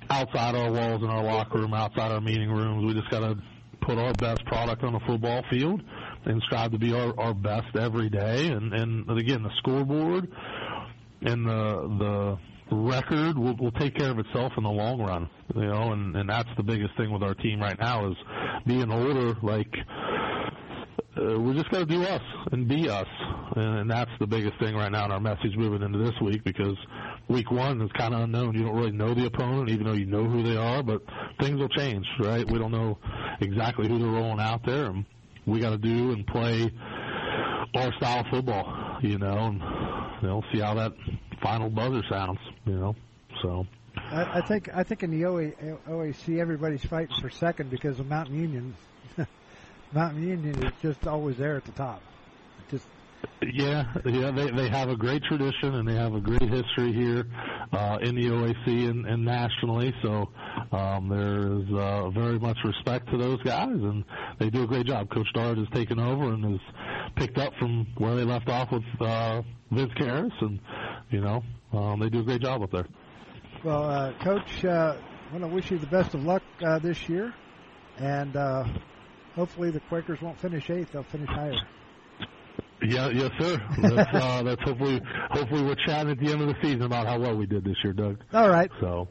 outside 0.09 0.55
our 0.55 0.71
walls 0.71 1.03
in 1.03 1.09
our 1.09 1.23
locker 1.23 1.59
room, 1.59 1.73
outside 1.73 2.11
our 2.11 2.21
meeting 2.21 2.49
rooms. 2.49 2.85
We 2.85 2.99
just 2.99 3.09
got 3.09 3.19
to 3.19 3.35
put 3.81 3.97
our 3.97 4.13
best 4.13 4.45
product 4.45 4.83
on 4.83 4.93
the 4.93 4.99
football 5.07 5.43
field 5.49 5.81
and 6.25 6.41
strive 6.43 6.71
to 6.71 6.79
be 6.79 6.93
our, 6.93 7.17
our 7.19 7.33
best 7.33 7.75
every 7.75 8.09
day. 8.09 8.47
And, 8.47 8.73
and 8.73 9.09
again, 9.19 9.43
the 9.43 9.51
scoreboard 9.57 10.31
and 11.21 11.45
the 11.45 12.37
the 12.69 12.75
record 12.75 13.37
will, 13.37 13.55
will 13.57 13.71
take 13.71 13.95
care 13.95 14.11
of 14.11 14.19
itself 14.19 14.53
in 14.57 14.63
the 14.63 14.69
long 14.69 15.01
run. 15.01 15.29
You 15.55 15.65
know, 15.65 15.91
and, 15.91 16.15
and 16.15 16.29
that's 16.29 16.49
the 16.55 16.63
biggest 16.63 16.95
thing 16.97 17.11
with 17.11 17.23
our 17.23 17.33
team 17.33 17.59
right 17.59 17.77
now 17.79 18.11
is 18.11 18.17
being 18.65 18.91
older. 18.91 19.35
Like 19.41 19.73
uh, 21.19 21.39
we 21.39 21.53
just 21.53 21.69
got 21.69 21.79
to 21.79 21.85
do 21.85 22.03
us 22.03 22.21
and 22.51 22.67
be 22.67 22.89
us, 22.89 23.07
and, 23.55 23.79
and 23.79 23.91
that's 23.91 24.11
the 24.19 24.27
biggest 24.27 24.57
thing 24.59 24.75
right 24.75 24.91
now 24.91 25.05
in 25.05 25.11
our 25.11 25.19
message 25.19 25.55
moving 25.55 25.81
into 25.81 25.97
this 25.99 26.13
week 26.21 26.43
because 26.43 26.77
week 27.27 27.51
one 27.51 27.81
is 27.81 27.91
kind 27.97 28.13
of 28.13 28.21
unknown. 28.21 28.55
You 28.55 28.65
don't 28.65 28.75
really 28.75 28.91
know 28.91 29.13
the 29.13 29.25
opponent, 29.25 29.69
even 29.69 29.85
though 29.85 29.93
you 29.93 30.05
know 30.05 30.23
who 30.23 30.43
they 30.43 30.55
are, 30.55 30.81
but 30.83 31.01
things 31.39 31.59
will 31.59 31.69
change, 31.69 32.05
right? 32.19 32.49
We 32.49 32.59
don't 32.59 32.71
know 32.71 32.97
exactly 33.41 33.87
who 33.87 33.99
they're 33.99 34.07
rolling 34.07 34.39
out 34.39 34.65
there, 34.65 34.85
and 34.85 35.05
we 35.45 35.59
got 35.59 35.71
to 35.71 35.77
do 35.77 36.11
and 36.11 36.25
play 36.27 36.71
our 37.75 37.93
style 37.97 38.21
of 38.21 38.27
football, 38.27 38.99
you 39.01 39.17
know, 39.17 39.37
and 39.37 39.61
you 40.21 40.27
know, 40.27 40.43
see 40.53 40.59
how 40.59 40.73
that 40.75 40.93
final 41.41 41.69
buzzer 41.69 42.03
sounds, 42.09 42.39
you 42.65 42.73
know. 42.73 42.95
So 43.41 43.65
I, 43.95 44.39
I 44.39 44.41
think 44.41 44.69
I 44.73 44.83
think 44.83 45.03
in 45.03 45.11
the 45.11 45.25
OA, 45.25 45.51
OAC 45.87 46.39
everybody's 46.39 46.83
fighting 46.85 47.15
for 47.21 47.29
second 47.29 47.69
because 47.69 47.99
of 47.99 48.07
Mount 48.07 48.29
Union. 48.29 48.75
Mount 49.91 50.17
Union 50.17 50.63
is 50.63 50.71
just 50.81 51.07
always 51.07 51.37
there 51.37 51.57
at 51.57 51.65
the 51.65 51.71
top. 51.71 52.01
Just 52.69 52.85
yeah, 53.41 53.85
yeah, 54.05 54.31
they 54.31 54.51
they 54.51 54.69
have 54.69 54.89
a 54.89 54.95
great 54.95 55.23
tradition 55.23 55.75
and 55.75 55.87
they 55.87 55.95
have 55.95 56.13
a 56.13 56.19
great 56.19 56.41
history 56.41 56.93
here 56.93 57.25
uh, 57.73 57.97
in 58.01 58.15
the 58.15 58.25
OAC 58.25 58.89
and, 58.89 59.05
and 59.05 59.25
nationally. 59.25 59.93
So 60.03 60.29
um, 60.71 61.09
there 61.09 61.39
is 61.39 61.73
uh, 61.73 62.09
very 62.09 62.37
much 62.37 62.57
respect 62.63 63.09
to 63.11 63.17
those 63.17 63.41
guys, 63.43 63.69
and 63.69 64.03
they 64.39 64.49
do 64.49 64.63
a 64.63 64.67
great 64.67 64.85
job. 64.85 65.09
Coach 65.09 65.27
Dartt 65.33 65.57
has 65.57 65.67
taken 65.73 65.99
over 65.99 66.33
and 66.33 66.43
has 66.43 66.59
picked 67.15 67.37
up 67.37 67.53
from 67.59 67.87
where 67.97 68.15
they 68.15 68.25
left 68.25 68.49
off 68.49 68.71
with 68.71 68.83
uh, 69.01 69.41
Vince 69.71 69.93
Kehres, 69.99 70.31
and 70.41 70.59
you 71.09 71.21
know 71.21 71.43
um, 71.73 71.99
they 71.99 72.09
do 72.09 72.19
a 72.19 72.23
great 72.23 72.41
job 72.41 72.61
up 72.61 72.71
there. 72.71 72.87
Well, 73.63 73.83
uh, 73.83 74.13
Coach, 74.23 74.63
uh, 74.63 74.95
I 75.29 75.31
want 75.33 75.43
to 75.43 75.47
wish 75.47 75.71
you 75.71 75.77
the 75.79 75.87
best 75.87 76.13
of 76.13 76.23
luck 76.23 76.43
uh, 76.65 76.79
this 76.79 77.09
year, 77.09 77.33
and 77.97 78.35
uh, 78.35 78.65
hopefully 79.39 79.71
the 79.71 79.79
Quakers 79.79 80.21
won't 80.21 80.37
finish 80.39 80.69
eighth; 80.69 80.91
they'll 80.91 81.03
finish 81.03 81.29
higher. 81.29 81.55
Yeah, 82.81 83.09
yes, 83.09 83.31
sir. 83.39 83.61
That's, 83.81 84.09
uh, 84.13 84.43
that's 84.45 84.61
hopefully 84.61 85.01
hopefully 85.31 85.63
we're 85.63 85.75
chatting 85.85 86.11
at 86.11 86.19
the 86.19 86.31
end 86.31 86.41
of 86.41 86.47
the 86.47 86.55
season 86.61 86.83
about 86.83 87.07
how 87.07 87.19
well 87.19 87.35
we 87.35 87.45
did 87.45 87.63
this 87.63 87.75
year, 87.83 87.93
Doug. 87.93 88.19
All 88.33 88.49
right. 88.49 88.69
So, 88.79 89.07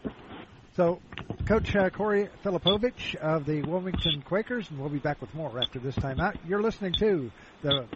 so 0.76 1.00
Coach 1.46 1.74
uh, 1.74 1.90
Corey 1.90 2.28
Filipovich 2.44 3.14
of 3.16 3.46
the 3.46 3.62
Wilmington 3.62 4.22
Quakers, 4.22 4.70
and 4.70 4.78
we'll 4.78 4.90
be 4.90 4.98
back 4.98 5.20
with 5.20 5.34
more 5.34 5.58
after 5.58 5.78
this 5.78 5.94
time 5.94 6.20
out. 6.20 6.36
You're 6.46 6.62
listening 6.62 6.94
to 6.98 7.30
the 7.62 7.86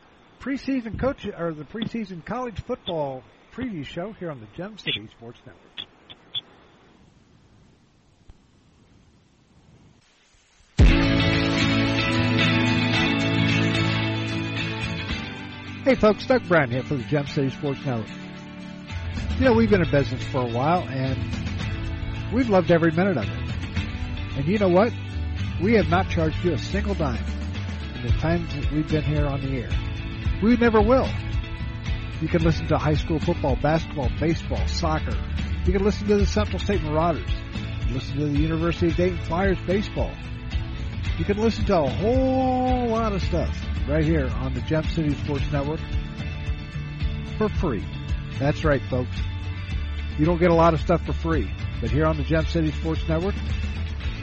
preseason 0.41 0.99
coach 0.99 1.27
or 1.27 1.53
the 1.53 1.65
preseason 1.65 2.25
college 2.25 2.61
football 2.61 3.23
preview 3.55 3.85
show 3.85 4.13
here 4.13 4.31
on 4.31 4.41
the 4.41 4.47
Gem 4.57 4.79
City 4.79 5.09
Sports 5.17 5.39
Network. 5.47 5.72
Hey 15.85 15.97
folks, 15.97 16.25
Doug 16.27 16.47
Brown 16.47 16.71
here 16.71 16.85
for 16.85 16.95
the 16.95 17.03
Gem 17.03 17.27
City 17.27 17.51
Sports 17.51 17.85
Network. 17.85 18.07
You 19.37 19.47
know, 19.47 19.53
we've 19.53 19.69
been 19.69 19.83
in 19.83 19.91
business 19.91 20.23
for 20.27 20.43
a 20.43 20.49
while 20.49 20.87
and 20.89 21.19
we've 22.33 22.49
loved 22.49 22.71
every 22.71 22.93
minute 22.93 23.17
of 23.17 23.25
it. 23.25 24.37
And 24.37 24.47
you 24.47 24.59
know 24.59 24.69
what? 24.69 24.93
We 25.61 25.75
have 25.75 25.89
not 25.89 26.09
charged 26.09 26.45
you 26.45 26.53
a 26.53 26.59
single 26.59 26.95
dime 26.95 27.25
in 27.97 28.07
the 28.07 28.13
times 28.13 28.55
that 28.55 28.71
we've 28.71 28.87
been 28.87 29.03
here 29.03 29.27
on 29.27 29.41
the 29.41 29.59
air. 29.59 29.71
We 30.41 30.57
never 30.57 30.81
will. 30.81 31.09
You 32.21 32.29
can 32.29 32.45
listen 32.45 32.69
to 32.69 32.79
high 32.79 32.95
school 32.95 33.19
football, 33.19 33.57
basketball, 33.57 34.09
baseball, 34.21 34.65
soccer. 34.69 35.19
You 35.65 35.73
can 35.73 35.83
listen 35.83 36.07
to 36.07 36.17
the 36.17 36.27
Central 36.27 36.61
State 36.61 36.85
Marauders. 36.85 37.29
listen 37.91 38.21
to 38.21 38.27
the 38.27 38.39
University 38.39 38.87
of 38.87 38.95
Dayton 38.95 39.25
Flyers 39.25 39.59
baseball. 39.67 40.13
You 41.19 41.25
can 41.25 41.39
listen 41.39 41.65
to 41.65 41.81
a 41.81 41.91
whole 41.91 42.87
lot 42.87 43.15
of 43.15 43.23
stuff 43.23 43.53
right 43.89 44.05
here 44.05 44.29
on 44.29 44.55
the 44.55 44.61
Gem 44.63 44.85
City 44.85 45.15
Sports 45.25 45.51
Network 45.53 45.81
for 47.39 47.49
free. 47.49 47.85
That's 48.39 48.65
right, 48.65 48.83
folks. 48.89 49.17
You 50.19 50.25
don't 50.25 50.39
get 50.39 50.51
a 50.51 50.55
lot 50.55 50.75
of 50.75 50.81
stuff 50.81 51.05
for 51.05 51.13
free, 51.13 51.51
but 51.81 51.91
here 51.91 52.07
on 52.07 52.17
the 52.17 52.23
Gem 52.23 52.47
City 52.47 52.71
Sports 52.73 53.07
Network, 53.09 53.35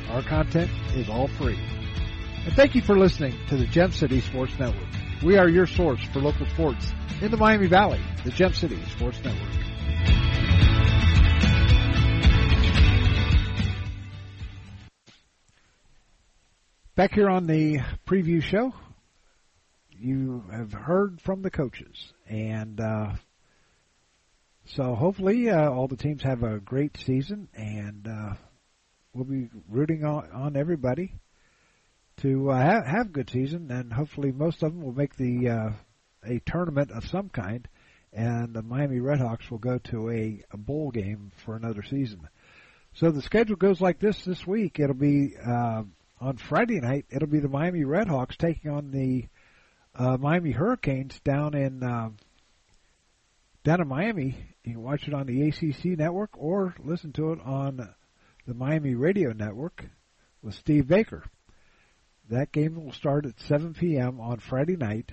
our 0.09 0.21
content 0.21 0.71
is 0.95 1.09
all 1.09 1.27
free. 1.27 1.59
And 2.45 2.53
thank 2.55 2.75
you 2.75 2.81
for 2.81 2.97
listening 2.97 3.35
to 3.47 3.57
the 3.57 3.65
Gem 3.65 3.91
City 3.91 4.21
Sports 4.21 4.57
Network. 4.57 4.87
We 5.23 5.37
are 5.37 5.49
your 5.49 5.67
source 5.67 6.01
for 6.13 6.19
local 6.19 6.45
sports 6.47 6.91
in 7.21 7.31
the 7.31 7.37
Miami 7.37 7.67
Valley, 7.67 8.01
the 8.23 8.31
Gem 8.31 8.53
City 8.53 8.81
Sports 8.85 9.21
Network. 9.23 9.49
Back 16.95 17.13
here 17.13 17.29
on 17.29 17.47
the 17.47 17.79
preview 18.05 18.41
show, 18.41 18.73
you 19.99 20.43
have 20.51 20.71
heard 20.71 21.19
from 21.21 21.41
the 21.41 21.51
coaches, 21.51 22.13
and 22.27 22.79
uh, 22.79 23.13
so 24.65 24.95
hopefully 24.95 25.49
uh, 25.49 25.69
all 25.69 25.87
the 25.87 25.97
teams 25.97 26.23
have 26.23 26.43
a 26.43 26.59
great 26.59 26.97
season, 26.97 27.47
and 27.53 28.07
uh, 28.07 28.33
we'll 29.13 29.25
be 29.25 29.49
rooting 29.67 30.03
on, 30.05 30.29
on 30.31 30.55
everybody 30.55 31.13
to 32.17 32.51
uh, 32.51 32.57
have, 32.57 32.85
have 32.85 33.05
a 33.07 33.11
good 33.11 33.29
season, 33.29 33.71
and 33.71 33.91
hopefully 33.91 34.31
most 34.31 34.61
of 34.63 34.73
them 34.73 34.83
will 34.83 34.93
make 34.93 35.15
the 35.15 35.49
uh, 35.49 35.69
a 36.25 36.39
tournament 36.45 36.91
of 36.91 37.05
some 37.05 37.29
kind, 37.29 37.67
and 38.13 38.53
the 38.53 38.61
Miami 38.61 38.99
Redhawks 38.99 39.49
will 39.49 39.57
go 39.57 39.77
to 39.85 40.09
a, 40.09 40.43
a 40.51 40.57
bowl 40.57 40.91
game 40.91 41.31
for 41.45 41.55
another 41.55 41.83
season. 41.83 42.27
So 42.93 43.11
the 43.11 43.21
schedule 43.21 43.55
goes 43.55 43.79
like 43.79 43.99
this 43.99 44.23
this 44.25 44.45
week. 44.45 44.79
It'll 44.79 44.95
be 44.95 45.35
uh, 45.37 45.83
on 46.19 46.37
Friday 46.37 46.79
night. 46.79 47.05
It'll 47.09 47.27
be 47.27 47.39
the 47.39 47.47
Miami 47.47 47.83
Redhawks 47.83 48.35
taking 48.37 48.71
on 48.71 48.91
the 48.91 49.27
uh, 49.99 50.17
Miami 50.17 50.51
Hurricanes 50.51 51.19
down 51.25 51.53
in 51.53 51.83
uh, 51.83 52.09
down 53.65 53.81
in 53.81 53.87
Miami. 53.87 54.35
You 54.63 54.73
can 54.73 54.81
watch 54.81 55.07
it 55.07 55.13
on 55.13 55.27
the 55.27 55.49
ACC 55.49 55.97
network 55.97 56.31
or 56.37 56.73
listen 56.79 57.11
to 57.13 57.33
it 57.33 57.39
on 57.43 57.89
the 58.47 58.53
Miami 58.53 58.95
Radio 58.95 59.33
Network 59.33 59.85
with 60.41 60.55
Steve 60.55 60.87
Baker. 60.87 61.23
That 62.29 62.51
game 62.51 62.75
will 62.75 62.93
start 62.93 63.25
at 63.25 63.39
7 63.47 63.73
p.m. 63.73 64.21
on 64.21 64.39
Friday 64.39 64.77
night 64.77 65.11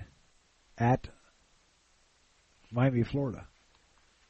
at 0.77 1.07
Miami, 2.71 3.03
Florida. 3.03 3.47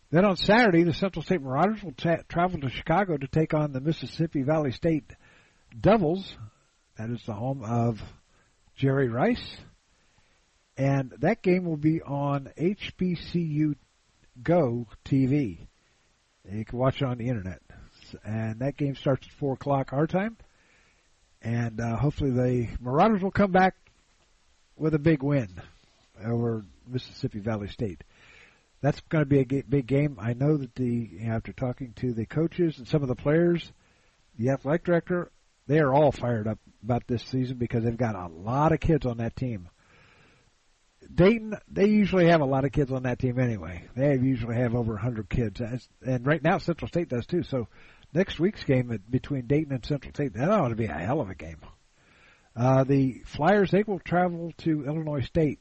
Then 0.09 0.23
on 0.23 0.37
Saturday, 0.37 0.83
the 0.83 0.93
Central 0.93 1.21
State 1.21 1.41
Marauders 1.41 1.83
will 1.83 1.93
travel 2.29 2.61
to 2.61 2.69
Chicago 2.69 3.17
to 3.17 3.27
take 3.27 3.53
on 3.53 3.73
the 3.73 3.81
Mississippi 3.81 4.41
Valley 4.41 4.71
State 4.71 5.11
Devils. 5.79 6.35
That 6.97 7.09
is 7.09 7.21
the 7.25 7.33
home 7.33 7.61
of 7.63 7.99
Jerry 8.77 9.09
Rice 9.09 9.57
and 10.78 11.11
that 11.19 11.41
game 11.41 11.65
will 11.65 11.78
be 11.78 12.01
on 12.01 12.49
HBCU 12.57 13.75
Go 14.43 14.88
TV. 15.03 15.67
You 16.49 16.65
can 16.65 16.78
watch 16.78 17.01
it 17.01 17.05
on 17.05 17.17
the 17.17 17.28
internet, 17.28 17.61
and 18.23 18.59
that 18.59 18.78
game 18.78 18.95
starts 18.95 19.28
at 19.28 19.34
four 19.34 19.53
o'clock 19.53 19.91
our 19.91 20.07
time. 20.07 20.38
And 21.41 21.82
uh, 21.82 21.97
hopefully 21.97 22.32
the 22.32 22.67
Marauders 22.80 23.21
will 23.21 23.32
come 23.32 23.51
back 23.51 23.75
with 24.75 24.93
a 24.93 24.99
big 24.99 25.23
win 25.23 25.49
over 26.23 26.63
Mississippi 26.88 27.39
Valley 27.39 27.67
State. 27.67 28.03
That's 28.82 28.99
going 29.09 29.23
to 29.23 29.25
be 29.25 29.39
a 29.39 29.63
big 29.63 29.88
game. 29.88 30.17
I 30.19 30.34
know 30.34 30.57
that 30.57 30.75
the 30.75 31.19
after 31.25 31.51
talking 31.51 31.93
to 31.97 32.13
the 32.13 32.25
coaches 32.25 32.78
and 32.78 32.88
some 32.88 33.01
of 33.01 33.07
the 33.07 33.15
players, 33.15 33.71
the 34.38 34.51
athletic 34.51 34.84
director, 34.84 35.32
they 35.65 35.80
are 35.80 35.93
all 35.93 36.11
fired 36.11 36.47
up 36.47 36.59
about 36.84 37.07
this 37.07 37.23
season 37.23 37.57
because 37.57 37.84
they've 37.84 37.97
got 37.97 38.15
a 38.15 38.28
lot 38.28 38.71
of 38.71 38.80
kids 38.80 39.05
on 39.05 39.17
that 39.17 39.36
team 39.36 39.69
Dayton, 41.13 41.55
they 41.71 41.85
usually 41.85 42.27
have 42.27 42.41
a 42.41 42.45
lot 42.45 42.65
of 42.65 42.71
kids 42.71 42.91
on 42.91 43.03
that 43.03 43.19
team 43.19 43.39
anyway. 43.39 43.83
They 43.95 44.15
usually 44.15 44.55
have 44.55 44.75
over 44.75 44.93
100 44.93 45.29
kids. 45.29 45.61
And 46.05 46.25
right 46.25 46.43
now 46.43 46.57
Central 46.57 46.87
State 46.87 47.09
does 47.09 47.25
too. 47.25 47.43
So 47.43 47.67
next 48.13 48.39
week's 48.39 48.63
game 48.63 48.97
between 49.09 49.47
Dayton 49.47 49.73
and 49.73 49.85
Central 49.85 50.13
State, 50.13 50.33
that 50.33 50.49
ought 50.49 50.69
to 50.69 50.75
be 50.75 50.85
a 50.85 50.93
hell 50.93 51.21
of 51.21 51.29
a 51.29 51.35
game. 51.35 51.59
Uh, 52.55 52.83
the 52.83 53.21
Flyers, 53.25 53.71
they 53.71 53.83
will 53.83 53.99
travel 53.99 54.51
to 54.57 54.85
Illinois 54.85 55.21
State, 55.21 55.59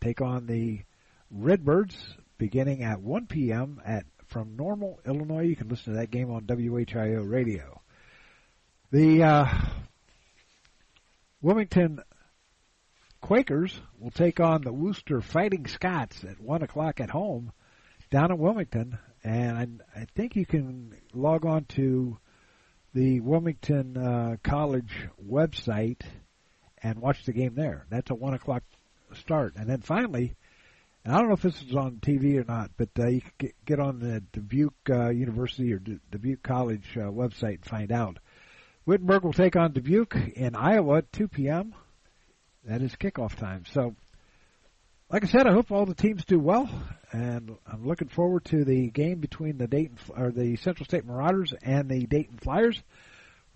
take 0.00 0.20
on 0.20 0.46
the 0.46 0.82
Redbirds 1.30 1.96
beginning 2.36 2.82
at 2.82 3.00
1 3.00 3.26
p.m. 3.26 3.80
at 3.84 4.04
from 4.26 4.56
Normal, 4.56 4.98
Illinois. 5.06 5.42
You 5.42 5.54
can 5.54 5.68
listen 5.68 5.92
to 5.92 6.00
that 6.00 6.10
game 6.10 6.30
on 6.30 6.42
WHIO 6.42 7.30
radio. 7.30 7.80
The 8.90 9.22
uh, 9.22 9.46
Wilmington 11.40 12.00
Quakers 13.22 13.80
will 14.00 14.10
take 14.10 14.40
on 14.40 14.62
the 14.62 14.72
Wooster 14.72 15.20
Fighting 15.20 15.66
Scots 15.66 16.24
at 16.24 16.40
1 16.40 16.62
o'clock 16.62 17.00
at 17.00 17.08
home 17.08 17.52
down 18.10 18.32
in 18.32 18.38
Wilmington. 18.38 18.98
And 19.24 19.80
I, 19.96 20.00
I 20.00 20.06
think 20.16 20.34
you 20.36 20.44
can 20.44 20.94
log 21.14 21.46
on 21.46 21.64
to 21.76 22.18
the 22.92 23.20
Wilmington 23.20 23.96
uh, 23.96 24.36
College 24.42 25.08
website 25.24 26.02
and 26.82 26.98
watch 26.98 27.24
the 27.24 27.32
game 27.32 27.54
there. 27.54 27.86
That's 27.88 28.10
a 28.10 28.14
1 28.14 28.34
o'clock 28.34 28.64
start. 29.14 29.54
And 29.56 29.70
then 29.70 29.80
finally, 29.80 30.34
and 31.04 31.14
I 31.14 31.18
don't 31.18 31.28
know 31.28 31.34
if 31.34 31.42
this 31.42 31.62
is 31.62 31.76
on 31.76 31.98
TV 32.02 32.40
or 32.40 32.44
not, 32.44 32.72
but 32.76 32.90
uh, 32.98 33.06
you 33.06 33.20
can 33.20 33.32
get, 33.38 33.64
get 33.64 33.80
on 33.80 34.00
the 34.00 34.20
Dubuque 34.32 34.90
uh, 34.90 35.10
University 35.10 35.72
or 35.72 35.78
D- 35.78 36.00
Dubuque 36.10 36.42
College 36.42 36.96
uh, 36.96 37.02
website 37.02 37.54
and 37.54 37.64
find 37.64 37.92
out. 37.92 38.18
Wittenberg 38.84 39.22
will 39.22 39.32
take 39.32 39.54
on 39.54 39.72
Dubuque 39.72 40.16
in 40.34 40.56
Iowa 40.56 40.98
at 40.98 41.12
2 41.12 41.28
p.m. 41.28 41.72
That 42.64 42.80
is 42.80 42.94
kickoff 42.94 43.34
time. 43.34 43.64
So, 43.72 43.96
like 45.10 45.24
I 45.24 45.26
said, 45.26 45.48
I 45.48 45.52
hope 45.52 45.72
all 45.72 45.84
the 45.84 45.96
teams 45.96 46.24
do 46.24 46.38
well, 46.38 46.70
and 47.10 47.56
I'm 47.66 47.84
looking 47.84 48.06
forward 48.06 48.44
to 48.46 48.64
the 48.64 48.88
game 48.88 49.18
between 49.18 49.58
the 49.58 49.66
Dayton 49.66 49.98
or 50.16 50.30
the 50.30 50.54
Central 50.54 50.84
State 50.84 51.04
Marauders 51.04 51.52
and 51.60 51.88
the 51.88 52.06
Dayton 52.06 52.38
Flyers 52.38 52.80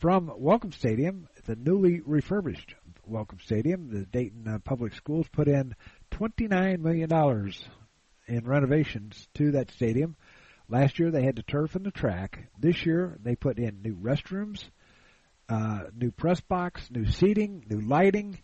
from 0.01 0.33
Welcome 0.37 0.73
Stadium, 0.73 1.29
the 1.45 1.55
newly 1.55 2.01
refurbished 2.05 2.75
Welcome 3.07 3.39
Stadium. 3.39 3.91
The 3.93 4.07
Dayton 4.07 4.49
uh, 4.49 4.59
Public 4.59 4.93
Schools 4.93 5.29
put 5.31 5.47
in 5.47 5.77
29 6.11 6.83
million 6.83 7.09
dollars 7.09 7.65
in 8.27 8.45
renovations 8.45 9.29
to 9.35 9.53
that 9.53 9.71
stadium. 9.71 10.17
Last 10.69 10.99
year 10.99 11.13
they 11.13 11.23
had 11.23 11.37
the 11.37 11.45
turf 11.45 11.77
and 11.77 11.87
the 11.87 11.93
track. 11.93 12.49
This 12.59 12.85
year 12.85 13.17
they 13.23 13.37
put 13.37 13.61
in 13.61 13.83
new 13.83 13.95
restrooms, 13.95 14.65
uh, 15.49 15.85
new 15.97 16.11
press 16.11 16.41
box, 16.41 16.91
new 16.91 17.07
seating, 17.07 17.65
new 17.71 17.81
lighting, 17.81 18.39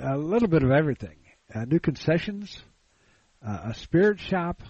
a 0.00 0.16
little 0.16 0.48
bit 0.48 0.62
of 0.62 0.70
everything. 0.70 1.16
Uh, 1.54 1.64
new 1.64 1.78
concessions, 1.78 2.62
uh, 3.46 3.58
a 3.64 3.74
spirit 3.74 4.18
shop 4.18 4.62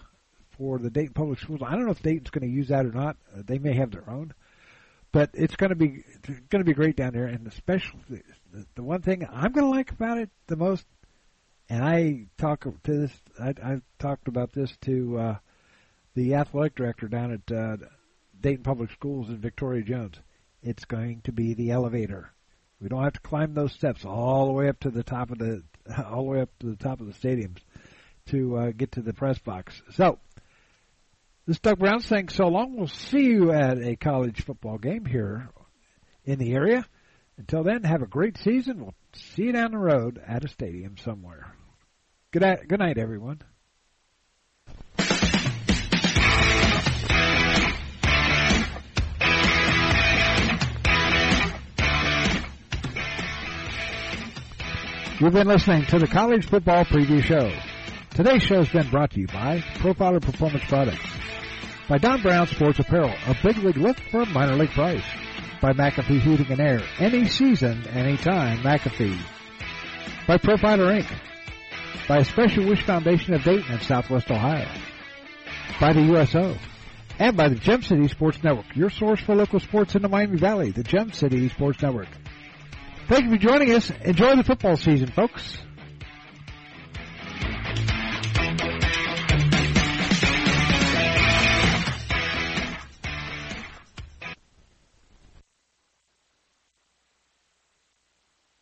for 0.57 0.79
the 0.79 0.91
Dayton 0.91 1.15
Public 1.15 1.39
Schools. 1.39 1.61
I 1.65 1.73
don't 1.73 1.85
know 1.85 1.93
if 1.93 2.03
Dayton's 2.03 2.31
going 2.31 2.49
to 2.49 2.55
use 2.55 2.69
that 2.69 2.87
or 2.87 2.93
not. 2.93 3.17
Uh, 3.33 3.43
they 3.45 3.59
may 3.59 3.75
have 3.75 3.91
their 3.91 4.09
own, 4.09 4.35
but 5.13 5.31
it's 5.35 5.57
going 5.57 5.71
to 5.71 5.77
be 5.77 6.05
going 6.51 6.61
to 6.61 6.65
be 6.65 6.75
great 6.75 6.97
down 6.97 7.13
there. 7.13 7.27
And 7.27 7.47
especially 7.47 8.23
the, 8.53 8.67
the 8.75 8.83
one 8.83 9.03
thing 9.03 9.27
I'm 9.31 9.53
going 9.53 9.67
to 9.67 9.77
like 9.77 9.91
about 9.91 10.19
it 10.19 10.31
the 10.47 10.57
most, 10.57 10.85
and 11.69 11.85
I 11.85 12.27
talk 12.39 12.65
to 12.65 12.93
this, 12.93 13.13
I, 13.41 13.55
I've 13.63 13.83
talked 13.99 14.29
about 14.29 14.53
this 14.53 14.77
to 14.83 15.19
uh, 15.19 15.37
the 16.15 16.35
athletic 16.35 16.75
director 16.75 17.09
down 17.09 17.33
at 17.33 17.57
uh, 17.57 17.77
Dayton 18.41 18.65
Public 18.65 18.91
Schools 18.93 19.29
in 19.29 19.39
Victoria 19.39 19.83
Jones. 19.83 20.17
It's 20.63 20.85
going 20.85 21.21
to 21.23 21.33
be 21.33 21.55
the 21.55 21.71
elevator. 21.71 22.33
We 22.81 22.89
don't 22.89 23.03
have 23.03 23.15
to 23.15 23.21
climb 23.21 23.55
those 23.55 23.73
steps 23.73 24.05
all 24.05 24.47
the 24.47 24.53
way 24.53 24.69
up 24.69 24.81
to 24.81 24.91
the 24.91 25.03
top 25.03 25.31
of 25.31 25.39
the 25.39 25.63
all 26.07 26.25
the 26.25 26.31
way 26.31 26.41
up 26.41 26.51
to 26.61 26.67
the 26.67 26.77
top 26.77 27.01
of 27.01 27.07
the 27.07 27.13
stadiums 27.13 27.59
to 28.27 28.57
uh, 28.57 28.71
get 28.77 28.93
to 28.93 29.03
the 29.03 29.13
press 29.13 29.39
box. 29.39 29.81
So, 29.93 30.19
this 31.47 31.57
is 31.57 31.61
Doug 31.61 31.79
Brown 31.79 32.01
saying 32.01 32.31
so 32.31 32.49
long. 32.49 32.77
We'll 32.77 32.89
see 32.89 33.25
you 33.25 33.53
at 33.53 33.79
a 33.79 33.97
college 33.97 34.45
football 34.45 34.79
game 34.79 35.05
here 35.05 35.51
in 36.25 36.39
the 36.39 36.55
area. 36.55 36.87
Until 37.37 37.65
then, 37.65 37.83
have 37.83 38.03
a 38.03 38.07
great 38.07 38.39
season. 38.39 38.81
We'll 38.81 38.95
see 39.15 39.45
you 39.45 39.53
down 39.53 39.73
the 39.73 39.79
road 39.79 40.21
at 40.27 40.45
a 40.45 40.49
stadium 40.49 40.97
somewhere. 40.97 41.55
Good 42.31 42.43
night, 42.43 42.69
good 42.69 42.79
night 42.79 42.97
everyone. 42.97 43.43
You've 55.25 55.33
been 55.33 55.49
listening 55.49 55.87
to 55.87 55.99
the 55.99 56.07
College 56.07 56.47
Football 56.47 56.85
Preview 56.85 57.23
Show. 57.23 57.51
Today's 58.11 58.43
show 58.43 58.57
has 58.57 58.69
been 58.69 58.91
brought 58.91 59.13
to 59.13 59.21
you 59.21 59.27
by 59.27 59.61
Profiler 59.77 60.21
Performance 60.21 60.65
Products, 60.65 61.01
by 61.89 61.97
Don 61.97 62.21
Brown 62.21 62.47
Sports 62.47 62.79
Apparel, 62.81 63.15
a 63.27 63.35
big 63.43 63.57
league 63.57 63.79
look 63.79 63.99
for 64.11 64.21
a 64.21 64.27
minor 64.27 64.55
league 64.55 64.73
price, 64.73 65.03
by 65.63 65.73
McAfee 65.73 66.21
Heating 66.21 66.53
and 66.53 66.61
Air, 66.61 66.83
any 66.99 67.27
season, 67.27 67.89
anytime, 67.89 68.59
McAfee, 68.59 69.19
by 70.27 70.37
Profiler 70.37 71.01
Inc., 71.01 71.11
by 72.07 72.19
a 72.19 72.25
Special 72.27 72.67
Wish 72.67 72.85
Foundation 72.85 73.33
of 73.33 73.43
Dayton 73.45 73.73
and 73.73 73.81
Southwest 73.81 74.31
Ohio, 74.31 74.69
by 75.81 75.95
the 75.95 76.03
USO, 76.03 76.55
and 77.19 77.35
by 77.35 77.49
the 77.49 77.55
Gem 77.55 77.81
City 77.81 78.09
Sports 78.09 78.45
Network, 78.45 78.77
your 78.77 78.91
source 78.91 79.23
for 79.23 79.35
local 79.35 79.59
sports 79.59 79.95
in 79.95 80.03
the 80.03 80.09
Miami 80.11 80.37
Valley, 80.37 80.71
the 80.71 80.83
Gem 80.85 81.13
City 81.13 81.49
Sports 81.49 81.81
Network. 81.81 82.09
Thank 83.07 83.25
you 83.25 83.33
for 83.33 83.37
joining 83.37 83.73
us. 83.75 83.91
Enjoy 84.03 84.35
the 84.37 84.45
football 84.45 84.77
season, 84.77 85.09
folks. 85.11 85.59